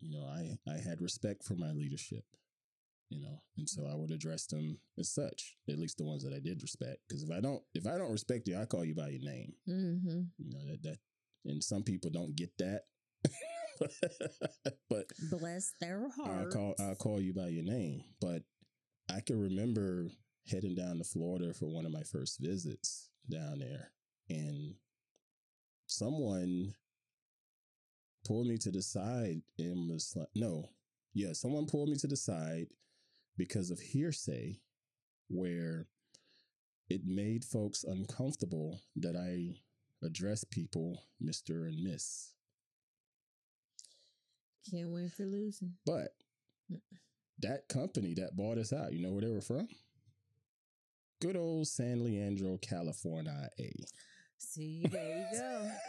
you 0.00 0.10
know 0.10 0.24
i 0.26 0.56
i 0.70 0.76
had 0.76 1.00
respect 1.00 1.42
for 1.42 1.54
my 1.54 1.70
leadership 1.72 2.24
you 3.10 3.20
know 3.20 3.40
and 3.56 3.68
so 3.68 3.86
i 3.90 3.94
would 3.94 4.10
address 4.10 4.46
them 4.46 4.78
as 4.98 5.12
such 5.12 5.56
at 5.68 5.78
least 5.78 5.98
the 5.98 6.04
ones 6.04 6.22
that 6.22 6.34
i 6.34 6.38
did 6.38 6.62
respect 6.62 6.98
because 7.08 7.22
if 7.22 7.30
i 7.30 7.40
don't 7.40 7.62
if 7.74 7.86
i 7.86 7.96
don't 7.96 8.12
respect 8.12 8.48
you 8.48 8.58
i 8.58 8.64
call 8.64 8.84
you 8.84 8.94
by 8.94 9.08
your 9.08 9.22
name 9.22 9.52
mm-hmm. 9.68 10.22
you 10.38 10.50
know 10.50 10.64
that 10.70 10.82
that 10.82 10.98
and 11.46 11.62
some 11.62 11.82
people 11.82 12.10
don't 12.10 12.36
get 12.36 12.50
that 12.58 12.82
but 14.90 15.06
Bless 15.30 15.72
their 15.80 16.08
I'll 16.24 16.48
call 16.50 16.74
I'll 16.78 16.94
call 16.94 17.20
you 17.20 17.34
by 17.34 17.48
your 17.48 17.64
name. 17.64 18.02
But 18.20 18.42
I 19.10 19.20
can 19.20 19.40
remember 19.40 20.08
heading 20.50 20.74
down 20.74 20.98
to 20.98 21.04
Florida 21.04 21.52
for 21.54 21.66
one 21.66 21.86
of 21.86 21.92
my 21.92 22.02
first 22.02 22.38
visits 22.40 23.10
down 23.30 23.58
there, 23.58 23.90
and 24.28 24.74
someone 25.94 26.74
pulled 28.24 28.46
me 28.46 28.56
to 28.58 28.70
the 28.70 28.82
side 28.82 29.42
and 29.58 29.88
was 29.88 30.14
like, 30.16 30.28
"No, 30.34 30.70
yeah, 31.12 31.32
someone 31.32 31.66
pulled 31.66 31.88
me 31.88 31.96
to 31.96 32.06
the 32.06 32.16
side 32.16 32.68
because 33.36 33.70
of 33.70 33.80
hearsay, 33.80 34.60
where 35.28 35.86
it 36.88 37.04
made 37.04 37.44
folks 37.44 37.84
uncomfortable 37.84 38.80
that 38.96 39.16
I 39.16 39.60
address 40.04 40.44
people 40.44 41.02
Mister 41.20 41.66
and 41.66 41.82
Miss." 41.82 42.32
Can't 44.70 44.90
win 44.90 45.10
for 45.10 45.26
losing. 45.26 45.74
But 45.84 46.16
mm. 46.72 46.80
that 47.40 47.68
company 47.68 48.14
that 48.14 48.36
bought 48.36 48.58
us 48.58 48.72
out, 48.72 48.94
you 48.94 49.00
know 49.00 49.12
where 49.12 49.22
they 49.22 49.30
were 49.30 49.42
from? 49.42 49.68
Good 51.20 51.36
old 51.36 51.68
San 51.68 52.02
Leandro, 52.02 52.58
California. 52.58 53.50
See, 54.44 54.84
there 54.90 55.18
you 55.18 55.38
go. 55.38 55.70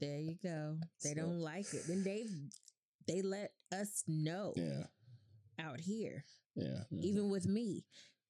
There 0.00 0.18
you 0.18 0.34
go. 0.42 0.78
They 1.04 1.10
So- 1.10 1.14
don't 1.14 1.38
like 1.38 1.72
it. 1.72 1.86
And 1.88 2.04
they 2.04 2.26
they 3.06 3.22
let 3.22 3.52
us 3.72 4.02
know 4.08 4.52
yeah, 4.56 4.86
out 5.60 5.78
here. 5.78 6.24
yeah, 6.56 6.84
yeah, 6.90 7.02
Even 7.02 7.30
with 7.30 7.46
me. 7.46 7.84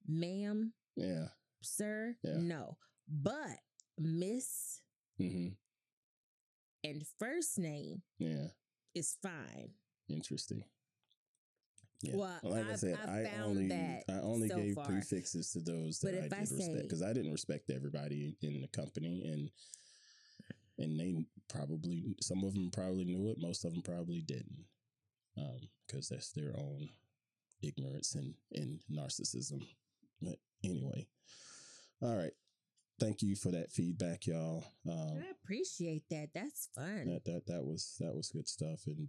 Ma'am, 0.07 0.75
yeah. 0.97 1.29
sir, 1.63 2.15
Yeah. 2.23 2.37
no. 2.39 2.77
But 3.09 3.59
Miss 3.99 4.81
mm-hmm. 5.21 5.55
and 6.85 7.03
first 7.19 7.59
name 7.59 8.03
Yeah, 8.19 8.49
is 8.95 9.17
fine. 9.23 9.73
interesting. 10.09 10.65
Yeah. 12.03 12.17
Well, 12.17 12.41
like 12.43 12.67
I 12.67 12.69
I've- 12.71 12.79
said, 12.79 12.99
I've 13.03 13.09
I 13.09 13.25
found 13.31 13.43
only 13.45 13.69
that 13.69 14.05
I 14.09 14.13
only 14.21 14.49
so 14.49 14.57
gave 14.57 14.75
far. 14.75 14.87
prefixes 14.87 15.53
to 15.53 15.61
those 15.61 16.01
But 16.01 16.13
that 16.13 16.25
if 16.27 16.33
I 16.33 16.37
I 16.37 16.41
did 16.41 16.51
respect 16.51 16.77
say- 16.77 16.83
because 16.83 17.03
I 17.03 17.13
didn't 17.13 17.33
respect 17.33 17.71
everybody 17.71 18.37
in 18.43 18.61
the 18.61 18.69
company, 18.69 19.23
and 19.25 19.51
and 20.79 20.99
they 20.99 21.25
probably 21.49 22.17
some 22.21 22.43
of 22.45 22.55
them 22.55 22.71
probably 22.73 23.05
knew 23.05 23.29
it, 23.29 23.39
most 23.39 23.65
of 23.65 23.73
them 23.73 23.83
probably 23.83 24.21
didn't, 24.21 24.65
because 25.87 26.09
that's 26.09 26.33
their 26.33 26.57
own 26.59 26.89
ignorance 27.63 28.15
and 28.17 28.35
and 28.53 28.81
narcissism. 28.91 29.63
But 30.21 30.39
anyway, 30.65 31.07
all 32.01 32.17
right. 32.17 32.33
Thank 32.99 33.23
you 33.23 33.35
for 33.37 33.51
that 33.51 33.73
feedback, 33.73 34.27
y'all. 34.27 34.65
Um, 34.89 35.23
I 35.27 35.31
appreciate 35.31 36.05
that. 36.11 36.29
That's 36.35 36.69
fun. 36.75 37.07
that 37.07 37.25
that 37.25 37.47
that 37.47 37.65
was 37.65 37.97
that 38.01 38.15
was 38.15 38.31
good 38.31 38.49
stuff. 38.49 38.87
And 38.87 39.09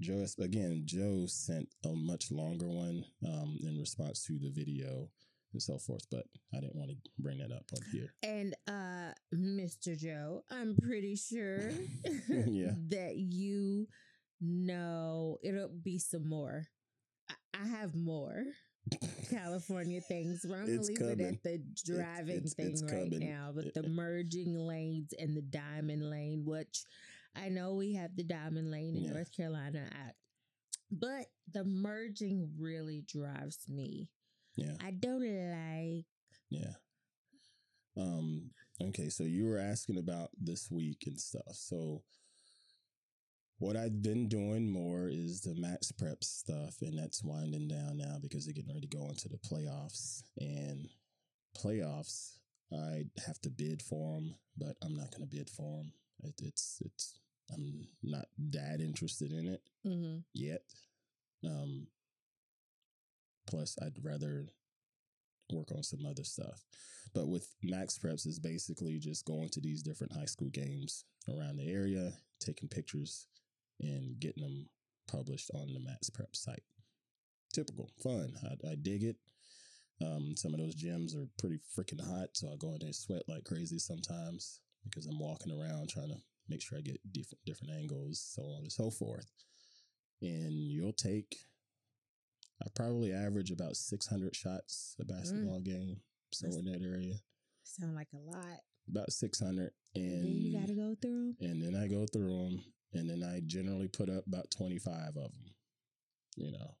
Joe 0.00 0.24
again, 0.40 0.82
Joe 0.86 1.24
sent 1.26 1.68
a 1.84 1.88
much 1.92 2.30
longer 2.30 2.68
one 2.68 3.04
um, 3.26 3.58
in 3.62 3.78
response 3.78 4.24
to 4.26 4.38
the 4.38 4.50
video 4.50 5.08
and 5.52 5.60
so 5.60 5.78
forth, 5.78 6.06
but 6.10 6.24
I 6.54 6.60
didn't 6.60 6.76
want 6.76 6.90
to 6.90 6.96
bring 7.18 7.38
that 7.38 7.52
up 7.52 7.64
on 7.74 7.82
here. 7.92 8.14
And 8.22 8.54
uh 8.68 9.12
Mr. 9.34 9.98
Joe, 9.98 10.42
I'm 10.50 10.76
pretty 10.80 11.16
sure 11.16 11.70
Yeah. 12.28 12.72
that 12.88 13.16
you 13.16 13.86
know 14.40 15.38
it'll 15.42 15.68
be 15.82 15.98
some 15.98 16.28
more. 16.28 16.66
I, 17.28 17.34
I 17.62 17.66
have 17.66 17.94
more 17.94 18.44
California 19.30 20.00
things, 20.00 20.44
I'm 20.44 20.50
gonna 20.50 20.64
It's 20.72 20.88
leave 20.88 20.98
it 20.98 21.00
coming. 21.00 21.26
at 21.26 21.42
the 21.42 21.62
driving 21.84 22.36
it's- 22.36 22.54
thing 22.54 22.70
it's 22.70 22.82
right 22.84 23.10
coming. 23.10 23.28
now. 23.28 23.52
But 23.54 23.74
the 23.74 23.88
merging 23.88 24.56
lanes 24.56 25.12
and 25.18 25.36
the 25.36 25.42
diamond 25.42 26.08
lane, 26.08 26.44
which 26.46 26.84
I 27.34 27.48
know 27.48 27.74
we 27.74 27.94
have 27.94 28.16
the 28.16 28.24
diamond 28.24 28.70
lane 28.70 28.96
in 28.96 29.04
Yeah. 29.04 29.12
North 29.12 29.32
Carolina, 29.34 29.88
I, 29.90 30.10
but 30.90 31.26
the 31.52 31.64
merging 31.64 32.50
really 32.58 33.02
drives 33.06 33.68
me. 33.68 34.08
Yeah, 34.56 34.74
I 34.84 34.90
don't 34.90 35.20
like 35.22 36.06
yeah. 36.50 36.74
Um. 37.96 38.50
Okay, 38.82 39.08
so 39.10 39.24
you 39.24 39.46
were 39.46 39.58
asking 39.58 39.98
about 39.98 40.30
this 40.40 40.70
week 40.70 41.04
and 41.06 41.20
stuff. 41.20 41.52
So 41.52 42.02
what 43.58 43.76
I've 43.76 44.02
been 44.02 44.26
doing 44.26 44.70
more 44.70 45.06
is 45.08 45.42
the 45.42 45.54
max 45.54 45.92
prep 45.92 46.24
stuff, 46.24 46.76
and 46.80 46.98
that's 46.98 47.22
winding 47.22 47.68
down 47.68 47.98
now 47.98 48.16
because 48.20 48.44
they're 48.46 48.54
getting 48.54 48.72
ready 48.72 48.86
to 48.86 48.96
go 48.96 49.06
into 49.08 49.28
the 49.28 49.36
playoffs. 49.38 50.22
And 50.38 50.88
playoffs, 51.56 52.38
I 52.72 53.04
have 53.26 53.38
to 53.42 53.50
bid 53.50 53.82
for 53.82 54.14
them, 54.14 54.34
but 54.56 54.76
I'm 54.82 54.96
not 54.96 55.10
going 55.10 55.28
to 55.28 55.36
bid 55.36 55.50
for 55.50 55.76
them. 55.78 55.92
It, 56.24 56.34
it's 56.42 56.82
it's 56.84 57.19
I'm 57.52 57.88
not 58.02 58.26
that 58.50 58.80
interested 58.80 59.32
in 59.32 59.46
it 59.48 59.62
mhm. 59.86 60.22
yet. 60.32 60.62
Um. 61.44 61.86
Plus, 63.46 63.76
I'd 63.82 64.04
rather 64.04 64.46
work 65.52 65.72
on 65.72 65.82
some 65.82 66.06
other 66.06 66.24
stuff. 66.24 66.64
But 67.14 67.28
with 67.28 67.48
MaxPreps 67.64 68.26
is 68.26 68.38
basically 68.38 68.98
just 68.98 69.24
going 69.24 69.48
to 69.50 69.60
these 69.60 69.82
different 69.82 70.12
high 70.12 70.26
school 70.26 70.50
games 70.50 71.04
around 71.28 71.56
the 71.56 71.68
area, 71.68 72.12
taking 72.38 72.68
pictures, 72.68 73.26
and 73.80 74.18
getting 74.20 74.42
them 74.42 74.68
published 75.08 75.50
on 75.54 75.72
the 75.72 75.80
Max 75.80 76.10
Prep 76.10 76.36
site. 76.36 76.62
Typical, 77.52 77.90
fun. 78.00 78.34
I, 78.44 78.70
I 78.70 78.74
dig 78.80 79.02
it. 79.02 79.16
Um, 80.02 80.34
some 80.36 80.54
of 80.54 80.60
those 80.60 80.76
gyms 80.76 81.16
are 81.16 81.28
pretty 81.38 81.58
freaking 81.76 82.00
hot, 82.00 82.28
so 82.32 82.48
I 82.48 82.56
go 82.56 82.68
in 82.68 82.78
there 82.78 82.86
and 82.86 82.94
sweat 82.94 83.22
like 83.28 83.44
crazy 83.44 83.78
sometimes 83.78 84.60
because 84.84 85.06
I'm 85.06 85.18
walking 85.18 85.52
around 85.52 85.88
trying 85.88 86.08
to 86.08 86.16
make 86.50 86.60
sure 86.62 86.76
I 86.78 86.82
get 86.82 87.00
different 87.12 87.44
different 87.46 87.72
angles, 87.74 88.20
so 88.34 88.42
on 88.42 88.62
and 88.62 88.72
so 88.72 88.90
forth. 88.90 89.30
And 90.20 90.52
you'll 90.52 90.92
take 90.92 91.36
I 92.62 92.66
probably 92.74 93.12
average 93.12 93.50
about 93.50 93.76
600 93.76 94.36
shots 94.36 94.94
a 95.00 95.04
basketball 95.06 95.60
game. 95.60 96.02
So 96.32 96.46
That's- 96.46 96.58
in 96.58 96.70
that 96.72 96.82
area, 96.86 97.14
Sound 97.64 97.94
like 97.94 98.08
a 98.12 98.18
lot. 98.18 98.60
about 98.88 99.12
600. 99.12 99.72
And 99.94 100.24
then 100.24 100.32
you 100.42 100.58
got 100.58 100.66
to 100.68 100.74
go 100.74 100.94
through. 101.00 101.34
and 101.40 101.62
then 101.62 101.74
I 101.74 101.88
go 101.88 102.04
through 102.06 102.28
them, 102.50 102.64
and 102.92 103.08
then 103.08 103.22
I 103.24 103.40
generally 103.46 103.88
put 103.88 104.10
up 104.10 104.26
about 104.26 104.50
25 104.50 105.16
of 105.16 105.32
them, 105.32 105.54
you 106.36 106.52
know. 106.52 106.76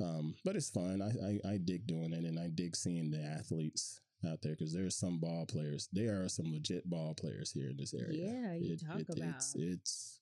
Um, 0.00 0.34
but 0.44 0.54
it's 0.56 0.68
fun. 0.70 1.00
I, 1.00 1.48
I, 1.50 1.54
I 1.54 1.58
dig 1.58 1.86
doing 1.86 2.12
it, 2.12 2.24
and 2.24 2.38
I 2.38 2.48
dig 2.48 2.76
seeing 2.76 3.10
the 3.10 3.22
athletes 3.22 4.00
out 4.26 4.40
there 4.42 4.52
because 4.52 4.72
there's 4.72 4.96
some 4.96 5.18
ball 5.18 5.46
players. 5.46 5.88
There 5.92 6.22
are 6.22 6.28
some 6.28 6.52
legit 6.52 6.88
ball 6.88 7.14
players 7.14 7.52
here 7.52 7.70
in 7.70 7.76
this 7.76 7.94
area. 7.94 8.32
Yeah, 8.32 8.54
you 8.54 8.76
talk 8.76 9.00
about. 9.08 9.36
It's, 9.36 9.54
it's 9.56 10.20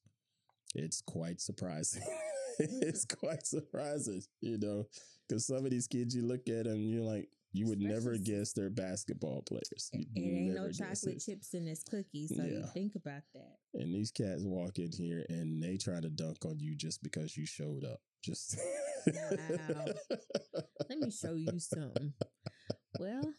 it's 0.74 1.01
quite 1.03 1.40
surprising. 1.40 2.03
it's 2.59 3.07
quite 3.07 3.46
surprising, 3.46 4.22
you 4.40 4.59
know, 4.59 4.86
because 5.26 5.46
some 5.46 5.64
of 5.64 5.70
these 5.70 5.86
kids 5.86 6.14
you 6.14 6.22
look 6.22 6.48
at 6.48 6.66
and 6.66 6.90
you're 6.90 7.03
like, 7.03 7.28
you 7.53 7.66
would 7.66 7.80
never 7.80 8.16
guess 8.16 8.53
they're 8.53 8.70
basketball 8.70 9.42
players. 9.42 9.90
It 9.92 10.07
You'd 10.14 10.36
ain't 10.36 10.55
no 10.55 10.70
chocolate 10.70 11.16
it. 11.16 11.24
chips 11.24 11.55
in 11.55 11.64
this 11.64 11.82
cookie, 11.82 12.28
so 12.28 12.42
you 12.44 12.64
think 12.74 12.94
about 12.94 13.22
that. 13.34 13.57
And 13.74 13.92
these 13.92 14.12
cats 14.12 14.44
walk 14.44 14.78
in 14.78 14.92
here 14.92 15.24
and 15.28 15.61
they 15.61 15.76
try 15.76 16.01
to 16.01 16.11
dunk 16.11 16.44
on 16.44 16.61
you 16.61 16.76
just 16.76 17.03
because 17.03 17.36
you 17.36 17.46
showed 17.46 17.84
up. 17.84 18.01
Just 18.22 18.59
Wow. 19.07 19.86
Let 20.88 20.98
me 20.98 21.11
show 21.11 21.34
you 21.34 21.59
something. 21.59 22.12
Well, 22.98 23.32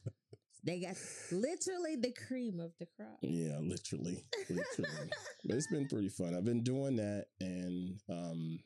they 0.63 0.79
got 0.79 0.95
literally 1.31 1.95
the 1.95 2.13
cream 2.27 2.59
of 2.59 2.71
the 2.79 2.87
crop. 2.95 3.17
Yeah, 3.21 3.57
literally, 3.59 4.23
literally. 4.49 5.09
but 5.45 5.55
it's 5.55 5.67
been 5.67 5.87
pretty 5.87 6.09
fun. 6.09 6.35
I've 6.35 6.45
been 6.45 6.63
doing 6.63 6.97
that, 6.97 7.25
and 7.39 7.99
um, 8.09 8.59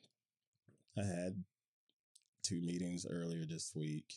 I 0.97 1.03
had 1.03 1.43
two 2.43 2.61
meetings 2.61 3.05
earlier 3.09 3.45
this 3.45 3.71
week. 3.75 4.13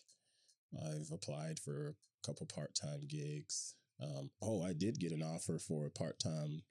I've 0.85 1.11
applied 1.13 1.59
for 1.61 1.89
a 1.89 2.27
couple 2.27 2.47
part 2.47 2.75
time 2.75 3.03
gigs. 3.09 3.75
Um, 4.03 4.31
oh, 4.43 4.63
I 4.63 4.73
did 4.73 5.01
get 5.01 5.13
an 5.13 5.23
offer 5.23 5.59
for 5.59 5.87
a 5.87 5.91
part 5.91 6.19
time 6.19 6.63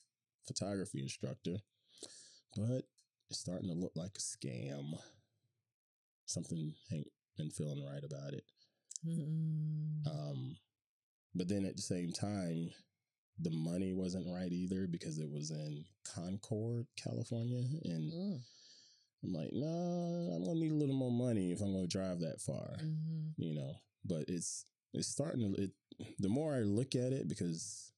photography 0.45 1.01
instructor, 1.01 1.58
but 2.55 2.84
it's 3.30 3.39
starting 3.39 3.70
to 3.70 3.76
look 3.76 3.93
like 3.95 4.18
a 4.18 4.20
scam. 4.20 4.93
Something 6.26 6.74
ain't 6.91 7.08
been 7.38 7.49
feeling 7.49 7.84
right 7.86 8.03
about 8.03 8.34
it. 8.34 8.43
Mm. 9.05 10.05
Um, 10.08 10.58
but 11.38 11.48
then 11.48 11.66
at 11.66 11.76
the 11.76 11.82
same 11.82 12.12
time, 12.12 12.72
the 13.40 13.52
money 13.52 13.94
wasn't 13.94 14.28
right 14.28 14.52
either 14.52 14.88
because 14.88 15.20
it 15.20 15.30
was 15.30 15.52
in 15.52 15.86
Concord, 16.16 16.88
California, 16.96 17.64
and 17.86 18.12
Mm. 18.12 18.42
I'm 19.24 19.34
like, 19.34 19.52
no, 19.54 20.32
I'm 20.36 20.44
gonna 20.44 20.60
need 20.60 20.72
a 20.72 20.76
little 20.76 20.96
more 20.96 21.12
money 21.12 21.52
if 21.52 21.62
I'm 21.62 21.74
gonna 21.74 21.88
drive 21.88 22.20
that 22.22 22.40
far, 22.42 22.78
Mhm. 22.82 23.34
you 23.38 23.54
know. 23.54 23.82
But 24.06 24.30
it's 24.30 24.66
it's 24.94 25.08
starting 25.08 25.54
to. 25.54 25.62
It 25.64 25.72
the 26.20 26.30
more 26.30 26.54
I 26.56 26.62
look 26.62 26.96
at 26.96 27.14
it 27.14 27.28
because 27.28 27.92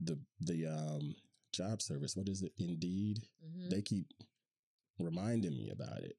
the 0.00 0.18
the 0.40 0.66
um 0.66 1.14
job 1.52 1.80
service, 1.80 2.16
what 2.16 2.28
is 2.28 2.42
it, 2.42 2.52
Indeed, 2.58 3.26
Mhm. 3.44 3.70
they 3.70 3.82
keep 3.82 4.12
reminding 4.98 5.56
me 5.56 5.70
about 5.70 6.02
it 6.02 6.16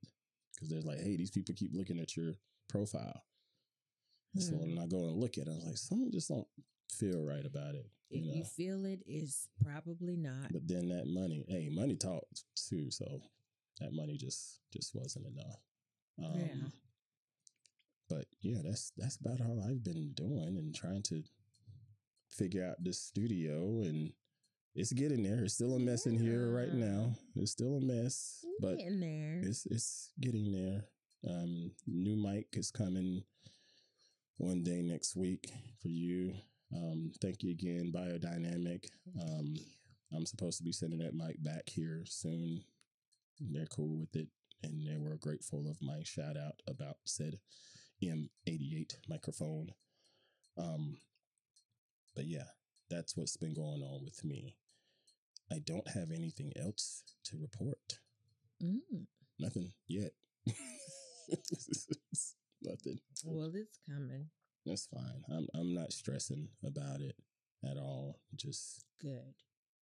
because 0.53 0.69
they're 0.69 0.81
like, 0.81 0.99
hey, 0.99 1.17
these 1.17 1.31
people 1.31 1.53
keep 1.55 1.73
looking 1.73 1.99
at 1.99 2.15
your 2.15 2.35
profile. 2.69 3.21
So 4.37 4.55
Hmm. 4.55 4.69
when 4.75 4.79
I 4.79 4.87
go 4.87 5.07
and 5.07 5.17
look 5.17 5.37
at 5.37 5.47
it, 5.47 5.51
I 5.51 5.55
was 5.55 5.65
like, 5.65 5.77
something 5.77 6.11
just 6.11 6.29
don't 6.29 6.47
feel 6.91 7.23
right 7.23 7.45
about 7.45 7.75
it. 7.75 7.89
If 8.09 8.21
You 8.21 8.27
know. 8.27 8.33
you 8.37 8.43
feel 8.43 8.85
it, 8.85 9.01
is 9.07 9.47
probably 9.63 10.15
not. 10.17 10.51
but 10.51 10.67
then 10.67 10.89
that 10.89 11.07
money, 11.07 11.45
hey, 11.47 11.69
money 11.69 11.95
talks 11.95 12.43
too. 12.55 12.91
So 12.91 13.21
that 13.79 13.93
money 13.93 14.17
just 14.17 14.59
just 14.71 14.93
wasn't 14.95 15.27
enough. 15.27 15.59
Um, 16.23 16.39
Yeah. 16.39 16.67
But 18.09 18.25
yeah, 18.41 18.59
that's 18.63 18.91
that's 18.97 19.17
about 19.17 19.41
all 19.41 19.63
I've 19.63 19.83
been 19.83 20.11
doing 20.13 20.57
and 20.57 20.75
trying 20.75 21.01
to 21.03 21.23
figure 22.29 22.65
out 22.65 22.83
this 22.83 22.99
studio 22.99 23.81
and 23.81 24.13
it's 24.75 24.91
getting 24.93 25.23
there. 25.23 25.43
It's 25.45 25.53
still 25.55 25.75
a 25.75 25.79
mess 25.79 26.05
in 26.05 26.19
here 26.19 26.51
right 26.51 26.73
now. 26.73 27.15
It's 27.35 27.51
still 27.51 27.77
a 27.77 27.81
mess, 27.81 28.45
but 28.59 28.77
Getting 28.77 28.99
there. 28.99 29.41
it's 29.43 29.65
it's 29.67 30.11
getting 30.19 30.51
there. 30.51 30.85
Um, 31.27 31.71
new 31.87 32.15
mic 32.15 32.47
is 32.53 32.69
coming 32.71 33.23
one 34.37 34.63
day 34.63 34.81
next 34.81 35.15
week 35.15 35.51
for 35.81 35.87
you. 35.87 36.33
Um, 36.75 37.11
thank 37.21 37.43
you 37.43 37.51
again, 37.51 37.91
Beyerdynamic. 37.95 38.85
Um, 39.21 39.55
I'm 40.13 40.25
supposed 40.25 40.57
to 40.57 40.63
be 40.63 40.71
sending 40.71 40.99
that 40.99 41.13
mic 41.13 41.41
back 41.43 41.69
here 41.69 42.03
soon. 42.05 42.63
They're 43.39 43.65
cool 43.65 43.99
with 43.99 44.15
it, 44.15 44.27
and 44.63 44.85
they 44.85 44.97
were 44.97 45.17
grateful 45.17 45.69
of 45.69 45.81
my 45.81 46.01
shout 46.03 46.37
out 46.37 46.61
about 46.67 46.97
said 47.05 47.39
M88 48.03 48.95
microphone. 49.07 49.69
Um, 50.57 50.97
but 52.15 52.25
yeah, 52.25 52.47
that's 52.89 53.15
what's 53.15 53.37
been 53.37 53.53
going 53.53 53.81
on 53.81 54.03
with 54.03 54.23
me. 54.23 54.57
I 55.51 55.59
don't 55.59 55.87
have 55.89 56.11
anything 56.11 56.53
else 56.59 57.03
to 57.25 57.37
report. 57.37 57.99
Mm. 58.63 59.05
Nothing 59.39 59.73
yet. 59.87 60.11
Nothing. 62.65 62.99
Well, 63.23 63.51
it's 63.53 63.79
coming. 63.87 64.27
That's 64.65 64.87
fine. 64.87 65.23
I'm 65.29 65.47
I'm 65.53 65.73
not 65.73 65.93
stressing 65.93 66.47
about 66.65 67.01
it 67.01 67.15
at 67.63 67.77
all. 67.77 68.19
Just 68.35 68.85
Good. 68.99 69.33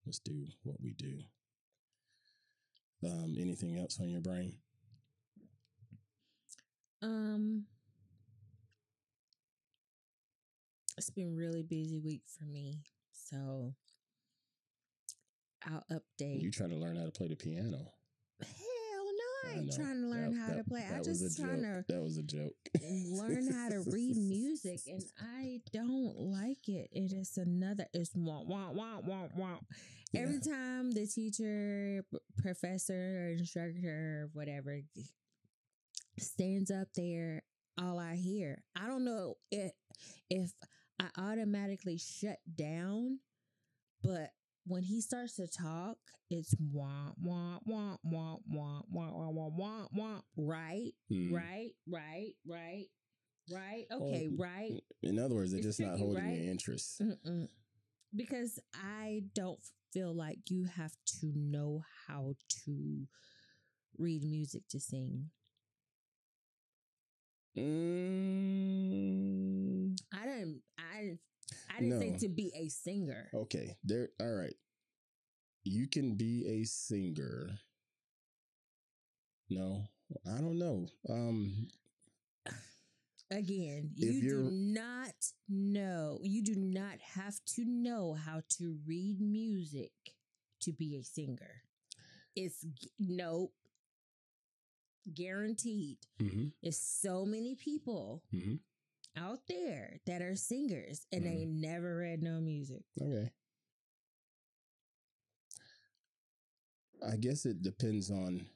let's 0.06 0.20
do 0.20 0.46
what 0.64 0.76
we 0.82 0.94
do. 0.94 1.20
Um, 3.06 3.36
anything 3.40 3.78
else 3.78 4.00
on 4.02 4.10
your 4.10 4.22
brain? 4.22 4.58
Um, 7.02 7.66
it's 10.98 11.10
been 11.10 11.36
really 11.36 11.64
busy 11.64 12.00
week 12.00 12.24
for 12.28 12.46
me, 12.46 12.84
so 13.12 13.74
I'll 15.66 15.86
update. 15.92 16.42
You 16.42 16.52
trying 16.52 16.70
to 16.70 16.78
learn 16.78 16.96
how 16.96 17.06
to 17.06 17.12
play 17.12 17.28
the 17.28 17.36
piano? 17.36 17.92
I 19.46 19.52
ain't 19.54 19.74
trying 19.74 20.02
to 20.02 20.08
learn 20.08 20.32
That- 20.34 20.40
how 20.40 20.48
that- 20.50 20.58
to 20.58 20.64
play. 20.64 20.84
I 20.84 20.92
that 20.92 21.06
was 21.08 21.20
just 21.20 21.38
trying 21.40 21.62
joke. 21.62 21.86
to 21.88 21.94
That 21.94 22.02
was 22.02 22.18
a 22.18 22.24
joke. 22.24 22.56
learn 22.82 23.52
how 23.52 23.70
to 23.70 23.80
read 23.82 24.16
music, 24.18 24.80
and 24.88 25.04
I 25.20 25.62
don't 25.72 26.18
like 26.20 26.68
it. 26.70 26.90
It 26.92 27.14
is 27.14 27.38
another. 27.38 27.88
It's 27.94 28.12
wah 28.16 28.42
wah 28.44 28.72
wah 28.72 29.00
wah 29.00 29.28
wah. 29.36 29.60
Every 30.16 30.40
time 30.40 30.92
the 30.92 31.08
teacher, 31.08 32.06
professor, 32.38 32.94
or 32.94 33.30
instructor, 33.32 34.24
or 34.26 34.30
whatever, 34.34 34.80
stands 36.20 36.70
up 36.72 36.88
there, 36.96 37.44
all 37.80 37.98
I 38.00 38.16
hear, 38.16 38.64
I 38.76 38.88
don't 38.88 39.04
know 39.06 39.38
if 39.52 39.72
if 40.30 40.52
I 41.00 41.10
automatically 41.18 41.98
shut 41.98 42.38
down, 42.56 43.20
but 44.04 44.30
when 44.66 44.84
he 44.84 45.02
starts 45.02 45.36
to 45.36 45.48
talk, 45.48 45.98
it's 46.30 46.56
wah 46.72 47.12
wah 47.22 47.60
wah 47.66 47.98
wah 48.04 48.38
wah 48.50 48.82
wah 48.92 49.12
wah 49.12 49.30
wah 49.30 49.50
wah 49.56 49.88
wah. 49.94 50.22
Right, 50.38 50.94
Hmm. 51.10 51.34
right, 51.34 51.72
right, 51.88 52.34
right, 52.48 52.86
right. 53.52 53.86
Well, 53.90 54.10
Okay, 54.10 54.30
right. 54.38 54.82
In 55.02 55.20
other 55.20 55.36
words, 55.36 55.52
they're 55.52 55.60
It's 55.60 55.68
just 55.68 55.80
not 55.80 55.98
holding 56.00 56.24
right? 56.24 56.40
your 56.42 56.52
interest. 56.52 57.02
Mm-mm. 57.02 57.48
Because 58.16 58.60
I 58.76 59.24
don't 59.36 59.60
feel 59.92 60.14
like 60.16 60.40
you 60.50 60.66
have 60.66 60.94
to 61.20 61.32
know 61.36 61.84
how 62.08 62.36
to 62.66 63.08
read 63.98 64.24
music 64.24 64.64
to 64.70 64.80
sing. 64.80 65.30
Mm, 68.64 69.96
I 70.14 70.26
didn't. 70.26 70.62
I 70.78 71.02
didn't. 71.02 71.20
I 71.76 71.80
didn't 71.80 72.00
say 72.00 72.18
to 72.28 72.30
be 72.30 72.52
a 72.56 72.68
singer. 72.70 73.30
okay, 73.34 73.78
there. 73.84 74.10
All 74.20 74.32
right. 74.34 74.56
You 75.64 75.88
can 75.88 76.16
be 76.16 76.46
a 76.48 76.66
singer. 76.66 77.50
No, 79.50 79.84
I 80.28 80.38
don't 80.40 80.58
know. 80.60 80.88
Um, 81.10 81.68
Again, 83.32 83.90
you 83.96 84.22
do 84.22 84.50
not 84.52 85.14
know. 85.50 86.20
You 86.22 86.44
do 86.44 86.56
not 86.56 87.00
have 87.16 87.40
to 87.56 87.66
know 87.66 88.14
how 88.14 88.42
to 88.58 88.78
read 88.86 89.20
music 89.22 89.92
to 90.62 90.72
be 90.72 90.98
a 90.98 91.04
singer. 91.04 91.64
It's 92.36 92.66
no 93.00 93.52
guaranteed. 95.14 95.98
mhm, 96.20 96.52
It's 96.62 96.78
so 96.78 97.26
many 97.26 97.56
people 97.56 98.24
mhm. 98.34 98.60
Out 99.18 99.40
there 99.48 100.00
that 100.06 100.22
are 100.22 100.36
singers 100.36 101.06
and 101.12 101.26
they 101.26 101.46
Mhm. 101.46 101.60
never 101.62 101.98
read 101.98 102.22
no 102.24 102.40
music. 102.42 102.84
Okay. 103.00 103.32
I 107.06 107.18
guess 107.18 107.46
it 107.46 107.62
depends 107.62 108.10
on 108.10 108.48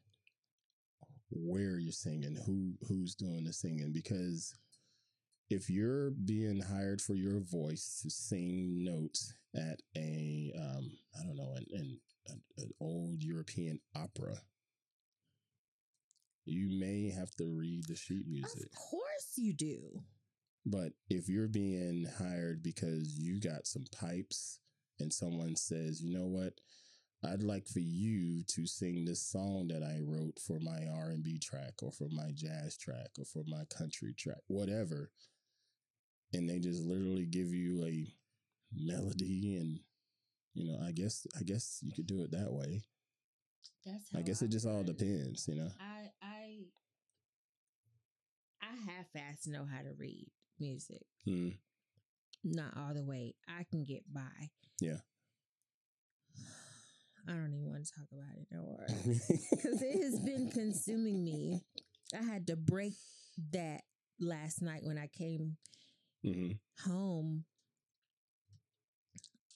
where 1.29 1.77
you're 1.79 1.91
singing, 1.91 2.35
who 2.35 2.77
who's 2.87 3.13
doing 3.15 3.43
the 3.43 3.51
singing 3.53 3.91
because 3.91 4.53
if 5.49 5.69
you're 5.69 6.11
being 6.11 6.61
hired 6.61 7.01
for 7.01 7.13
your 7.15 7.39
voice 7.41 7.99
to 8.01 8.09
sing 8.09 8.83
notes 8.83 9.33
at 9.55 9.81
a 9.95 10.53
um 10.57 10.97
I 11.19 11.23
don't 11.23 11.35
know 11.35 11.53
an, 11.71 11.99
an, 12.27 12.41
an 12.57 12.71
old 12.79 13.21
European 13.23 13.79
opera 13.95 14.41
you 16.45 16.69
may 16.69 17.09
have 17.09 17.31
to 17.35 17.45
read 17.45 17.83
the 17.87 17.95
sheet 17.95 18.25
music 18.27 18.63
Of 18.71 18.71
course 18.75 19.33
you 19.35 19.53
do. 19.53 20.03
But 20.69 20.91
if 21.09 21.29
you're 21.29 21.47
being 21.47 22.05
hired 22.17 22.61
because 22.61 23.17
you 23.17 23.39
got 23.39 23.65
some 23.65 23.85
pipes 23.97 24.59
and 24.99 25.13
someone 25.13 25.55
says, 25.55 26.01
you 26.01 26.11
know 26.17 26.25
what, 26.25 26.53
I'd 27.23 27.43
like 27.43 27.67
for 27.67 27.79
you 27.79 28.43
to 28.49 28.67
sing 28.67 29.05
this 29.05 29.25
song 29.25 29.69
that 29.69 29.81
I 29.81 29.99
wrote 30.03 30.39
for 30.45 30.59
my 30.61 30.85
R 30.93 31.09
and 31.09 31.23
B 31.23 31.39
track 31.39 31.81
or 31.81 31.91
for 31.91 32.07
my 32.11 32.31
jazz 32.35 32.77
track 32.77 33.09
or 33.17 33.25
for 33.25 33.43
my 33.47 33.63
country 33.75 34.13
track, 34.17 34.41
whatever, 34.47 35.11
and 36.33 36.49
they 36.49 36.59
just 36.59 36.83
literally 36.83 37.25
give 37.25 37.53
you 37.53 37.83
a 37.85 38.05
melody 38.75 39.55
and 39.55 39.79
you 40.53 40.65
know, 40.65 40.79
I 40.83 40.91
guess 40.91 41.25
I 41.39 41.43
guess 41.43 41.79
you 41.83 41.91
could 41.93 42.07
do 42.07 42.23
it 42.23 42.31
that 42.31 42.51
way. 42.51 42.83
That's 43.85 44.09
I 44.15 44.21
guess 44.21 44.41
it 44.41 44.49
just 44.49 44.65
all 44.65 44.83
depends. 44.83 45.45
depends, 45.45 45.47
you 45.47 45.55
know. 45.55 45.69
I 45.79 46.09
I 46.21 46.57
I 48.61 48.91
half-ass 48.91 49.47
know 49.47 49.65
how 49.65 49.83
to 49.83 49.93
read 49.97 50.27
music. 50.59 51.05
Mm. 51.27 51.57
Not 52.43 52.75
all 52.77 52.93
the 52.93 53.03
way. 53.03 53.35
I 53.47 53.63
can 53.63 53.83
get 53.83 54.03
by. 54.11 54.51
Yeah. 54.79 54.97
I 57.27 57.31
don't 57.33 57.53
even 57.53 57.69
want 57.69 57.85
to 57.85 57.91
talk 57.93 58.07
about 58.11 58.37
it 58.37 58.47
no 58.51 58.61
more 58.61 58.87
because 59.51 59.81
it 59.81 60.01
has 60.03 60.19
been 60.19 60.49
consuming 60.49 61.23
me. 61.23 61.61
I 62.17 62.23
had 62.23 62.47
to 62.47 62.55
break 62.55 62.93
that 63.51 63.81
last 64.19 64.61
night 64.61 64.83
when 64.83 64.97
I 64.97 65.07
came 65.07 65.57
hmm 66.23 66.51
home 66.85 67.45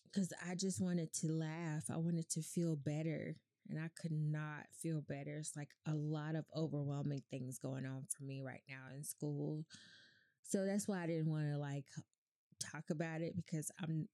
because 0.06 0.34
I 0.50 0.56
just 0.56 0.82
wanted 0.82 1.14
to 1.16 1.28
laugh. 1.28 1.86
I 1.92 1.98
wanted 1.98 2.30
to 2.32 2.42
feel 2.42 2.76
better, 2.76 3.36
and 3.70 3.80
I 3.80 3.90
could 4.00 4.12
not 4.12 4.66
feel 4.82 5.02
better. 5.02 5.38
It's 5.38 5.56
like 5.56 5.70
a 5.88 5.94
lot 5.94 6.36
of 6.36 6.46
overwhelming 6.56 7.22
things 7.30 7.60
going 7.60 7.86
on 7.86 8.06
for 8.16 8.24
me 8.24 8.42
right 8.42 8.62
now 8.70 8.96
in 8.96 9.04
school. 9.04 9.66
So 10.52 10.66
that's 10.66 10.86
why 10.88 11.04
I 11.04 11.08
didn't 11.08 11.32
want 11.32 11.46
to 11.50 11.58
like 11.58 11.86
talk 12.60 12.84
about 12.90 13.22
it 13.22 13.36
because 13.38 13.72
I'm 13.82 14.08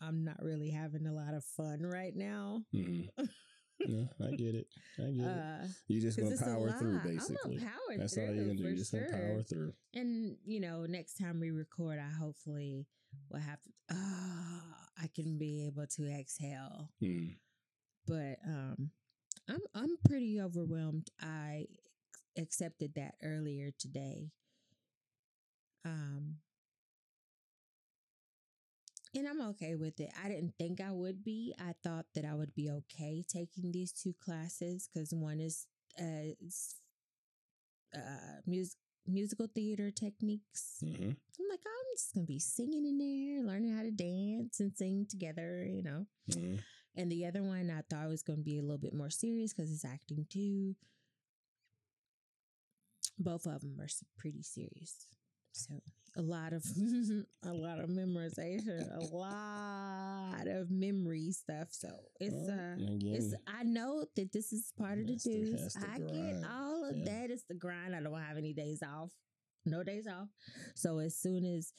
I'm 0.00 0.24
not 0.24 0.40
really 0.40 0.70
having 0.70 1.06
a 1.06 1.12
lot 1.12 1.34
of 1.34 1.44
fun 1.44 1.80
right 1.82 2.14
now. 2.14 2.62
yeah, 2.72 4.04
I 4.24 4.30
get 4.36 4.54
it. 4.54 4.66
I 4.98 5.10
get 5.10 5.26
it. 5.26 5.26
Uh, 5.26 5.66
You 5.88 6.00
just 6.00 6.16
gonna 6.18 6.36
power 6.36 6.70
through, 6.78 7.00
basically. 7.00 7.56
I'm 7.56 7.58
gonna 7.58 7.70
power 7.72 7.96
That's 7.98 8.14
through 8.14 8.26
all 8.28 8.34
you're 8.34 8.44
gonna 8.44 8.56
do. 8.56 8.62
for 8.64 8.70
You 8.70 8.76
just 8.76 8.90
sure. 8.92 9.00
gonna 9.10 9.12
power 9.16 9.42
through. 9.42 9.72
And 9.94 10.36
you 10.44 10.60
know, 10.60 10.86
next 10.86 11.14
time 11.14 11.40
we 11.40 11.50
record, 11.50 11.98
I 11.98 12.08
hopefully 12.08 12.86
will 13.30 13.40
have. 13.40 13.58
Oh, 13.92 14.60
I 15.02 15.08
can 15.14 15.38
be 15.38 15.66
able 15.66 15.86
to 15.96 16.06
exhale. 16.08 16.88
Mm. 17.02 17.34
But 18.06 18.38
um, 18.46 18.90
I'm 19.48 19.60
I'm 19.74 19.96
pretty 20.06 20.40
overwhelmed. 20.40 21.08
I 21.20 21.66
accepted 22.38 22.92
that 22.94 23.14
earlier 23.24 23.70
today. 23.78 24.30
Um, 25.84 26.36
and 29.14 29.26
I'm 29.26 29.40
okay 29.50 29.74
with 29.74 29.98
it. 30.00 30.10
I 30.22 30.28
didn't 30.28 30.54
think 30.58 30.80
I 30.80 30.92
would 30.92 31.24
be. 31.24 31.54
I 31.58 31.74
thought 31.82 32.06
that 32.14 32.24
I 32.24 32.34
would 32.34 32.54
be 32.54 32.70
okay 32.70 33.24
taking 33.28 33.72
these 33.72 33.92
two 33.92 34.14
classes 34.24 34.88
because 34.92 35.12
one 35.12 35.40
is 35.40 35.66
uh, 35.98 36.32
uh 37.94 38.40
music 38.46 38.78
musical 39.06 39.48
theater 39.52 39.90
techniques. 39.90 40.76
hmm 40.80 41.10
I'm 41.40 41.46
like, 41.48 41.60
I'm 41.64 41.86
just 41.96 42.14
gonna 42.14 42.26
be 42.26 42.38
singing 42.38 42.84
in 42.86 42.98
there, 42.98 43.42
learning 43.44 43.74
how 43.74 43.82
to 43.82 43.90
dance 43.90 44.60
and 44.60 44.72
sing 44.76 45.06
together, 45.08 45.66
you 45.66 45.82
know. 45.82 46.06
hmm 46.32 46.56
And 46.96 47.10
the 47.10 47.26
other 47.26 47.42
one 47.42 47.70
I 47.70 47.82
thought 47.88 48.08
was 48.08 48.22
going 48.22 48.40
to 48.40 48.44
be 48.44 48.58
a 48.58 48.62
little 48.62 48.78
bit 48.78 48.92
more 48.92 49.10
serious 49.10 49.52
because 49.54 49.70
it's 49.72 49.84
acting 49.84 50.26
too. 50.28 50.74
Both 53.18 53.46
of 53.46 53.60
them 53.60 53.78
are 53.80 53.88
pretty 54.18 54.42
serious. 54.42 55.06
So 55.52 55.74
a 56.16 56.22
lot 56.22 56.52
of 56.52 56.64
a 57.44 57.52
lot 57.52 57.78
of 57.78 57.88
memorization, 57.90 58.88
a 58.96 59.14
lot 59.14 60.46
of 60.46 60.70
memory 60.70 61.32
stuff. 61.32 61.68
So 61.70 61.88
it's 62.20 62.34
Well, 62.34 62.50
uh 62.50 62.72
and 62.78 63.02
it's 63.02 63.34
I 63.46 63.62
know 63.64 64.04
that 64.16 64.32
this 64.32 64.52
is 64.52 64.72
part 64.78 64.98
of 64.98 65.06
the 65.06 65.16
dues. 65.16 65.76
I 65.76 65.98
get 65.98 66.44
all 66.50 66.84
of 66.88 66.96
Yeah. 66.96 67.04
that. 67.04 67.30
It's 67.30 67.44
the 67.48 67.54
grind. 67.54 67.94
I 67.94 68.00
don't 68.02 68.20
have 68.20 68.36
any 68.38 68.52
days 68.54 68.82
off. 68.82 69.10
No 69.66 69.82
days 69.82 70.06
off. 70.06 70.28
So 70.74 70.98
as 70.98 71.16
soon 71.16 71.44
as 71.44 71.72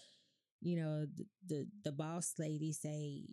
you 0.61 0.77
know 0.77 1.05
the 1.05 1.25
the, 1.47 1.67
the 1.85 1.91
boss 1.91 2.33
lady 2.37 2.71
say 2.73 3.23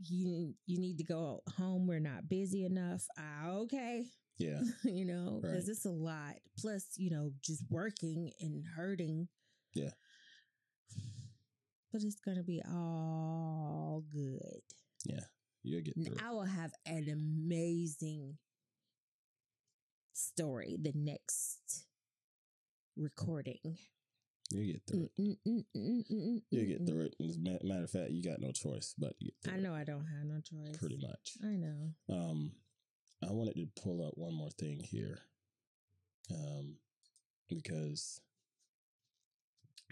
you 0.00 0.54
you 0.66 0.78
need 0.78 0.98
to 0.98 1.04
go 1.04 1.42
home. 1.56 1.86
We're 1.86 2.00
not 2.00 2.28
busy 2.28 2.64
enough. 2.64 3.04
Ah, 3.18 3.50
okay. 3.64 4.06
Yeah, 4.38 4.60
you 4.84 5.04
know, 5.04 5.38
because 5.42 5.64
Right. 5.64 5.68
it's 5.68 5.84
a 5.84 5.90
lot. 5.90 6.34
Plus, 6.58 6.86
you 6.96 7.10
know, 7.10 7.30
just 7.42 7.64
working 7.70 8.32
and 8.40 8.64
hurting. 8.76 9.28
Yeah. 9.74 9.90
But 11.92 12.02
it's 12.02 12.18
gonna 12.20 12.42
be 12.42 12.62
all 12.68 14.04
good. 14.12 14.60
Yeah. 15.04 15.20
You'll 15.62 15.82
get 15.82 15.94
through. 15.94 16.14
it. 16.16 16.22
I 16.22 16.30
will 16.32 16.44
have 16.44 16.72
an 16.86 17.08
amazing 17.08 18.36
story 20.12 20.76
the 20.80 20.92
next 20.94 21.86
recording. 22.96 23.78
You'll 24.50 24.66
get 24.72 24.82
through 24.86 25.04
it. 25.04 25.20
Mm, 25.20 25.36
mm, 25.48 25.64
mm, 25.76 26.04
mm, 26.10 26.42
You'll 26.50 26.64
mm, 26.64 26.68
get 26.68 26.86
through 26.86 27.00
it. 27.06 27.14
As 27.26 27.36
a 27.36 27.40
matter 27.40 27.84
of 27.84 27.90
fact, 27.90 28.10
you 28.10 28.22
got 28.22 28.40
no 28.40 28.52
choice 28.52 28.94
but 28.98 29.18
to 29.18 29.24
get 29.24 29.34
through 29.42 29.54
I 29.54 29.56
it, 29.56 29.62
know 29.62 29.74
I 29.74 29.84
don't 29.84 30.06
have 30.06 30.24
no 30.26 30.40
choice. 30.40 30.76
pretty 30.76 30.98
much. 31.00 31.38
I 31.42 31.56
know. 31.56 31.94
Um, 32.10 32.52
I 33.28 33.32
wanted 33.32 33.54
to 33.54 33.82
pull 33.82 34.06
up 34.06 34.14
one 34.16 34.34
more 34.34 34.50
thing 34.50 34.80
here, 34.80 35.18
um, 36.30 36.76
because 37.48 38.20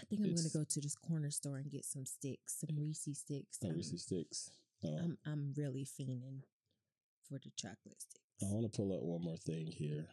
I 0.00 0.04
think 0.04 0.22
I'm 0.22 0.34
gonna 0.34 0.48
go 0.52 0.64
to 0.64 0.80
this 0.80 0.94
corner 0.94 1.30
store 1.30 1.56
and 1.56 1.70
get 1.70 1.84
some 1.84 2.04
sticks, 2.04 2.56
some 2.60 2.76
Reese 2.76 3.08
sticks. 3.12 3.58
oh, 3.64 3.96
sticks. 3.96 4.50
Uh, 4.84 5.02
I'm 5.02 5.18
I'm 5.24 5.54
really 5.56 5.84
fiending 5.84 6.42
for 7.28 7.38
the 7.38 7.50
chocolate 7.56 8.00
sticks. 8.00 8.20
I 8.42 8.46
want 8.52 8.70
to 8.70 8.76
pull 8.76 8.92
up 8.94 9.02
one 9.02 9.22
more 9.22 9.36
thing 9.36 9.66
here, 9.66 10.08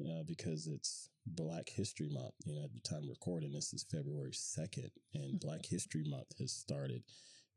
uh, 0.00 0.22
because 0.26 0.66
it's 0.66 1.08
Black 1.26 1.68
History 1.68 2.08
Month. 2.10 2.34
You 2.44 2.54
know, 2.56 2.64
at 2.64 2.74
the 2.74 2.80
time 2.80 3.08
recording 3.08 3.52
this 3.52 3.72
is 3.72 3.84
February 3.90 4.34
second, 4.34 4.90
and 5.14 5.40
Black 5.40 5.64
History 5.64 6.04
Month 6.06 6.38
has 6.38 6.52
started, 6.52 7.02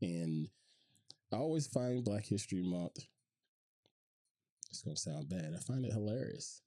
and 0.01 0.47
I 1.33 1.37
always 1.37 1.67
find 1.67 2.03
Black 2.03 2.25
History 2.25 2.63
Month. 2.63 3.05
It's 4.75 4.81
gonna 4.83 4.97
sound 4.97 5.29
bad. 5.29 5.53
I 5.55 5.59
find 5.59 5.85
it 5.85 5.93
hilarious 5.93 6.61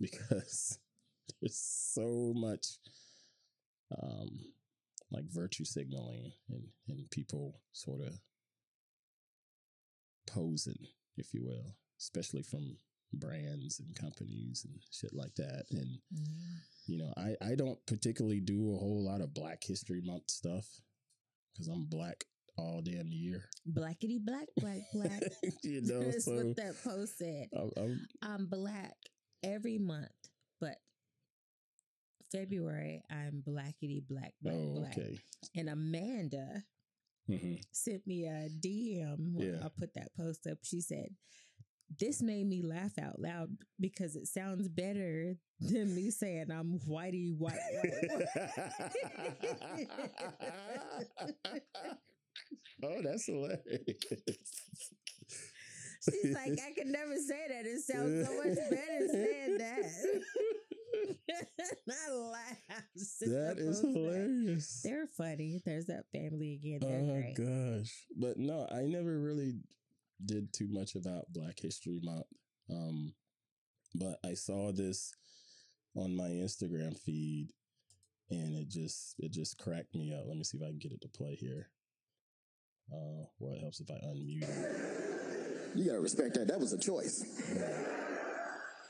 because 0.00 0.80
there's 1.40 1.56
so 1.56 2.32
much, 2.34 2.66
um, 4.02 4.30
like 5.12 5.26
virtue 5.30 5.64
signaling 5.64 6.32
and 6.48 6.64
and 6.88 7.08
people 7.10 7.60
sort 7.72 8.00
of 8.00 8.18
posing, 10.26 10.88
if 11.16 11.32
you 11.32 11.44
will, 11.44 11.76
especially 12.00 12.42
from 12.42 12.76
brands 13.12 13.78
and 13.78 13.94
companies 13.94 14.66
and 14.68 14.80
shit 14.90 15.12
like 15.14 15.36
that. 15.36 15.66
And 15.70 16.00
Yeah. 16.10 16.56
you 16.86 16.98
know, 16.98 17.14
I 17.16 17.36
I 17.40 17.54
don't 17.54 17.78
particularly 17.86 18.40
do 18.40 18.72
a 18.74 18.78
whole 18.78 19.04
lot 19.04 19.20
of 19.20 19.34
Black 19.34 19.62
History 19.62 20.00
Month 20.00 20.32
stuff 20.32 20.66
because 21.52 21.68
I'm 21.68 21.84
black 21.84 22.24
all 22.56 22.80
damn 22.82 23.08
year. 23.08 23.44
Blackety 23.68 24.18
black, 24.24 24.46
black, 24.58 24.80
black. 24.92 25.22
you 25.62 25.80
know, 25.84 26.02
That's 26.02 26.24
so 26.24 26.32
what 26.36 26.56
that 26.56 26.74
post 26.84 27.18
said. 27.18 27.48
I'm, 27.54 27.70
I'm 27.76 28.06
I'm 28.22 28.46
black 28.46 28.96
every 29.42 29.78
month, 29.78 30.08
but 30.60 30.76
February 32.32 33.02
I'm 33.10 33.42
blackety 33.46 34.02
black, 34.08 34.32
black, 34.42 34.54
oh 34.56 34.74
black. 34.74 34.98
okay. 34.98 35.18
And 35.56 35.68
Amanda 35.68 36.62
hmm 37.26 37.54
sent 37.72 38.06
me 38.06 38.24
a 38.26 38.48
DM 38.48 39.32
when 39.34 39.54
Yeah. 39.54 39.64
I 39.64 39.68
put 39.78 39.94
that 39.94 40.14
post 40.16 40.46
up. 40.46 40.58
She 40.62 40.80
said, 40.80 41.08
This 41.98 42.22
made 42.22 42.46
me 42.46 42.62
laugh 42.62 42.98
out 43.00 43.20
loud 43.20 43.50
because 43.78 44.16
it 44.16 44.26
sounds 44.28 44.68
better 44.68 45.36
than 45.60 45.94
me 45.94 46.10
saying 46.10 46.50
I'm 46.50 46.78
whitey 46.88 47.36
white 47.36 47.58
white. 47.72 48.20
oh, 52.84 53.02
that's 53.02 53.26
hilarious. 53.26 53.60
She's 56.02 56.34
like, 56.34 56.58
I 56.66 56.72
can 56.74 56.90
never 56.92 57.16
say 57.16 57.46
that. 57.48 57.66
It 57.66 57.80
sounds 57.82 58.26
so 58.26 58.36
much 58.38 58.56
better 58.70 59.08
saying 59.12 59.58
that. 59.58 60.22
I 61.90 62.10
laugh. 62.12 62.82
that 63.20 63.56
is 63.58 63.80
hilarious. 63.80 64.80
They're 64.82 65.06
funny. 65.06 65.60
There's 65.64 65.86
that 65.86 66.04
family 66.12 66.54
again. 66.54 66.80
They're 66.80 67.00
Oh 67.00 67.20
great. 67.20 67.36
gosh. 67.80 67.92
But 68.16 68.38
no, 68.38 68.66
I 68.72 68.82
never 68.82 69.18
really 69.18 69.54
did 70.24 70.52
too 70.52 70.68
much 70.70 70.94
about 70.94 71.32
Black 71.32 71.58
History 71.60 72.00
Month. 72.02 72.26
Um, 72.70 73.12
but 73.94 74.18
I 74.24 74.34
saw 74.34 74.72
this 74.72 75.12
on 75.96 76.16
my 76.16 76.28
Instagram 76.28 76.96
feed 76.98 77.48
and 78.30 78.54
it 78.56 78.68
just 78.68 79.14
it 79.18 79.32
just 79.32 79.58
cracked 79.58 79.94
me 79.94 80.12
up. 80.14 80.24
Let 80.26 80.36
me 80.36 80.44
see 80.44 80.58
if 80.58 80.62
I 80.64 80.68
can 80.68 80.78
get 80.78 80.92
it 80.92 81.00
to 81.02 81.08
play 81.08 81.34
here. 81.34 81.68
Uh, 82.92 83.24
well, 83.38 83.54
it 83.54 83.60
helps 83.60 83.80
if 83.80 83.90
I 83.90 83.94
unmute 83.94 84.42
it. 84.42 85.76
You 85.76 85.84
gotta 85.86 86.00
respect 86.00 86.34
that. 86.34 86.48
That 86.48 86.58
was 86.58 86.72
a 86.72 86.78
choice. 86.78 87.24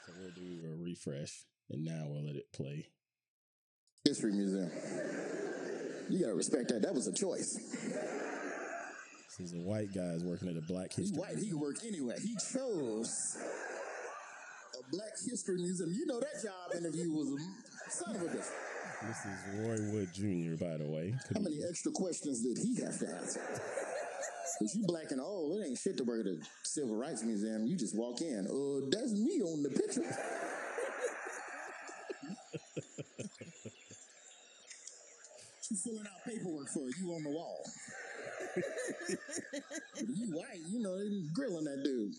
So 0.07 0.13
we'll 0.19 0.31
do 0.35 0.61
a 0.67 0.83
refresh, 0.83 1.45
and 1.71 1.85
now 1.85 2.05
we'll 2.09 2.25
let 2.27 2.37
it 2.37 2.51
play. 2.55 2.87
History 4.05 4.33
Museum. 4.33 4.71
You 6.09 6.21
gotta 6.21 6.35
respect 6.35 6.69
that. 6.71 6.83
That 6.83 6.95
was 6.95 7.07
a 7.07 7.13
choice. 7.13 7.55
This 9.39 9.53
is 9.53 9.55
a 9.55 9.61
white 9.61 9.93
guy's 9.95 10.25
working 10.25 10.49
at 10.49 10.57
a 10.57 10.63
Black 10.63 10.93
He's 10.93 11.11
History. 11.11 11.19
white. 11.21 11.37
He 11.39 11.49
can 11.51 11.61
work 11.61 11.77
anywhere. 11.87 12.17
He 12.19 12.35
chose 12.53 13.37
a 14.79 14.91
Black 14.91 15.13
History 15.29 15.57
Museum. 15.57 15.91
You 15.93 16.07
know 16.07 16.19
that 16.21 16.43
job 16.43 16.75
interview 16.77 17.11
was 17.13 17.29
a 17.29 17.91
son 17.91 18.17
of 18.17 18.23
a 18.23 18.25
bitch. 18.27 18.49
This 19.03 19.25
is 19.25 19.61
Roy 19.61 19.93
Wood 19.93 20.09
Jr. 20.13 20.63
By 20.63 20.77
the 20.79 20.87
way. 20.91 21.15
How 21.35 21.41
many 21.41 21.61
extra 21.69 21.93
questions 21.93 22.43
did 22.43 22.59
he 22.59 22.83
have 22.83 22.99
to 22.99 23.07
answer? 23.09 23.41
Cause 24.61 24.77
you 24.77 24.85
black 24.87 25.11
and 25.11 25.23
old, 25.23 25.59
it 25.59 25.67
ain't 25.67 25.79
shit 25.79 25.97
to 25.97 26.05
work 26.05 26.21
at 26.21 26.27
a 26.27 26.37
civil 26.65 26.95
rights 26.95 27.23
museum. 27.25 27.67
You 27.67 27.79
just 27.79 27.97
walk 27.97 28.21
in. 28.21 28.47
Uh, 28.47 28.87
that's 28.91 29.13
me 29.13 29.41
on 29.41 29.63
the 29.63 29.71
picture. 29.71 30.05
She 35.63 35.77
filling 35.77 36.01
out 36.01 36.25
paperwork 36.27 36.69
for 36.69 36.91
you 36.99 37.13
on 37.15 37.23
the 37.23 37.31
wall. 37.31 37.65
you 39.97 40.37
white, 40.37 40.59
you 40.69 40.81
know, 40.81 40.99
they 40.99 41.23
grilling 41.33 41.65
that 41.65 41.85
dude. 41.85 42.13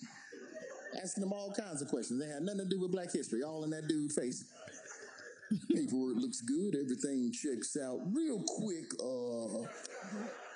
Asking 1.03 1.23
him 1.23 1.33
all 1.33 1.53
kinds 1.53 1.81
of 1.81 1.89
questions. 1.89 2.19
They 2.19 2.31
had 2.31 2.43
nothing 2.43 2.61
to 2.61 2.65
do 2.65 2.79
with 2.79 2.91
black 2.91 3.11
history, 3.11 3.43
all 3.43 3.65
in 3.65 3.69
that 3.71 3.87
dude's 3.87 4.15
face. 4.15 4.45
Paperwork 5.75 6.15
looks 6.15 6.39
good, 6.41 6.75
everything 6.75 7.31
checks 7.33 7.75
out 7.75 7.99
real 8.13 8.41
quick. 8.41 8.93
Uh 9.03 9.67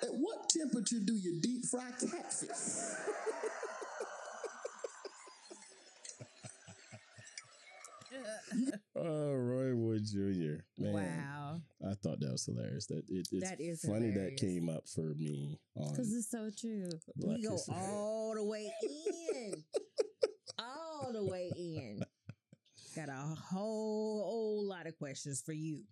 at 0.02 0.08
what 0.14 0.48
temperature 0.50 0.98
do 1.04 1.14
you 1.14 1.40
deep 1.40 1.64
fry 1.66 1.90
catfish? 1.90 2.96
Oh, 8.94 9.34
Roy 9.34 9.74
Wood 9.74 10.04
Jr. 10.06 10.62
Man, 10.78 10.94
Wow. 10.94 11.60
I 11.84 11.94
thought 11.94 12.20
that 12.20 12.32
was 12.32 12.46
hilarious. 12.46 12.86
That 12.86 13.02
it, 13.08 13.28
it's 13.30 13.48
That 13.50 13.60
is 13.60 13.82
funny 13.82 14.06
that 14.10 14.14
hilarious. 14.14 14.40
came 14.40 14.68
up 14.70 14.88
for 14.88 15.12
me 15.14 15.58
Because 15.74 16.14
it's 16.14 16.30
so 16.30 16.50
true. 16.56 16.88
Black 17.16 17.36
we 17.38 17.42
go 17.44 17.52
History. 17.52 17.74
all 17.76 18.34
the 18.34 18.44
way 18.44 18.72
in. 19.34 19.64
all 20.58 21.10
the 21.12 21.24
way 21.24 21.50
in. 21.56 22.00
Got 22.94 23.10
a 23.10 23.12
whole, 23.12 24.22
whole 24.24 24.66
lot 24.66 24.86
of 24.86 24.96
questions 24.96 25.42
for 25.44 25.52
you. 25.52 25.82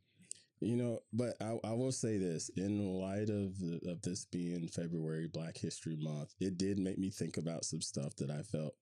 You 0.61 0.77
know, 0.77 1.01
but 1.13 1.35
I, 1.41 1.59
I 1.65 1.73
will 1.73 1.93
say 1.93 2.17
this: 2.17 2.49
in 2.57 2.79
light 3.01 3.29
of 3.29 3.59
the, 3.59 3.81
of 3.89 4.03
this 4.03 4.25
being 4.25 4.69
February 4.69 5.29
Black 5.33 5.59
History 5.59 5.97
Month, 5.99 6.35
it 6.41 6.57
did 6.57 6.79
make 6.79 6.99
me 6.99 7.11
think 7.11 7.37
about 7.37 7.65
some 7.65 7.83
stuff 7.83 8.17
that 8.17 8.31
I 8.31 8.43
felt 8.43 8.75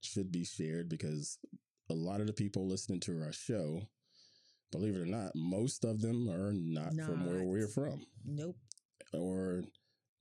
should 0.00 0.32
be 0.32 0.44
shared 0.44 0.88
because 0.88 1.38
a 1.90 1.94
lot 1.94 2.20
of 2.20 2.26
the 2.26 2.32
people 2.32 2.66
listening 2.66 3.00
to 3.00 3.22
our 3.22 3.32
show, 3.32 3.82
believe 4.72 4.96
it 4.96 5.00
or 5.00 5.06
not, 5.06 5.32
most 5.34 5.84
of 5.84 6.00
them 6.00 6.28
are 6.28 6.52
not, 6.52 6.94
from 6.94 7.26
where 7.26 7.44
we're 7.44 7.68
from 7.68 8.02
Nope. 8.24 8.56
or 9.12 9.62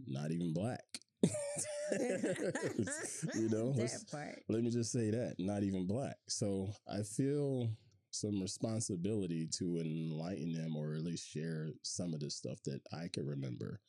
not 0.05 0.31
even 0.31 0.53
black. 0.53 0.83
you 1.91 3.49
know, 3.49 3.73
that 3.73 4.03
part. 4.11 4.39
let 4.49 4.63
me 4.63 4.69
just 4.71 4.91
say 4.91 5.11
that 5.11 5.35
not 5.37 5.61
even 5.61 5.85
black 5.85 6.15
so 6.27 6.67
i 6.91 7.03
feel 7.03 7.69
some 8.11 8.41
responsibility 8.41 9.47
to 9.47 9.77
enlighten 9.79 10.53
them 10.53 10.75
or 10.75 10.93
at 10.93 11.03
least 11.03 11.29
share 11.29 11.69
some 11.81 12.13
of 12.13 12.19
the 12.19 12.29
stuff 12.29 12.57
that 12.63 12.81
i 12.93 13.07
can 13.11 13.25
remember 13.25 13.79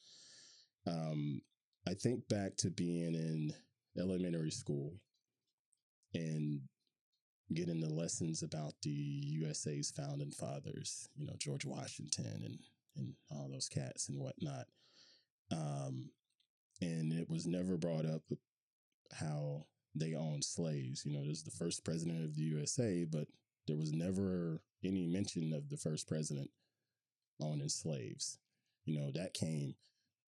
um, 0.87 1.41
i 1.89 1.95
think 1.95 2.27
back 2.29 2.57
to 2.57 2.71
being 2.71 3.15
in 3.15 3.53
elementary 3.99 4.51
school 4.51 4.95
and 6.15 6.61
getting 7.55 7.81
the 7.81 7.89
lessons 7.89 8.43
about 8.43 8.73
the 8.83 8.91
usa's 8.91 9.93
founding 9.95 10.31
fathers 10.31 11.09
you 11.17 11.27
know 11.27 11.35
george 11.39 11.65
washington 11.65 12.43
and 12.45 12.59
and 12.97 13.15
all 13.31 13.49
those 13.51 13.69
cats 13.69 14.09
and 14.09 14.19
whatnot 14.19 14.67
um, 15.51 16.11
and 16.81 17.13
it 17.13 17.29
was 17.29 17.47
never 17.47 17.77
brought 17.77 18.07
up 18.07 18.23
how 19.13 19.67
they 19.95 20.15
owned 20.15 20.45
slaves. 20.45 21.05
You 21.05 21.13
know, 21.13 21.27
this 21.27 21.39
is 21.39 21.45
the 21.45 21.51
first 21.51 21.85
president 21.85 22.25
of 22.25 22.35
the 22.35 22.43
USA, 22.43 23.05
but 23.05 23.29
there 23.67 23.77
was 23.77 23.93
never 23.93 24.61
any 24.85 25.07
mention 25.07 25.53
of 25.53 25.69
the 25.69 25.77
first 25.77 26.09
president 26.09 26.51
owning 27.41 27.69
slaves. 27.69 28.39
You 28.85 28.99
know, 28.99 29.11
that 29.15 29.35
came 29.35 29.75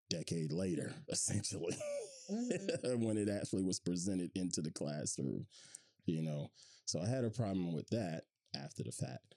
decade 0.09 0.51
later, 0.51 0.93
essentially, 1.09 1.75
Mhm. 2.29 2.99
when 3.03 3.17
it 3.17 3.29
actually 3.29 3.63
was 3.63 3.79
presented 3.79 4.31
into 4.35 4.61
the 4.61 4.71
classroom. 4.71 5.45
You 6.05 6.21
know, 6.21 6.51
so 6.85 6.99
I 7.01 7.07
had 7.07 7.23
a 7.23 7.29
problem 7.29 7.73
with 7.73 7.87
that 7.89 8.23
after 8.55 8.83
the 8.83 8.91
fact. 8.91 9.35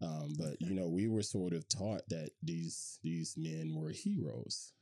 Um, 0.00 0.34
but 0.38 0.60
you 0.60 0.74
know, 0.74 0.88
we 0.88 1.08
were 1.08 1.22
sort 1.22 1.52
of 1.52 1.68
taught 1.68 2.08
that 2.08 2.30
these 2.42 2.98
these 3.02 3.34
men 3.36 3.74
were 3.74 3.90
heroes. 3.90 4.72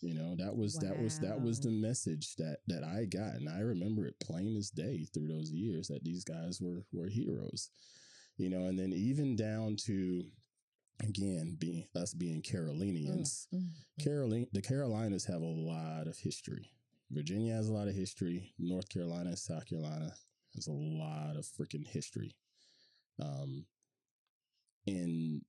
You 0.00 0.14
know, 0.14 0.36
that 0.36 0.56
was 0.56 0.76
that 0.78 1.00
was 1.02 1.18
that 1.20 1.40
was 1.40 1.60
the 1.60 1.70
message 1.70 2.36
that 2.36 2.58
that 2.68 2.84
I 2.84 3.04
got, 3.04 3.34
and 3.34 3.48
I 3.48 3.60
remember 3.60 4.06
it 4.06 4.20
plain 4.20 4.56
as 4.56 4.70
day 4.70 5.06
through 5.12 5.28
those 5.28 5.50
years 5.50 5.88
that 5.88 6.04
these 6.04 6.24
guys 6.24 6.60
were 6.60 6.84
were 6.92 7.08
heroes. 7.08 7.70
You 8.36 8.50
know, 8.50 8.66
and 8.66 8.78
then 8.78 8.92
even 8.92 9.34
down 9.34 9.76
to 9.86 10.24
again 11.02 11.56
being 11.58 11.86
us 11.96 12.14
being 12.14 12.42
Carolinians. 12.42 13.48
Mm, 13.52 13.70
Caroline, 14.02 14.46
the 14.52 14.62
Carolinas 14.62 15.24
have 15.24 15.42
a 15.42 15.44
lot 15.44 16.06
of 16.06 16.16
history. 16.18 16.70
Virginia 17.10 17.54
has 17.54 17.68
a 17.68 17.72
lot 17.72 17.88
of 17.88 17.94
history. 17.94 18.52
North 18.58 18.88
Carolina, 18.88 19.36
South 19.36 19.66
Carolina 19.66 20.12
has 20.54 20.66
a 20.66 20.72
lot 20.72 21.36
of 21.36 21.44
freaking 21.44 21.86
history. 21.86 22.36
Um, 23.20 23.64
in 24.86 25.42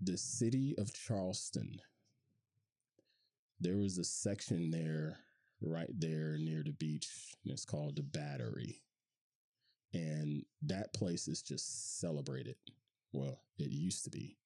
the 0.00 0.16
city 0.16 0.74
of 0.78 0.92
Charleston, 0.94 1.80
there 3.60 3.76
was 3.76 3.98
a 3.98 4.04
section 4.04 4.70
there, 4.70 5.18
right 5.60 5.90
there 5.98 6.36
near 6.38 6.62
the 6.64 6.72
beach, 6.72 7.08
and 7.44 7.52
it's 7.52 7.64
called 7.64 7.96
the 7.96 8.02
Battery. 8.02 8.82
And 9.92 10.44
that 10.62 10.94
place 10.94 11.26
is 11.28 11.42
just 11.42 12.00
celebrated. 12.00 12.56
Well, 13.12 13.40
it 13.58 13.70
used 13.70 14.04
to 14.04 14.10
be 14.10 14.36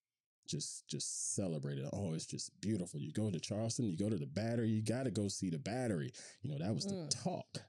just 0.46 0.88
just 0.88 1.34
celebrated. 1.34 1.88
Oh, 1.92 2.12
it's 2.14 2.26
just 2.26 2.58
beautiful. 2.60 3.00
You 3.00 3.12
go 3.12 3.30
to 3.30 3.40
Charleston, 3.40 3.88
you 3.88 3.96
go 3.96 4.10
to 4.10 4.16
the 4.16 4.26
Battery, 4.26 4.68
you 4.68 4.82
got 4.82 5.04
to 5.04 5.10
go 5.10 5.28
see 5.28 5.50
the 5.50 5.58
Battery. 5.58 6.12
You 6.42 6.50
know, 6.50 6.58
that 6.58 6.74
was 6.74 6.86
the 6.86 6.94
Mm. 6.94 7.10
talk. 7.10 7.62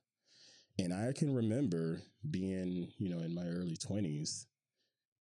And 0.78 0.94
I 0.94 1.14
can 1.14 1.34
remember 1.34 2.02
being, 2.30 2.92
you 2.98 3.10
know, 3.10 3.20
in 3.20 3.34
my 3.34 3.48
early 3.48 3.78
20s 3.78 4.48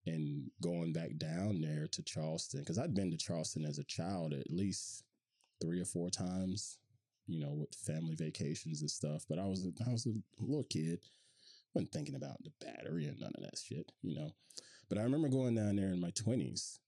and 0.06 0.50
going 0.60 0.92
back 0.92 1.16
down 1.16 1.60
there 1.60 1.86
to 1.88 2.02
Charleston 2.02 2.60
because 2.60 2.78
I'd 2.78 2.94
been 2.94 3.10
to 3.10 3.16
Charleston 3.16 3.64
as 3.64 3.78
a 3.78 3.84
child 3.84 4.32
at 4.32 4.50
least 4.50 5.04
three 5.60 5.80
or 5.80 5.84
four 5.84 6.10
times, 6.10 6.78
you 7.26 7.40
know, 7.40 7.52
with 7.52 7.74
family 7.74 8.14
vacations 8.14 8.80
and 8.80 8.90
stuff. 8.90 9.24
But 9.28 9.38
I 9.38 9.46
was 9.46 9.64
a, 9.66 9.72
I 9.88 9.92
was 9.92 10.06
a 10.06 10.12
little 10.40 10.64
kid, 10.64 11.00
wasn't 11.74 11.92
thinking 11.92 12.14
about 12.16 12.42
the 12.44 12.52
battery 12.64 13.06
and 13.06 13.20
none 13.20 13.32
of 13.36 13.44
that 13.44 13.58
shit, 13.58 13.92
you 14.02 14.14
know. 14.16 14.30
But 14.88 14.98
I 14.98 15.02
remember 15.02 15.28
going 15.28 15.54
down 15.56 15.76
there 15.76 15.92
in 15.92 16.00
my 16.00 16.10
twenties 16.10 16.78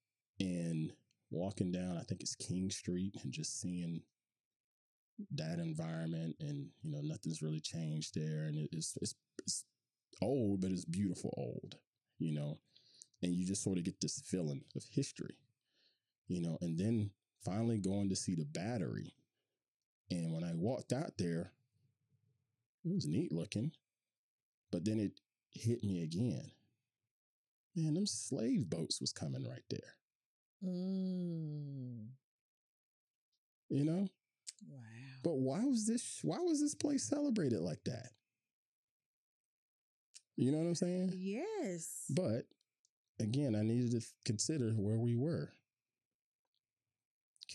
and 0.41 0.93
walking 1.31 1.73
down, 1.73 1.99
I 1.99 2.03
think 2.03 2.23
it's 2.23 2.37
King 2.37 2.71
Street, 2.71 3.17
and 3.23 3.33
just 3.33 3.61
seeing 3.61 4.03
that 5.33 5.59
environment, 5.59 6.37
and 6.41 6.69
you 6.83 6.91
know, 6.93 7.01
nothing's 7.03 7.43
really 7.43 7.61
changed 7.61 8.15
there, 8.15 8.45
and 8.45 8.59
it- 8.59 8.69
it's 8.73 8.97
it's 9.01 9.15
it's 9.39 9.65
old, 10.23 10.61
but 10.61 10.71
it's 10.73 10.85
beautiful 10.85 11.33
old, 11.37 11.79
you 12.19 12.33
know, 12.33 12.59
and 13.23 13.35
you 13.35 13.47
just 13.47 13.63
sort 13.63 13.79
of 13.79 13.85
get 13.85 14.01
this 14.01 14.21
feeling 14.23 14.65
of 14.77 14.85
history, 14.91 15.37
you 16.29 16.41
know, 16.41 16.59
and 16.63 16.79
then 16.79 17.11
finally 17.45 17.79
going 17.79 18.09
to 18.09 18.17
see 18.17 18.35
the 18.35 18.45
battery, 18.45 19.15
and 20.11 20.33
when 20.33 20.45
I 20.45 20.53
walked 20.55 20.93
out 20.93 21.13
there, 21.19 21.53
it 22.85 22.93
was 22.95 23.07
neat 23.07 23.33
looking, 23.33 23.73
but 24.71 24.85
then 24.85 25.01
it 25.01 25.13
hit 25.53 25.83
me 25.83 26.03
again. 26.03 26.51
Man, 27.75 27.95
them 27.95 28.07
slave 28.07 28.71
boats 28.71 29.01
was 29.01 29.13
coming 29.13 29.47
right 29.47 29.65
there. 29.69 29.97
Mm. 30.65 32.07
You 33.69 33.85
know? 33.85 34.09
Wow. 34.69 34.81
But 35.23 35.37
why 35.39 35.65
was 35.65 35.87
this 35.87 36.21
why 36.23 36.39
was 36.39 36.61
this 36.61 36.75
place 36.75 37.05
celebrated 37.05 37.61
like 37.61 37.83
that? 37.85 38.11
You 40.37 40.53
know 40.53 40.59
what 40.59 40.67
I'm 40.67 40.75
saying? 40.75 41.13
yes. 41.17 42.05
But 42.11 42.45
again, 43.19 43.55
I 43.55 43.63
needed 43.63 44.01
to 44.01 44.07
consider 44.25 44.71
where 44.73 44.99
we 44.99 45.17
were. 45.17 45.51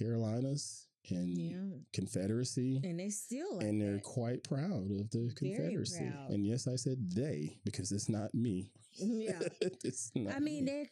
Carolinas 0.02 0.88
and 1.10 1.38
yeah. 1.38 1.78
Confederacy. 1.93 2.80
And 2.84 2.99
they 2.99 3.10
still 3.10 3.58
like 3.58 3.66
and 3.66 3.82
they're 3.82 3.93
that. 3.93 4.04
quite 4.04 4.43
proud 4.43 4.91
of 4.91 5.10
the 5.10 5.32
Confederacy. 5.36 6.12
And 6.30 6.45
yes, 6.45 6.68
I 6.68 6.76
said 6.76 6.97
they 7.12 7.58
because 7.66 7.91
it's 7.91 8.10
not 8.10 8.34
me. 8.34 8.72
Yeah. 8.97 9.39
it's 9.84 10.12
not 10.16 10.36
I 10.36 10.39
mean, 10.39 10.66
me. 10.66 10.72
they're 10.72 10.86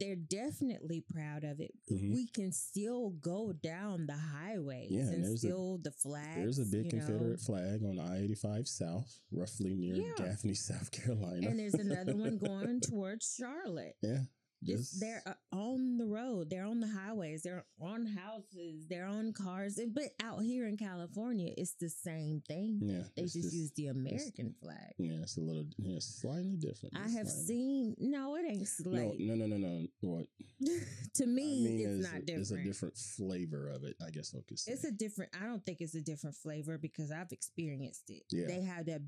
they're 0.00 0.16
definitely 0.16 1.04
proud 1.08 1.44
of 1.44 1.60
it. 1.60 1.70
Mhm. 1.90 2.12
We 2.12 2.26
can 2.26 2.50
still 2.50 3.10
go 3.20 3.52
down 3.52 4.06
the 4.06 4.16
highways 4.16 4.90
Yeah, 4.90 5.02
and 5.02 5.14
and 5.14 5.24
there's 5.24 5.44
a- 5.44 5.46
still 5.46 5.78
the 5.82 5.92
flags. 5.92 6.34
There's 6.34 6.58
a 6.58 6.64
big 6.64 6.92
you 6.92 6.98
know. 6.98 7.06
Confederate 7.06 7.40
flag 7.40 7.84
on 7.84 8.00
I 8.00 8.22
85 8.24 8.66
South, 8.66 9.20
roughly 9.30 9.74
near 9.76 9.94
Yeah. 9.94 10.12
Gaffney, 10.16 10.54
South 10.70 10.90
Carolina. 10.90 11.48
and 11.48 11.58
there's 11.58 11.74
another 11.74 12.16
one 12.16 12.38
going 12.50 12.80
towards 12.80 13.34
Charlotte. 13.38 13.94
yeah. 14.02 14.22
It's, 14.62 14.98
they're 14.98 15.22
uh, 15.26 15.34
on 15.52 15.98
the 15.98 16.06
road. 16.06 16.50
They're 16.50 16.64
on 16.64 16.80
the 16.80 16.88
highways. 16.88 17.42
They're 17.42 17.64
on 17.80 18.06
houses. 18.06 18.86
They're 18.88 19.06
on 19.06 19.32
cars. 19.32 19.78
But 19.94 20.10
out 20.22 20.42
here 20.42 20.66
in 20.66 20.76
California, 20.76 21.52
it's 21.56 21.74
the 21.80 21.88
same 21.88 22.42
thing. 22.48 22.80
yeah. 22.82 23.02
They 23.16 23.22
it's 23.22 23.34
just, 23.34 23.52
use 23.52 23.70
the 23.76 23.86
American 23.86 24.54
flag. 24.60 24.94
Yeah, 24.98 25.18
it's 25.22 25.36
a 25.36 25.40
little, 25.40 25.66
yeah, 25.76 25.98
slightly 26.00 26.56
different. 26.56 26.96
I 26.96 27.08
have 27.08 27.28
slightly- 27.28 27.46
seen. 27.46 27.94
No, 27.98 28.36
it 28.36 28.44
ain't 28.48 28.68
No, 28.84 29.14
no, 29.18 29.34
no, 29.34 29.46
no, 29.46 29.56
no. 29.56 29.86
What 30.00 30.26
to 31.14 31.26
me, 31.26 31.66
I 31.66 31.70
mean 31.70 31.80
it's 31.80 31.88
is 31.90 32.12
not 32.12 32.20
a, 32.20 32.24
different. 32.24 32.40
It's 32.40 32.50
a 32.50 32.64
different 32.64 32.96
flavor 32.96 33.68
of 33.68 33.84
it. 33.84 33.94
I 34.04 34.10
guess 34.10 34.34
I 34.36 34.40
could 34.46 34.58
say. 34.58 34.72
It's 34.72 34.84
a 34.84 34.92
different. 34.92 35.30
I 35.40 35.46
don't 35.46 35.64
think 35.64 35.80
it's 35.80 35.94
a 35.94 36.00
different 36.00 36.36
flavor 36.36 36.78
because 36.78 37.10
I've 37.12 37.32
experienced 37.32 38.10
it. 38.10 38.22
Yeah. 38.30 38.46
They 38.46 38.62
have 38.62 38.86
that 38.86 39.02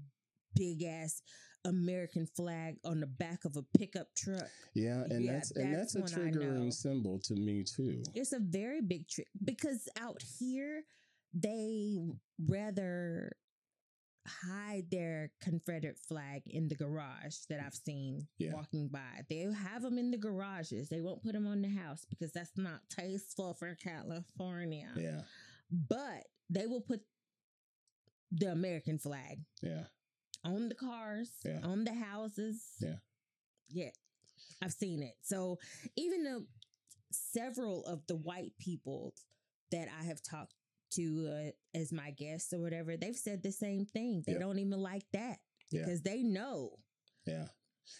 big 0.54 0.82
ass 0.82 1.22
American 1.64 2.26
flag 2.26 2.76
on 2.84 3.00
the 3.00 3.06
back 3.06 3.44
of 3.44 3.56
a 3.56 3.62
pickup 3.78 4.08
truck. 4.16 4.48
yeah, 4.74 5.02
and 5.10 5.24
yeah, 5.24 5.32
that's 5.32 5.50
and 5.52 5.74
that's, 5.74 5.92
that's 5.94 6.12
a 6.14 6.18
one 6.18 6.26
I 6.26 6.30
know. 6.30 6.38
triggering 6.40 6.72
symbol 6.72 7.18
to 7.24 7.34
me 7.34 7.64
too. 7.64 8.02
It's 8.14 8.32
a 8.32 8.38
very 8.40 8.80
big 8.80 9.08
trick 9.08 9.28
because 9.44 9.88
out 10.00 10.22
here 10.38 10.82
they 11.34 11.96
rather 12.48 13.32
hide 14.26 14.84
their 14.90 15.30
Confederate 15.40 15.98
flag 15.98 16.42
in 16.46 16.68
the 16.68 16.74
garage 16.74 17.36
that 17.48 17.60
I've 17.64 17.74
seen 17.74 18.26
Yeah. 18.38 18.52
walking 18.54 18.88
by. 18.88 19.22
They 19.28 19.40
have 19.52 19.82
them 19.82 19.98
in 19.98 20.10
the 20.10 20.18
garages. 20.18 20.88
They 20.88 21.00
won't 21.00 21.22
put 21.22 21.32
them 21.32 21.46
on 21.46 21.62
the 21.62 21.68
house 21.70 22.04
because 22.08 22.30
that's 22.32 22.56
not 22.56 22.80
tasteful 22.90 23.54
for 23.54 23.74
California. 23.76 24.88
Yeah, 24.96 25.22
But 25.70 26.24
they 26.50 26.66
will 26.66 26.82
put 26.82 27.00
the 28.32 28.52
American 28.52 28.98
flag 28.98 29.40
yeah, 29.62 29.84
on 30.44 30.68
the 30.68 30.74
cars, 30.74 31.30
Yeah. 31.44 31.60
on 31.62 31.84
the 31.84 31.94
houses. 31.94 32.62
Yeah. 32.80 32.96
Yeah. 33.68 33.90
I've 34.62 34.72
seen 34.72 35.02
it. 35.02 35.14
So 35.22 35.58
even 35.96 36.24
though 36.24 36.44
several 37.12 37.84
of 37.86 38.06
the 38.06 38.16
white 38.16 38.52
people 38.58 39.14
that 39.70 39.88
I 40.00 40.04
have 40.04 40.22
talked 40.22 40.54
to 40.92 41.52
uh, 41.74 41.78
as 41.78 41.92
my 41.92 42.10
guests 42.10 42.52
or 42.52 42.60
whatever, 42.60 42.96
they've 42.96 43.16
said 43.16 43.42
the 43.42 43.52
same 43.52 43.84
thing. 43.86 44.22
They 44.26 44.32
Yep. 44.32 44.40
don't 44.40 44.58
even 44.58 44.78
like 44.80 45.04
that 45.12 45.38
Yeah. 45.70 45.84
because 45.84 46.02
they 46.02 46.22
know. 46.22 46.78
Yeah. 47.26 47.48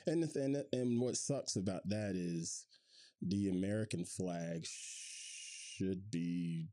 And 0.06 0.22
the 0.22 0.26
thing, 0.28 0.56
and 0.72 1.00
what 1.00 1.16
sucks 1.16 1.56
about 1.56 1.88
that 1.88 2.14
is 2.16 2.64
the 3.22 3.48
American 3.48 4.04
flag 4.04 4.64
should 4.66 6.10
be, 6.10 6.68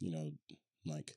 you 0.00 0.10
know, 0.10 0.32
like 0.84 1.16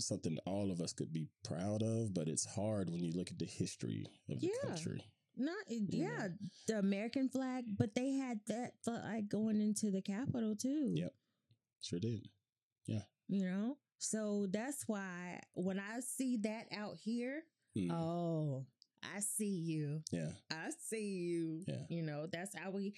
something 0.00 0.36
all 0.46 0.70
of 0.70 0.80
us 0.80 0.92
could 0.92 1.12
be 1.12 1.28
proud 1.44 1.82
of, 1.82 2.12
but 2.14 2.28
it's 2.28 2.44
hard 2.44 2.90
when 2.90 3.02
you 3.04 3.12
look 3.12 3.30
at 3.30 3.38
the 3.38 3.44
history 3.46 4.06
of 4.28 4.40
the 4.40 4.46
Yeah. 4.48 4.68
country. 4.68 5.02
Not 5.36 5.64
yeah, 5.68 5.78
Yeah. 5.90 6.28
the 6.66 6.78
American 6.78 7.28
flag, 7.28 7.64
but 7.76 7.94
they 7.94 8.12
had 8.12 8.40
that 8.46 8.82
flag 8.82 9.28
going 9.28 9.60
into 9.60 9.90
the 9.90 10.00
Capitol 10.02 10.56
too. 10.56 10.92
Yep. 10.96 11.14
Sure 11.82 11.98
did. 12.00 12.28
Yeah, 12.86 13.02
you 13.28 13.44
know? 13.44 13.78
So 13.98 14.46
that's 14.46 14.86
why 14.88 15.40
when 15.54 15.78
I 15.78 16.00
see 16.00 16.36
that 16.38 16.68
out 16.72 16.96
here, 16.96 17.44
Mm. 17.76 17.90
oh, 17.92 18.66
I 19.02 19.20
see 19.20 19.46
you. 19.60 20.02
yeah. 20.10 20.32
I 20.50 20.70
see 20.70 21.16
you. 21.18 21.64
Yeah. 21.68 21.86
You 21.90 22.02
know, 22.02 22.26
that's 22.26 22.54
how 22.56 22.70
we 22.70 22.94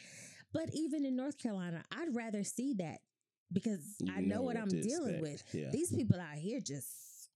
but 0.53 0.71
even 0.75 1.05
in 1.05 1.15
North 1.17 1.37
Carolina, 1.39 1.85
I'd 1.91 2.15
rather 2.15 2.43
see 2.45 2.73
that 2.75 3.03
because 3.53 3.97
You 4.01 4.13
I 4.17 4.21
know, 4.21 4.43
what, 4.43 4.57
I'm 4.57 4.69
dealing 4.69 5.15
expect. 5.17 5.23
with. 5.23 5.43
Yeah. 5.53 5.71
These 5.73 5.93
people 5.95 6.21
out 6.21 6.37
here 6.39 6.61
just 6.61 6.87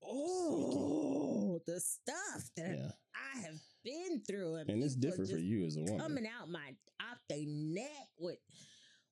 oh 0.04 1.60
the 1.66 1.80
stuff 1.80 2.50
that 2.56 2.76
yeah. 2.78 2.90
I 3.14 3.40
have 3.40 3.58
been 3.84 4.22
through 4.28 4.56
and, 4.56 4.70
And 4.70 4.82
it's 4.82 4.94
different 4.96 5.30
for 5.30 5.38
you 5.38 5.64
as 5.66 5.76
a 5.76 5.80
woman. 5.82 5.98
coming 6.00 6.26
out 6.26 6.48
my 6.48 6.74
out 7.00 7.18
their 7.28 7.44
neck 7.46 8.08
with 8.18 8.38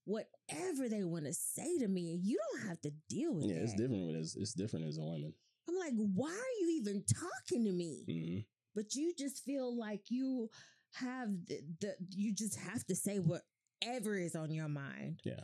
whatever 0.04 0.88
they 0.88 1.04
want 1.04 1.26
to 1.26 1.32
say 1.34 1.78
to 1.78 1.88
me, 1.88 2.18
you 2.22 2.38
don't 2.52 2.68
have 2.68 2.80
to 2.82 2.90
deal 3.08 3.34
with 3.34 3.46
yeah, 3.46 3.54
that. 3.56 3.62
it's 3.64 3.74
different 3.74 4.06
when 4.06 4.16
it's, 4.16 4.36
it's 4.36 4.54
different 4.54 4.86
as 4.86 4.98
a 4.98 5.02
woman. 5.02 5.32
I'm 5.68 5.76
like, 5.76 5.92
why 5.96 6.30
are 6.30 6.60
you 6.60 6.80
even 6.80 7.04
talking 7.04 7.64
to 7.64 7.72
me? 7.72 8.04
hmm 8.08 8.38
But 8.74 8.94
you 8.94 9.12
just 9.16 9.44
feel 9.44 9.76
like 9.78 10.02
you 10.08 10.48
have 10.94 11.28
the, 11.46 11.60
the 11.80 11.94
you 12.10 12.34
just 12.34 12.58
have 12.58 12.84
to 12.86 12.96
say 12.96 13.18
whatever 13.18 14.16
is 14.18 14.34
on 14.34 14.52
your 14.52 14.68
mind. 14.68 15.20
Yeah. 15.24 15.40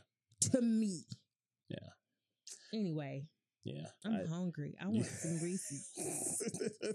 To 0.52 0.60
me. 0.60 1.04
Yeah. 1.68 1.88
Anyway, 2.74 3.26
Yeah. 3.64 3.86
I'm 4.04 4.14
I- 4.14 4.26
hungry. 4.28 4.74
I 4.80 4.86
want 4.86 5.06
some 5.06 5.40
Reese's. 5.42 5.90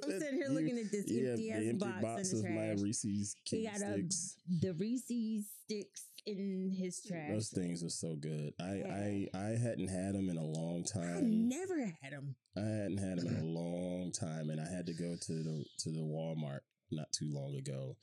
I'm 0.03 0.11
sitting 0.19 0.35
here 0.35 0.47
You- 0.47 0.53
looking 0.53 0.77
at 0.79 0.91
this 0.91 1.05
yeah, 1.07 1.29
empty 1.31 1.51
ass 1.51 1.73
box, 1.79 2.01
box 2.01 2.33
in 2.33 2.41
the 2.43 2.49
my. 2.49 2.81
Reese's 2.81 3.35
He 3.49 3.65
got 3.65 3.75
a, 3.75 3.93
sticks. 3.93 4.35
the 4.61 4.73
Reese's 4.73 5.45
sticks 5.65 6.05
in 6.25 6.71
his 6.77 7.01
trash. 7.07 7.31
Those 7.31 7.49
things 7.49 7.83
are 7.83 7.89
so 7.89 8.15
good. 8.15 8.53
I, 8.59 8.75
Yeah. 8.75 9.27
I 9.33 9.37
I 9.37 9.49
hadn't 9.57 9.87
had 9.89 10.13
them 10.13 10.29
in 10.29 10.37
a 10.37 10.43
long 10.45 10.85
I 10.95 10.99
time. 10.99 11.49
never 11.49 11.79
had 12.01 12.13
them. 12.13 12.35
I 12.55 12.61
hadn't 12.61 12.97
had 12.99 13.17
them 13.19 13.27
in 13.27 13.37
a 13.41 13.45
long 13.59 14.11
time, 14.11 14.49
and 14.49 14.61
I 14.61 14.69
had 14.69 14.85
to 14.85 14.93
go 14.93 15.15
to 15.19 15.33
the 15.43 15.65
to 15.79 15.89
the 15.91 15.99
Walmart 16.01 16.61
not 16.91 17.11
too 17.11 17.29
long 17.33 17.55
ago, 17.55 17.97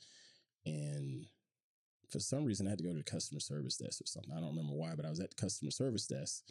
and 0.65 1.25
for 2.11 2.19
some 2.19 2.43
reason 2.45 2.67
I 2.67 2.71
had 2.71 2.79
to 2.79 2.83
go 2.83 2.91
to 2.91 2.97
the 2.97 3.03
customer 3.03 3.39
service 3.39 3.77
desk 3.77 4.01
or 4.01 4.05
something. 4.07 4.31
I 4.35 4.39
don't 4.39 4.49
remember 4.55 4.73
why, 4.73 4.93
but 4.95 5.05
I 5.05 5.09
was 5.09 5.19
at 5.19 5.29
the 5.31 5.41
customer 5.41 5.71
service 5.71 6.07
desk, 6.07 6.43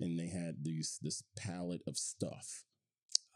and 0.00 0.18
they 0.18 0.26
had 0.28 0.56
these 0.62 0.98
this 1.02 1.22
pallet 1.36 1.82
of 1.86 1.96
stuff, 1.96 2.64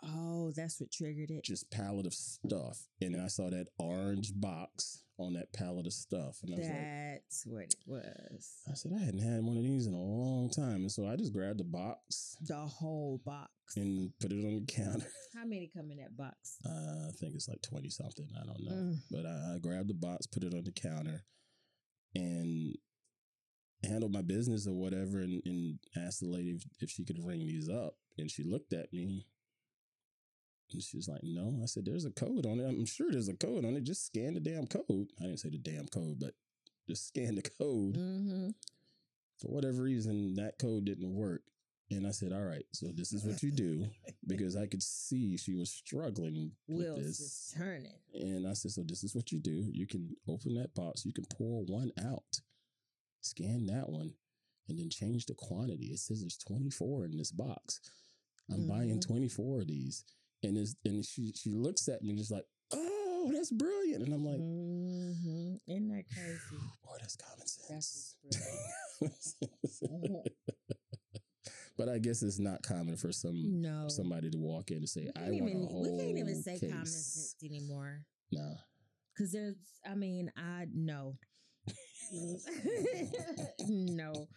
Oh, 0.03 0.51
that's 0.57 0.81
what 0.81 0.91
triggered 0.91 1.31
it. 1.31 1.45
just 1.45 1.70
pallet 1.70 2.07
of 2.07 2.14
stuff, 2.14 2.89
and 3.03 3.14
then 3.14 3.20
I 3.20 3.26
saw 3.28 3.51
that 3.51 3.66
orange 3.78 4.33
box 4.35 5.03
on 5.18 5.35
that 5.35 5.53
pallet 5.53 5.87
of 5.87 5.93
stuff, 5.93 6.39
and 6.43 6.55
I 6.55 6.59
was 6.59 6.66
like. 6.68 6.76
That's 6.81 7.47
what 7.47 7.62
it 7.64 7.74
was. 7.87 8.55
I 8.70 8.72
said 8.74 8.93
I 8.99 9.05
hadn't 9.05 9.20
had 9.20 9.43
one 9.45 9.59
of 9.59 9.62
these 9.62 9.87
in 9.87 9.93
a 9.93 10.01
long 10.03 10.49
time, 10.49 10.76
and 10.76 10.91
so 10.91 11.07
I 11.07 11.16
just 11.16 11.35
grabbed 11.35 11.61
the 11.61 11.64
box 11.64 12.35
The 12.41 12.55
whole 12.57 13.20
box. 13.26 13.51
and 13.76 14.11
put 14.20 14.33
it 14.33 14.43
on 14.43 14.64
the 14.66 14.72
counter. 14.72 15.07
How 15.37 15.45
many 15.45 15.70
come 15.76 15.91
in 15.91 15.99
that 15.99 16.16
box? 16.16 16.57
Uh, 16.64 17.09
I 17.09 17.12
think 17.20 17.35
it's 17.35 17.49
like 17.49 17.61
twenty 17.61 17.91
something. 17.91 18.26
I 18.41 18.47
don't 18.47 18.64
know, 18.64 18.72
Mm. 18.72 18.97
but 19.11 19.26
I, 19.26 19.57
I 19.57 19.59
grabbed 19.59 19.91
the 19.91 19.95
box, 19.95 20.26
put 20.26 20.45
it 20.45 20.55
on 20.55 20.64
the 20.64 20.72
counter, 20.72 21.24
and 22.15 22.77
handled 23.85 24.13
my 24.13 24.23
business 24.23 24.67
or 24.67 24.75
whatever, 24.75 25.19
and, 25.19 25.43
and 25.45 25.79
asked 25.97 26.21
the 26.21 26.29
lady 26.29 26.51
if, 26.51 26.65
if 26.81 26.91
she 26.91 27.05
could 27.05 27.25
ring 27.25 27.47
these 27.47 27.69
up, 27.69 27.95
and 28.19 28.31
she 28.31 28.43
looked 28.43 28.73
at 28.73 28.93
me. 28.93 29.27
And 30.73 30.83
she 30.83 30.97
was 30.97 31.09
like, 31.09 31.23
"No." 31.25 31.59
I 31.63 31.67
said, 31.67 31.85
"There's 31.85 32.05
a 32.05 32.11
code 32.11 32.47
on 32.47 32.61
it. 32.61 32.65
I'm 32.65 32.87
sure 32.87 33.11
there's 33.11 33.29
a 33.29 33.35
code 33.35 33.65
on 33.65 33.75
it. 33.77 33.83
Just 33.83 34.07
scan 34.07 34.35
the 34.35 34.41
damn 34.41 34.67
code." 34.67 35.09
I 35.21 35.25
didn't 35.25 35.41
say 35.41 35.49
the 35.49 35.59
damn 35.59 35.89
code, 35.89 36.21
but 36.21 36.35
just 36.89 37.09
scan 37.09 37.35
the 37.35 37.43
code. 37.43 37.97
Mm-hmm. 37.97 38.49
for 39.39 39.49
whatever 39.49 39.83
reason 39.83 40.35
that 40.35 40.59
code 40.59 40.85
didn't 40.85 41.15
work 41.15 41.43
and 41.91 42.07
i 42.07 42.11
said 42.11 42.32
all 42.32 42.43
right 42.43 42.64
so 42.72 42.86
this 42.95 43.12
is 43.12 43.24
what 43.24 43.43
you 43.43 43.51
do 43.51 43.86
because 44.26 44.57
i 44.57 44.66
could 44.66 44.82
see 44.82 45.36
she 45.36 45.55
was 45.55 45.70
struggling 45.70 46.53
with 46.68 46.86
Wheels 46.86 46.99
this 47.05 47.20
is 47.20 47.55
turning. 47.57 47.99
and 48.14 48.47
i 48.47 48.53
said 48.53 48.70
so 48.70 48.82
this 48.86 49.03
is 49.05 49.14
what 49.14 49.30
you 49.32 49.38
do 49.41 49.64
you 49.72 49.86
can 49.86 50.14
open 50.28 50.55
that 50.55 50.74
box 50.74 51.05
you 51.05 51.12
can 51.12 51.24
pull 51.36 51.64
one 51.66 51.91
out 52.05 52.41
scan 53.20 53.66
that 53.66 53.88
one 53.88 54.12
and 54.68 54.78
then 54.78 54.88
change 54.91 55.26
the 55.26 55.34
quantity 55.34 55.86
it 55.86 55.99
says 55.99 56.20
there's 56.20 56.38
24 56.38 57.05
in 57.07 57.16
this 57.16 57.32
box 57.32 57.80
i'm 58.53 58.66
buying 58.66 58.97
Mhm. 58.99 59.07
24 59.07 59.61
of 59.61 59.66
these 59.66 60.05
and 60.43 60.57
and 60.84 61.05
she 61.05 61.32
she 61.34 61.51
looks 61.51 61.88
at 61.88 62.03
me 62.03 62.14
just 62.16 62.30
like 62.30 62.45
oh 62.72 63.30
that's 63.32 63.51
brilliant 63.51 64.05
and 64.05 64.14
i'm 64.14 64.24
like 64.24 64.38
mm-hmm. 64.41 65.57
Isn't 65.66 65.88
that 65.88 66.05
crazy? 66.14 66.38
boy 66.84 66.97
that's 67.01 67.16
common 67.16 67.47
sense 67.47 68.16
That's 69.01 69.34
brilliant. 69.80 70.28
but 71.81 71.89
I 71.89 71.99
guess 71.99 72.22
it's 72.22 72.39
not 72.39 72.62
common 72.62 72.97
for 72.97 73.11
some 73.12 73.61
no. 73.61 73.89
somebody 73.89 74.31
to 74.31 74.39
walk 74.39 74.70
in 74.70 74.78
and 74.78 74.89
say, 74.89 75.09
"I 75.16 75.20
can't 75.20 75.33
want 75.41 75.51
even, 75.51 75.62
a 75.64 75.66
whole 75.66 75.83
we 75.83 76.05
can't 76.05 76.18
even 76.18 76.43
say 76.43 76.59
case. 76.59 76.70
common 76.70 76.87
sense 76.87 77.35
anymore. 77.43 78.05
Nah, 78.33 78.55
Because 79.14 79.33
there's, 79.33 79.57
I 79.85 79.95
mean, 79.95 80.31
I 80.37 80.66
no. 80.72 81.16
no. 83.68 84.28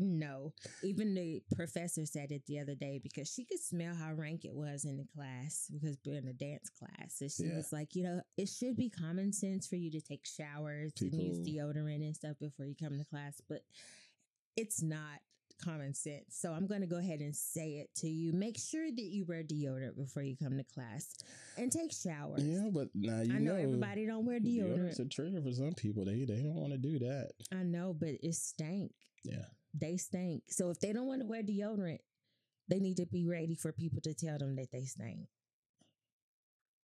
No. 0.00 0.52
Even 0.84 1.14
the 1.14 1.42
professor 1.56 2.04
said 2.06 2.30
it 2.30 2.42
the 2.46 2.60
other 2.60 2.74
day 2.74 3.00
because 3.02 3.28
she 3.32 3.44
could 3.44 3.58
smell 3.58 3.94
how 3.94 4.12
rank 4.12 4.44
it 4.44 4.54
was 4.54 4.84
in 4.84 4.96
the 4.96 5.06
class 5.16 5.66
because 5.72 5.98
we're 6.06 6.18
in 6.18 6.28
a 6.28 6.32
dance 6.32 6.70
class. 6.70 7.16
So 7.16 7.26
she 7.28 7.44
Yeah. 7.48 7.56
was 7.56 7.72
like, 7.72 7.94
you 7.96 8.04
know, 8.04 8.20
it 8.36 8.48
should 8.48 8.76
be 8.76 8.90
common 8.90 9.32
sense 9.32 9.66
for 9.66 9.76
you 9.76 9.90
to 9.90 10.00
take 10.00 10.24
showers 10.26 10.92
and 11.00 11.12
use 11.14 11.38
deodorant 11.38 12.04
and 12.06 12.14
stuff 12.14 12.38
before 12.38 12.66
you 12.66 12.74
come 12.76 12.96
to 12.98 13.04
class, 13.04 13.40
but 13.48 13.62
it's 14.56 14.82
not 14.82 15.20
common 15.62 15.94
sense. 15.94 16.24
So 16.40 16.52
I'm 16.52 16.66
going 16.66 16.80
to 16.80 16.86
go 16.86 16.98
ahead 16.98 17.20
and 17.20 17.34
say 17.34 17.78
it 17.78 17.90
to 17.96 18.08
you. 18.08 18.32
Make 18.32 18.58
sure 18.58 18.86
that 18.90 19.02
you 19.02 19.24
wear 19.26 19.42
deodorant 19.42 19.96
before 19.96 20.22
you 20.22 20.36
come 20.36 20.56
to 20.56 20.64
class 20.64 21.14
and 21.56 21.70
take 21.72 21.92
showers. 21.92 22.42
yeah, 22.44 22.68
but 22.72 22.88
now 22.94 23.20
you 23.22 23.34
I 23.34 23.38
know, 23.38 23.54
everybody 23.56 24.06
don't 24.06 24.24
wear 24.26 24.40
deodorant's 24.40 24.98
It's 24.98 25.00
a 25.00 25.04
trigger 25.06 25.40
for 25.42 25.52
some 25.52 25.72
people. 25.72 26.04
They 26.04 26.24
they 26.24 26.42
don't 26.42 26.54
want 26.56 26.72
to 26.72 26.78
do 26.78 26.98
that. 27.00 27.30
I 27.52 27.62
know, 27.62 27.94
but 27.98 28.10
it 28.22 28.34
stank. 28.34 28.92
Yeah, 29.24 29.44
They 29.74 29.96
stink. 29.96 30.44
So 30.48 30.70
if 30.70 30.78
they 30.80 30.92
don't 30.92 31.06
want 31.06 31.20
to 31.22 31.26
wear 31.26 31.42
deodorant, 31.42 31.98
they 32.68 32.78
need 32.80 32.96
to 32.98 33.06
be 33.06 33.26
ready 33.26 33.54
for 33.54 33.72
people 33.72 34.00
to 34.02 34.14
tell 34.14 34.38
them 34.38 34.56
that 34.56 34.70
they 34.72 34.84
stink. 34.84 35.26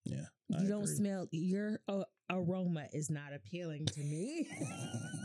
yeah. 0.05 0.25
You 0.49 0.67
I 0.67 0.69
don't 0.69 0.83
agree. 0.83 0.95
smell 0.97 1.29
your 1.31 1.81
uh, 1.89 2.05
aroma 2.31 2.87
is 2.93 3.09
not 3.11 3.33
appealing 3.35 3.87
to 3.87 4.01
me. 4.01 4.47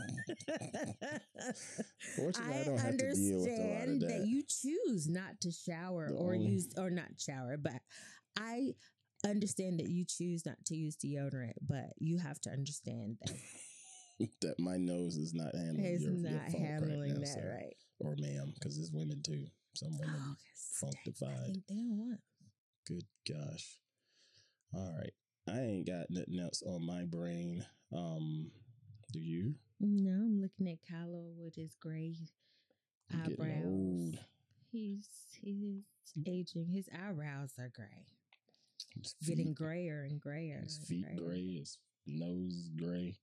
Fortunately, 2.16 2.54
I 2.54 2.60
I, 2.60 2.64
don't 2.64 2.78
have 2.78 2.96
to 2.98 3.14
deal 3.14 3.40
with 3.40 3.48
a 3.48 3.50
lot 3.50 3.60
of 3.60 3.88
understand 3.88 4.00
that. 4.02 4.08
that. 4.08 4.26
you 4.26 4.42
choose 4.46 5.08
not 5.08 5.40
to 5.42 5.50
shower 5.50 6.08
The 6.08 6.14
or 6.16 6.34
only- 6.34 6.46
use 6.46 6.68
or 6.76 6.90
not 6.90 7.08
shower, 7.18 7.56
but 7.56 7.80
I 8.38 8.74
understand 9.24 9.80
that 9.80 9.88
you 9.88 10.04
choose 10.06 10.44
not 10.46 10.56
to 10.66 10.76
use 10.76 10.96
deodorant, 10.96 11.54
but 11.66 11.90
you 11.98 12.18
have 12.18 12.40
to 12.42 12.50
understand 12.50 13.18
that 13.22 14.28
that 14.42 14.58
my 14.58 14.76
nose 14.76 15.16
is 15.16 15.32
not 15.34 15.54
handling 15.54 15.84
it's 15.84 16.02
your, 16.02 16.12
your 16.12 16.30
not 16.30 16.50
funk 16.50 16.64
handling 16.64 17.00
right 17.00 17.10
now, 17.10 17.18
that 17.20 17.26
sir. 17.28 17.58
right. 17.60 17.76
or 18.00 18.14
ma'am, 18.18 18.52
because 18.54 18.76
there's 18.76 18.92
women 18.92 19.22
too. 19.22 19.46
Some 19.74 19.96
women 19.98 20.20
Oh, 20.20 20.34
functified. 20.80 21.62
they 21.68 21.74
don't 21.74 21.96
want. 21.98 22.20
Good 22.86 23.04
gosh. 23.28 23.78
All 24.74 24.94
right. 24.98 25.12
I 25.48 25.60
ain't 25.60 25.86
got 25.86 26.06
nothing 26.10 26.38
else 26.40 26.62
on 26.66 26.84
my 26.86 27.04
brain. 27.04 27.64
Um, 27.96 28.50
do 29.12 29.18
you? 29.20 29.54
No, 29.80 30.10
I'm 30.10 30.40
looking 30.42 30.68
at 30.68 30.78
Kylo 30.92 31.32
with 31.38 31.54
his 31.54 31.74
gray 31.80 32.14
I'm 33.12 33.22
eyebrows. 33.32 33.64
old. 33.64 34.18
He's 34.70 35.08
he's 35.40 35.82
aging. 36.26 36.68
His 36.68 36.88
eyebrows 36.94 37.52
are 37.58 37.70
gray, 37.74 38.06
His 38.94 39.14
getting 39.26 39.46
feet- 39.48 39.54
grayer 39.56 40.06
and 40.08 40.20
grayer. 40.20 40.60
His 40.64 40.78
feet 40.78 41.04
grayer. 41.06 41.28
gray, 41.28 41.54
his 41.58 41.78
nose 42.06 42.68
gray. 42.76 43.16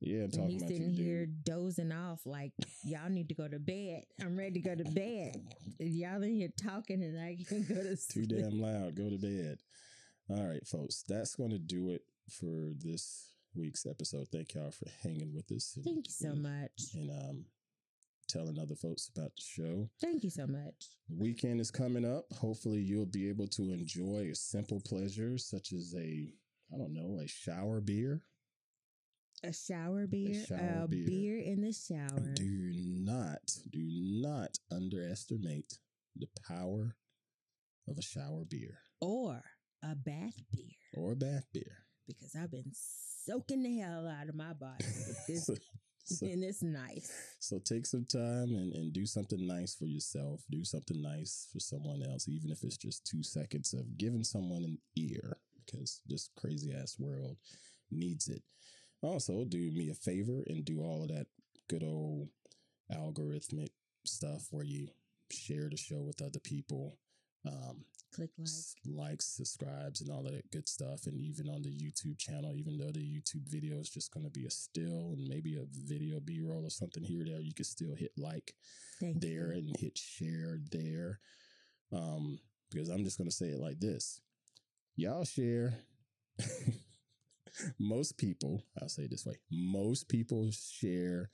Yeah, 0.00 0.18
I'm 0.18 0.24
And 0.24 0.32
talking 0.32 0.50
he's 0.50 0.62
about 0.62 0.68
sitting 0.72 0.90
here 0.94 1.26
dude. 1.26 1.44
dozing 1.44 1.92
off 1.92 2.20
like 2.26 2.52
y'all 2.84 3.08
need 3.10 3.28
to 3.28 3.34
go 3.34 3.46
to 3.48 3.58
bed. 3.58 4.04
I'm 4.20 4.36
ready 4.36 4.60
to 4.60 4.68
go 4.68 4.74
to 4.74 4.84
bed. 4.90 5.36
And 5.80 5.94
y'all 5.96 6.22
in 6.22 6.34
here 6.34 6.50
talking 6.62 7.02
and 7.02 7.18
I 7.18 7.38
can 7.48 7.62
go 7.62 7.74
to 7.82 7.96
Too 7.96 8.26
damn 8.26 8.60
loud. 8.60 8.94
Go 8.96 9.08
to 9.08 9.16
bed. 9.16 9.58
All 10.28 10.44
right, 10.46 10.66
folks. 10.66 11.02
That's 11.08 11.34
going 11.34 11.50
to 11.52 11.58
do 11.58 11.88
it 11.90 12.02
for 12.28 12.72
this 12.78 13.29
week's 13.54 13.86
episode. 13.86 14.28
Thank 14.32 14.54
y'all 14.54 14.70
for 14.70 14.86
hanging 15.02 15.34
with 15.34 15.50
us. 15.52 15.72
And, 15.76 15.84
Thank 15.84 16.06
you 16.06 16.12
so 16.12 16.30
and, 16.30 16.42
much. 16.42 16.94
And 16.94 17.10
um, 17.10 17.44
telling 18.28 18.58
other 18.58 18.76
folks 18.76 19.10
about 19.14 19.32
the 19.36 19.42
show. 19.42 19.88
Thank 20.00 20.24
you 20.24 20.30
so 20.30 20.46
much. 20.46 20.74
The 21.08 21.16
weekend 21.16 21.60
is 21.60 21.70
coming 21.70 22.04
up. 22.04 22.26
Hopefully, 22.38 22.80
you'll 22.80 23.06
be 23.06 23.28
able 23.28 23.48
to 23.48 23.72
enjoy 23.72 24.28
a 24.30 24.34
simple 24.34 24.80
pleasure 24.80 25.36
such 25.38 25.72
as 25.72 25.94
a, 25.96 26.32
I 26.72 26.78
don't 26.78 26.94
know, 26.94 27.20
a 27.22 27.26
shower 27.26 27.80
beer. 27.80 28.22
A 29.42 29.52
shower 29.52 30.06
beer, 30.06 30.42
a, 30.42 30.46
shower 30.46 30.86
beer. 30.86 31.06
beer. 31.06 31.38
in 31.38 31.62
the 31.62 31.72
shower. 31.72 32.34
Do 32.34 32.72
not, 32.74 33.40
do 33.72 33.80
not 33.82 34.58
underestimate 34.70 35.78
the 36.14 36.28
power 36.46 36.96
of 37.88 37.96
a 37.98 38.02
shower 38.02 38.44
beer 38.48 38.78
or 39.00 39.42
a 39.82 39.94
bath 39.94 40.34
beer. 40.52 40.76
or 40.94 41.12
a 41.12 41.16
bath 41.16 41.46
beer. 41.54 41.86
Because 42.18 42.36
I've 42.36 42.50
been 42.50 42.72
soaking 42.72 43.62
the 43.62 43.78
hell 43.78 44.08
out 44.08 44.28
of 44.28 44.34
my 44.34 44.52
body 44.52 44.84
with 44.84 45.26
this, 45.26 45.46
So, 45.46 45.54
so, 46.04 46.26
and 46.26 46.42
it's 46.42 46.62
nice. 46.62 47.12
so 47.38 47.58
take 47.58 47.86
some 47.86 48.04
time 48.04 48.54
and, 48.54 48.72
and 48.74 48.92
do 48.92 49.06
something 49.06 49.46
nice 49.46 49.74
for 49.74 49.86
yourself. 49.86 50.42
Do 50.50 50.64
something 50.64 51.00
nice 51.00 51.48
for 51.52 51.60
someone 51.60 52.02
else, 52.02 52.28
even 52.28 52.50
if 52.50 52.64
it's 52.64 52.76
just 52.76 53.06
two 53.06 53.22
seconds 53.22 53.72
of 53.74 53.96
giving 53.98 54.24
someone 54.24 54.64
an 54.64 54.78
ear, 54.96 55.38
because 55.64 56.00
this 56.06 56.30
crazy 56.36 56.72
ass 56.74 56.96
world 56.98 57.36
needs 57.90 58.28
it. 58.28 58.42
Also, 59.02 59.44
do 59.44 59.70
me 59.70 59.90
a 59.90 59.94
favor 59.94 60.42
and 60.48 60.64
do 60.64 60.80
all 60.80 61.02
of 61.02 61.08
that 61.08 61.26
good 61.68 61.82
old 61.84 62.28
algorithmic 62.92 63.70
stuff 64.04 64.46
where 64.50 64.64
you 64.64 64.88
share 65.30 65.68
the 65.70 65.76
show 65.76 66.02
with 66.02 66.20
other 66.20 66.40
people. 66.40 66.98
Um, 67.46 67.84
Click 68.20 68.36
like. 68.36 68.74
likes, 68.86 69.24
subscribes, 69.24 70.02
and 70.02 70.10
all 70.10 70.22
that 70.22 70.50
good 70.50 70.68
stuff. 70.68 71.06
And 71.06 71.18
even 71.18 71.48
on 71.48 71.62
the 71.62 71.70
YouTube 71.70 72.18
channel, 72.18 72.54
even 72.54 72.76
though 72.76 72.92
the 72.92 73.00
YouTube 73.00 73.48
video 73.48 73.78
is 73.78 73.88
just 73.88 74.12
going 74.12 74.24
to 74.24 74.30
be 74.30 74.44
a 74.44 74.50
still 74.50 75.14
and 75.16 75.26
maybe 75.26 75.56
a 75.56 75.64
video 75.86 76.20
B 76.20 76.42
roll 76.42 76.66
or 76.66 76.70
something 76.70 77.02
here 77.02 77.22
or 77.22 77.24
there, 77.24 77.40
you 77.40 77.54
can 77.54 77.64
still 77.64 77.94
hit 77.94 78.12
like 78.18 78.52
Thank 79.00 79.22
there 79.22 79.54
you. 79.54 79.58
and 79.58 79.76
hit 79.78 79.96
share 79.96 80.58
there. 80.70 81.18
Um, 81.94 82.38
because 82.70 82.90
I'm 82.90 83.04
just 83.04 83.16
going 83.16 83.30
to 83.30 83.34
say 83.34 83.46
it 83.46 83.58
like 83.58 83.80
this 83.80 84.20
y'all 84.96 85.24
share. 85.24 85.78
most 87.78 88.18
people, 88.18 88.62
I'll 88.82 88.90
say 88.90 89.04
it 89.04 89.10
this 89.12 89.24
way, 89.24 89.36
most 89.50 90.10
people 90.10 90.50
share 90.52 91.30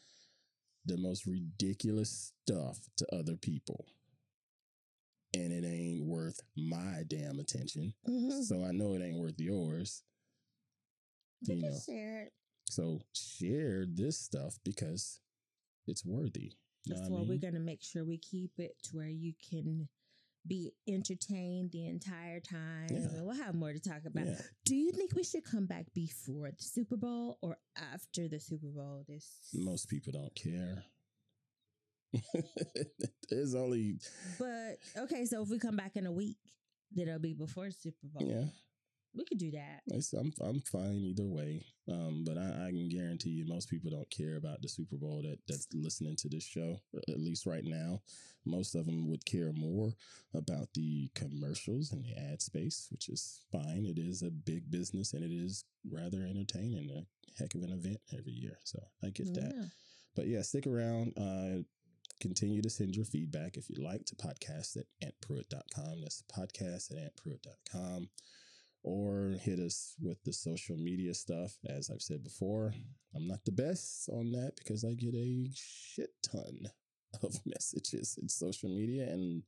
the 0.84 0.96
most 0.96 1.26
ridiculous 1.26 2.32
stuff 2.44 2.78
to 2.98 3.06
other 3.12 3.34
people. 3.34 3.86
And 5.36 5.52
it 5.52 5.66
ain't 5.66 6.04
worth 6.04 6.40
my 6.56 7.02
damn 7.06 7.38
attention. 7.38 7.94
Mhm. 8.08 8.42
So 8.44 8.64
I 8.64 8.72
know 8.72 8.94
it 8.94 9.02
ain't 9.02 9.18
worth 9.18 9.38
yours. 9.38 10.02
You 11.42 11.56
know. 11.56 11.78
share 11.78 12.22
it. 12.22 12.32
So 12.68 13.00
share 13.12 13.86
this 13.86 14.18
stuff 14.18 14.58
because 14.64 15.20
it's 15.86 16.04
worthy. 16.04 16.52
That's 16.86 17.02
what 17.02 17.10
why 17.10 17.18
I 17.20 17.28
we're 17.28 17.38
gonna 17.38 17.60
make 17.60 17.82
sure 17.82 18.04
we 18.04 18.18
keep 18.18 18.58
it 18.58 18.76
to 18.84 18.96
where 18.96 19.08
you 19.08 19.34
can 19.50 19.88
be 20.46 20.72
entertained 20.86 21.72
the 21.72 21.86
entire 21.86 22.40
time. 22.40 22.88
Yeah. 22.90 22.98
And 22.98 23.26
we'll 23.26 23.34
have 23.34 23.54
more 23.54 23.72
to 23.72 23.80
talk 23.80 24.04
about. 24.06 24.26
Yeah. 24.26 24.40
Do 24.64 24.76
you 24.76 24.92
think 24.92 25.14
we 25.14 25.24
should 25.24 25.44
come 25.44 25.66
back 25.66 25.92
before 25.92 26.50
the 26.50 26.62
Super 26.62 26.96
Bowl 26.96 27.38
or 27.42 27.58
after 27.76 28.28
the 28.28 28.38
Super 28.40 28.68
Bowl? 28.68 29.04
This 29.08 29.50
Most 29.52 29.88
people 29.88 30.12
don't 30.12 30.34
care. 30.34 30.84
There's 33.30 33.54
only 33.54 33.98
but 34.38 34.78
okay, 34.96 35.24
so 35.24 35.42
if 35.42 35.48
we 35.48 35.58
come 35.58 35.76
back 35.76 35.96
in 35.96 36.06
a 36.06 36.12
week, 36.12 36.36
then 36.92 37.08
it'll 37.08 37.20
be 37.20 37.34
before 37.34 37.70
Super 37.70 38.06
Bowl. 38.06 38.26
yeah. 38.28 38.44
We 39.14 39.24
could 39.24 39.38
do 39.38 39.50
that. 39.52 39.80
I'm 40.18 40.32
I'm 40.42 40.60
fine 40.60 41.02
either 41.02 41.26
way. 41.26 41.64
Um, 41.90 42.24
but 42.26 42.36
I, 42.36 42.66
I 42.66 42.70
can 42.70 42.88
guarantee 42.90 43.30
you, 43.30 43.46
most 43.46 43.70
people 43.70 43.90
don't 43.90 44.10
care 44.10 44.36
about 44.36 44.60
the 44.60 44.68
Super 44.68 44.96
Bowl 44.96 45.22
that 45.22 45.38
that's 45.48 45.68
listening 45.72 46.16
to 46.16 46.28
this 46.28 46.44
show. 46.44 46.80
At 47.08 47.18
least 47.18 47.46
right 47.46 47.64
now, 47.64 48.02
most 48.44 48.74
of 48.74 48.84
them 48.84 49.08
would 49.08 49.24
care 49.24 49.52
more 49.54 49.92
about 50.34 50.68
the 50.74 51.08
commercials 51.14 51.92
and 51.92 52.04
the 52.04 52.14
ad 52.30 52.42
space, 52.42 52.88
which 52.90 53.08
is 53.08 53.40
fine. 53.50 53.86
It 53.86 53.98
is 53.98 54.20
a 54.22 54.30
big 54.30 54.70
business 54.70 55.14
and 55.14 55.24
it 55.24 55.32
is 55.32 55.64
rather 55.90 56.22
entertaining. 56.22 56.90
A 56.90 57.42
heck 57.42 57.54
of 57.54 57.62
an 57.62 57.72
event 57.72 57.98
every 58.12 58.32
year, 58.32 58.58
so 58.64 58.78
I 59.02 59.08
get 59.10 59.32
that. 59.34 59.70
But 60.14 60.26
yeah, 60.26 60.42
stick 60.42 60.66
around. 60.66 61.12
Uh, 61.16 61.62
continue 62.20 62.62
to 62.62 62.70
send 62.70 62.94
your 62.94 63.04
feedback 63.04 63.56
if 63.56 63.68
you'd 63.68 63.78
like 63.78 64.04
to 64.06 64.16
podcast 64.16 64.76
at 64.76 64.86
antpruitt.com. 65.02 66.00
That's 66.00 66.22
podcast 66.34 66.92
at 66.92 66.98
antpruitt.com. 66.98 68.08
Or 68.82 69.34
hit 69.40 69.58
us 69.58 69.96
with 70.00 70.22
the 70.24 70.32
social 70.32 70.76
media 70.76 71.12
stuff. 71.12 71.56
As 71.68 71.90
I've 71.90 72.02
said 72.02 72.22
before, 72.22 72.72
I'm 73.14 73.26
not 73.26 73.44
the 73.44 73.52
best 73.52 74.08
on 74.10 74.30
that 74.32 74.52
because 74.56 74.84
I 74.84 74.94
get 74.94 75.14
a 75.14 75.50
shit 75.54 76.10
ton 76.22 76.68
of 77.22 77.34
messages 77.44 78.18
in 78.20 78.28
social 78.28 78.68
media, 78.68 79.08
and 79.10 79.42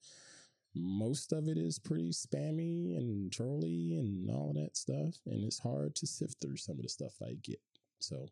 most 0.74 1.32
of 1.32 1.48
it 1.48 1.56
is 1.56 1.78
pretty 1.78 2.10
spammy 2.10 2.96
and 2.96 3.32
trolly 3.32 3.96
and 3.96 4.30
all 4.30 4.52
that 4.54 4.76
stuff. 4.76 5.14
And 5.26 5.44
it's 5.44 5.58
hard 5.58 5.94
to 5.96 6.06
sift 6.06 6.40
through 6.40 6.56
some 6.56 6.76
of 6.76 6.82
the 6.82 6.88
stuff 6.88 7.14
I 7.22 7.36
get. 7.42 7.60
So 8.00 8.28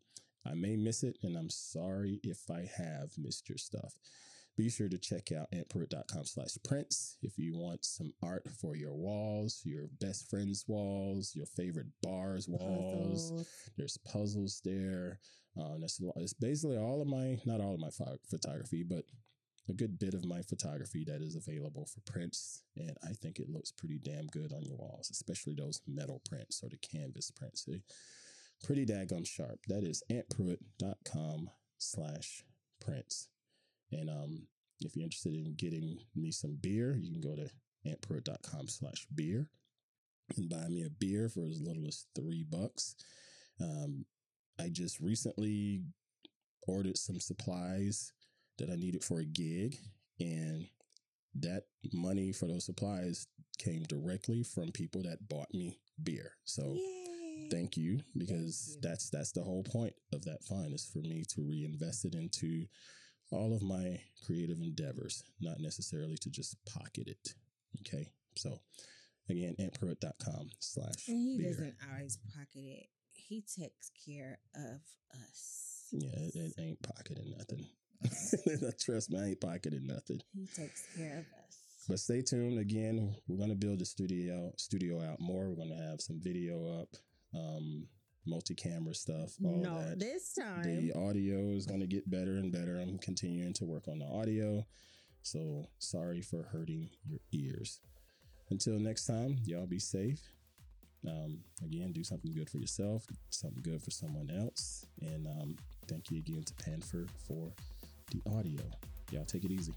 I 0.47 0.55
may 0.55 0.77
miss 0.77 1.03
it, 1.03 1.19
and 1.23 1.37
I'm 1.37 1.51
sorry 1.51 2.21
if 2.23 2.51
I 2.51 2.69
have 2.77 3.11
missed 3.19 3.49
your 3.49 3.59
stuff. 3.59 3.95
Be 4.57 4.71
sure 4.71 4.89
to 4.89 4.97
check 4.97 5.33
out 5.33 5.51
antpruitt.com 5.53 6.25
slash 6.25 6.57
prints 6.67 7.19
if 7.21 7.37
you 7.37 7.55
want 7.55 7.85
some 7.85 8.15
art 8.23 8.49
for 8.59 8.75
your 8.75 8.95
walls, 8.95 9.61
your 9.65 9.89
best 10.01 10.31
friend's 10.31 10.65
walls, 10.67 11.33
your 11.35 11.45
favorite 11.45 11.89
bars 12.03 12.49
walls. 12.49 13.33
Puzzles. 13.33 13.49
There's 13.77 13.99
puzzles 13.99 14.63
there. 14.65 15.19
Um, 15.59 15.81
that's 15.81 16.01
lot. 16.01 16.17
It's 16.17 16.33
basically 16.33 16.79
all 16.79 17.03
of 17.03 17.09
my, 17.09 17.39
not 17.45 17.61
all 17.61 17.75
of 17.75 17.81
my 17.81 17.91
pho- 17.91 18.17
photography, 18.31 18.83
but 18.83 19.05
a 19.69 19.75
good 19.75 19.99
bit 19.99 20.15
of 20.15 20.25
my 20.25 20.41
photography 20.43 21.05
that 21.05 21.21
is 21.21 21.37
available 21.37 21.87
for 21.87 22.01
prints. 22.11 22.63
And 22.77 22.97
I 23.05 23.13
think 23.13 23.39
it 23.39 23.51
looks 23.51 23.73
pretty 23.73 23.99
damn 23.99 24.27
good 24.27 24.53
on 24.53 24.63
your 24.63 24.77
walls, 24.77 25.11
especially 25.11 25.55
those 25.55 25.83
metal 25.87 26.23
prints 26.29 26.63
or 26.63 26.71
the 26.71 26.79
canvas 26.79 27.31
prints. 27.31 27.69
Pretty 28.65 28.87
daggone 28.87 29.27
sharp. 29.27 29.61
That 29.69 29.85
is 29.85 30.03
antpruitt.com 30.11 31.51
slash 31.79 32.45
prints. 32.81 33.29
And 33.93 34.11
um, 34.11 34.47
if 34.81 34.97
you're 34.97 35.05
interested 35.05 35.35
in 35.35 35.55
getting 35.57 35.99
me 36.15 36.31
some 36.31 36.59
beer, 36.61 36.97
you 36.97 37.13
can 37.13 37.21
go 37.21 37.37
to 37.37 37.51
antpruitt.com 37.87 38.69
slash 38.69 39.07
beer 39.15 39.51
and 40.37 40.49
buy 40.49 40.67
me 40.69 40.85
a 40.85 40.91
beer 40.91 41.29
for 41.29 41.47
as 41.47 41.61
little 41.61 41.87
as 41.87 42.07
three 42.15 42.45
bucks. 42.49 42.97
Um, 43.61 44.05
I 44.59 44.69
just 44.71 45.01
recently 45.01 45.83
ordered 46.67 46.99
some 46.99 47.21
supplies 47.21 48.13
that 48.59 48.71
I 48.71 48.77
needed 48.77 49.05
for 49.05 49.21
a 49.21 49.25
gig, 49.25 49.77
and 50.19 50.67
that 51.35 51.65
money 51.93 52.33
for 52.33 52.47
those 52.47 52.65
supplies 52.65 53.27
came 53.59 53.83
directly 53.83 54.43
from 54.43 54.73
people 54.73 55.03
that 55.03 55.29
bought 55.29 55.53
me 55.53 55.79
beer. 56.03 56.33
So 56.45 56.75
Yay. 56.75 57.06
Thank 57.51 57.77
you 57.77 58.01
because 58.17 58.73
you. 58.75 58.89
that's 58.89 59.11
that's 59.11 59.33
the 59.33 59.43
whole 59.43 59.63
point 59.63 59.95
of 60.13 60.25
that 60.25 60.43
fund 60.45 60.73
is 60.75 60.85
for 60.93 60.99
me 61.01 61.25
to 61.35 61.43
reinvest 61.43 62.05
it 62.05 62.15
into 62.15 62.67
all 63.33 63.55
of 63.55 63.63
my 63.63 64.01
creative 64.25 64.59
endeavors, 64.61 65.23
not 65.41 65.59
necessarily 65.61 66.17
to 66.19 66.31
just 66.31 66.57
pocket 66.65 67.09
it. 67.09 67.35
Okay, 67.81 68.07
so 68.37 68.61
again, 69.29 69.55
antpruitt.com 69.61 70.51
slash 70.61 71.09
And 71.09 71.19
he 71.19 71.39
beer. 71.39 71.51
doesn't 71.51 71.77
always 71.93 72.19
pocket 72.35 72.63
it. 72.65 72.87
He 73.13 73.41
takes 73.43 73.91
care 74.07 74.39
of 74.55 74.81
us. 75.29 75.89
Yeah, 75.93 76.11
it, 76.17 76.35
it 76.35 76.53
ain't 76.61 76.83
pocketing 76.83 77.35
nothing. 77.37 77.67
Trust 78.81 79.11
me, 79.11 79.19
I 79.21 79.25
ain't 79.31 79.41
pocketing 79.41 79.87
nothing. 79.87 80.21
He 80.35 80.47
takes 80.47 80.85
care 80.97 81.19
of 81.19 81.25
us. 81.25 81.57
But 81.89 81.99
stay 82.01 82.23
tuned. 82.23 82.59
Again, 82.59 83.15
we're 83.29 83.39
gonna 83.39 83.55
build 83.55 83.79
the 83.81 83.85
studio 83.85 84.53
studio 84.57 85.03
out 85.03 85.21
more. 85.21 85.49
We're 85.49 85.57
gonna 85.65 85.89
have 85.91 86.01
some 86.01 86.21
video 86.21 86.81
up, 86.81 86.89
um, 87.37 87.87
multi-camera 88.27 88.95
stuff, 88.95 89.35
all 89.45 89.61
no, 89.63 89.79
that. 89.79 89.99
this 89.99 90.33
time. 90.33 90.63
The 90.65 90.93
audio 90.95 91.51
is 91.51 91.67
gonna 91.67 91.87
get 91.87 92.09
better 92.11 92.37
and 92.37 92.51
better. 92.53 92.77
I'm 92.77 92.99
continuing 92.99 93.53
to 93.55 93.65
work 93.65 93.89
on 93.89 93.99
the 93.99 94.07
audio. 94.07 94.67
So 95.23 95.67
sorry 95.79 96.21
for 96.21 96.45
hurting 96.45 96.89
your 97.05 97.21
ears. 97.33 97.81
Until 98.51 98.79
next 98.79 99.07
time, 99.07 99.39
y'all 99.45 99.67
be 99.67 99.79
safe. 99.79 100.21
Um, 101.07 101.41
again, 101.65 101.93
do 101.93 102.03
something 102.03 102.33
good 102.33 102.51
for 102.51 102.59
yourself, 102.59 103.07
something 103.31 103.63
good 103.63 103.83
for 103.83 103.91
someone 103.91 104.31
else. 104.31 104.87
And 105.01 105.27
um, 105.27 105.57
thank 105.89 106.11
you 106.11 106.19
again 106.19 106.43
to 106.45 106.55
Panfurware 106.55 107.09
for 107.27 107.53
the 108.11 108.23
audio. 108.39 108.63
Y'all 109.13 109.25
take 109.25 109.45
it 109.45 109.51
easy. 109.51 109.75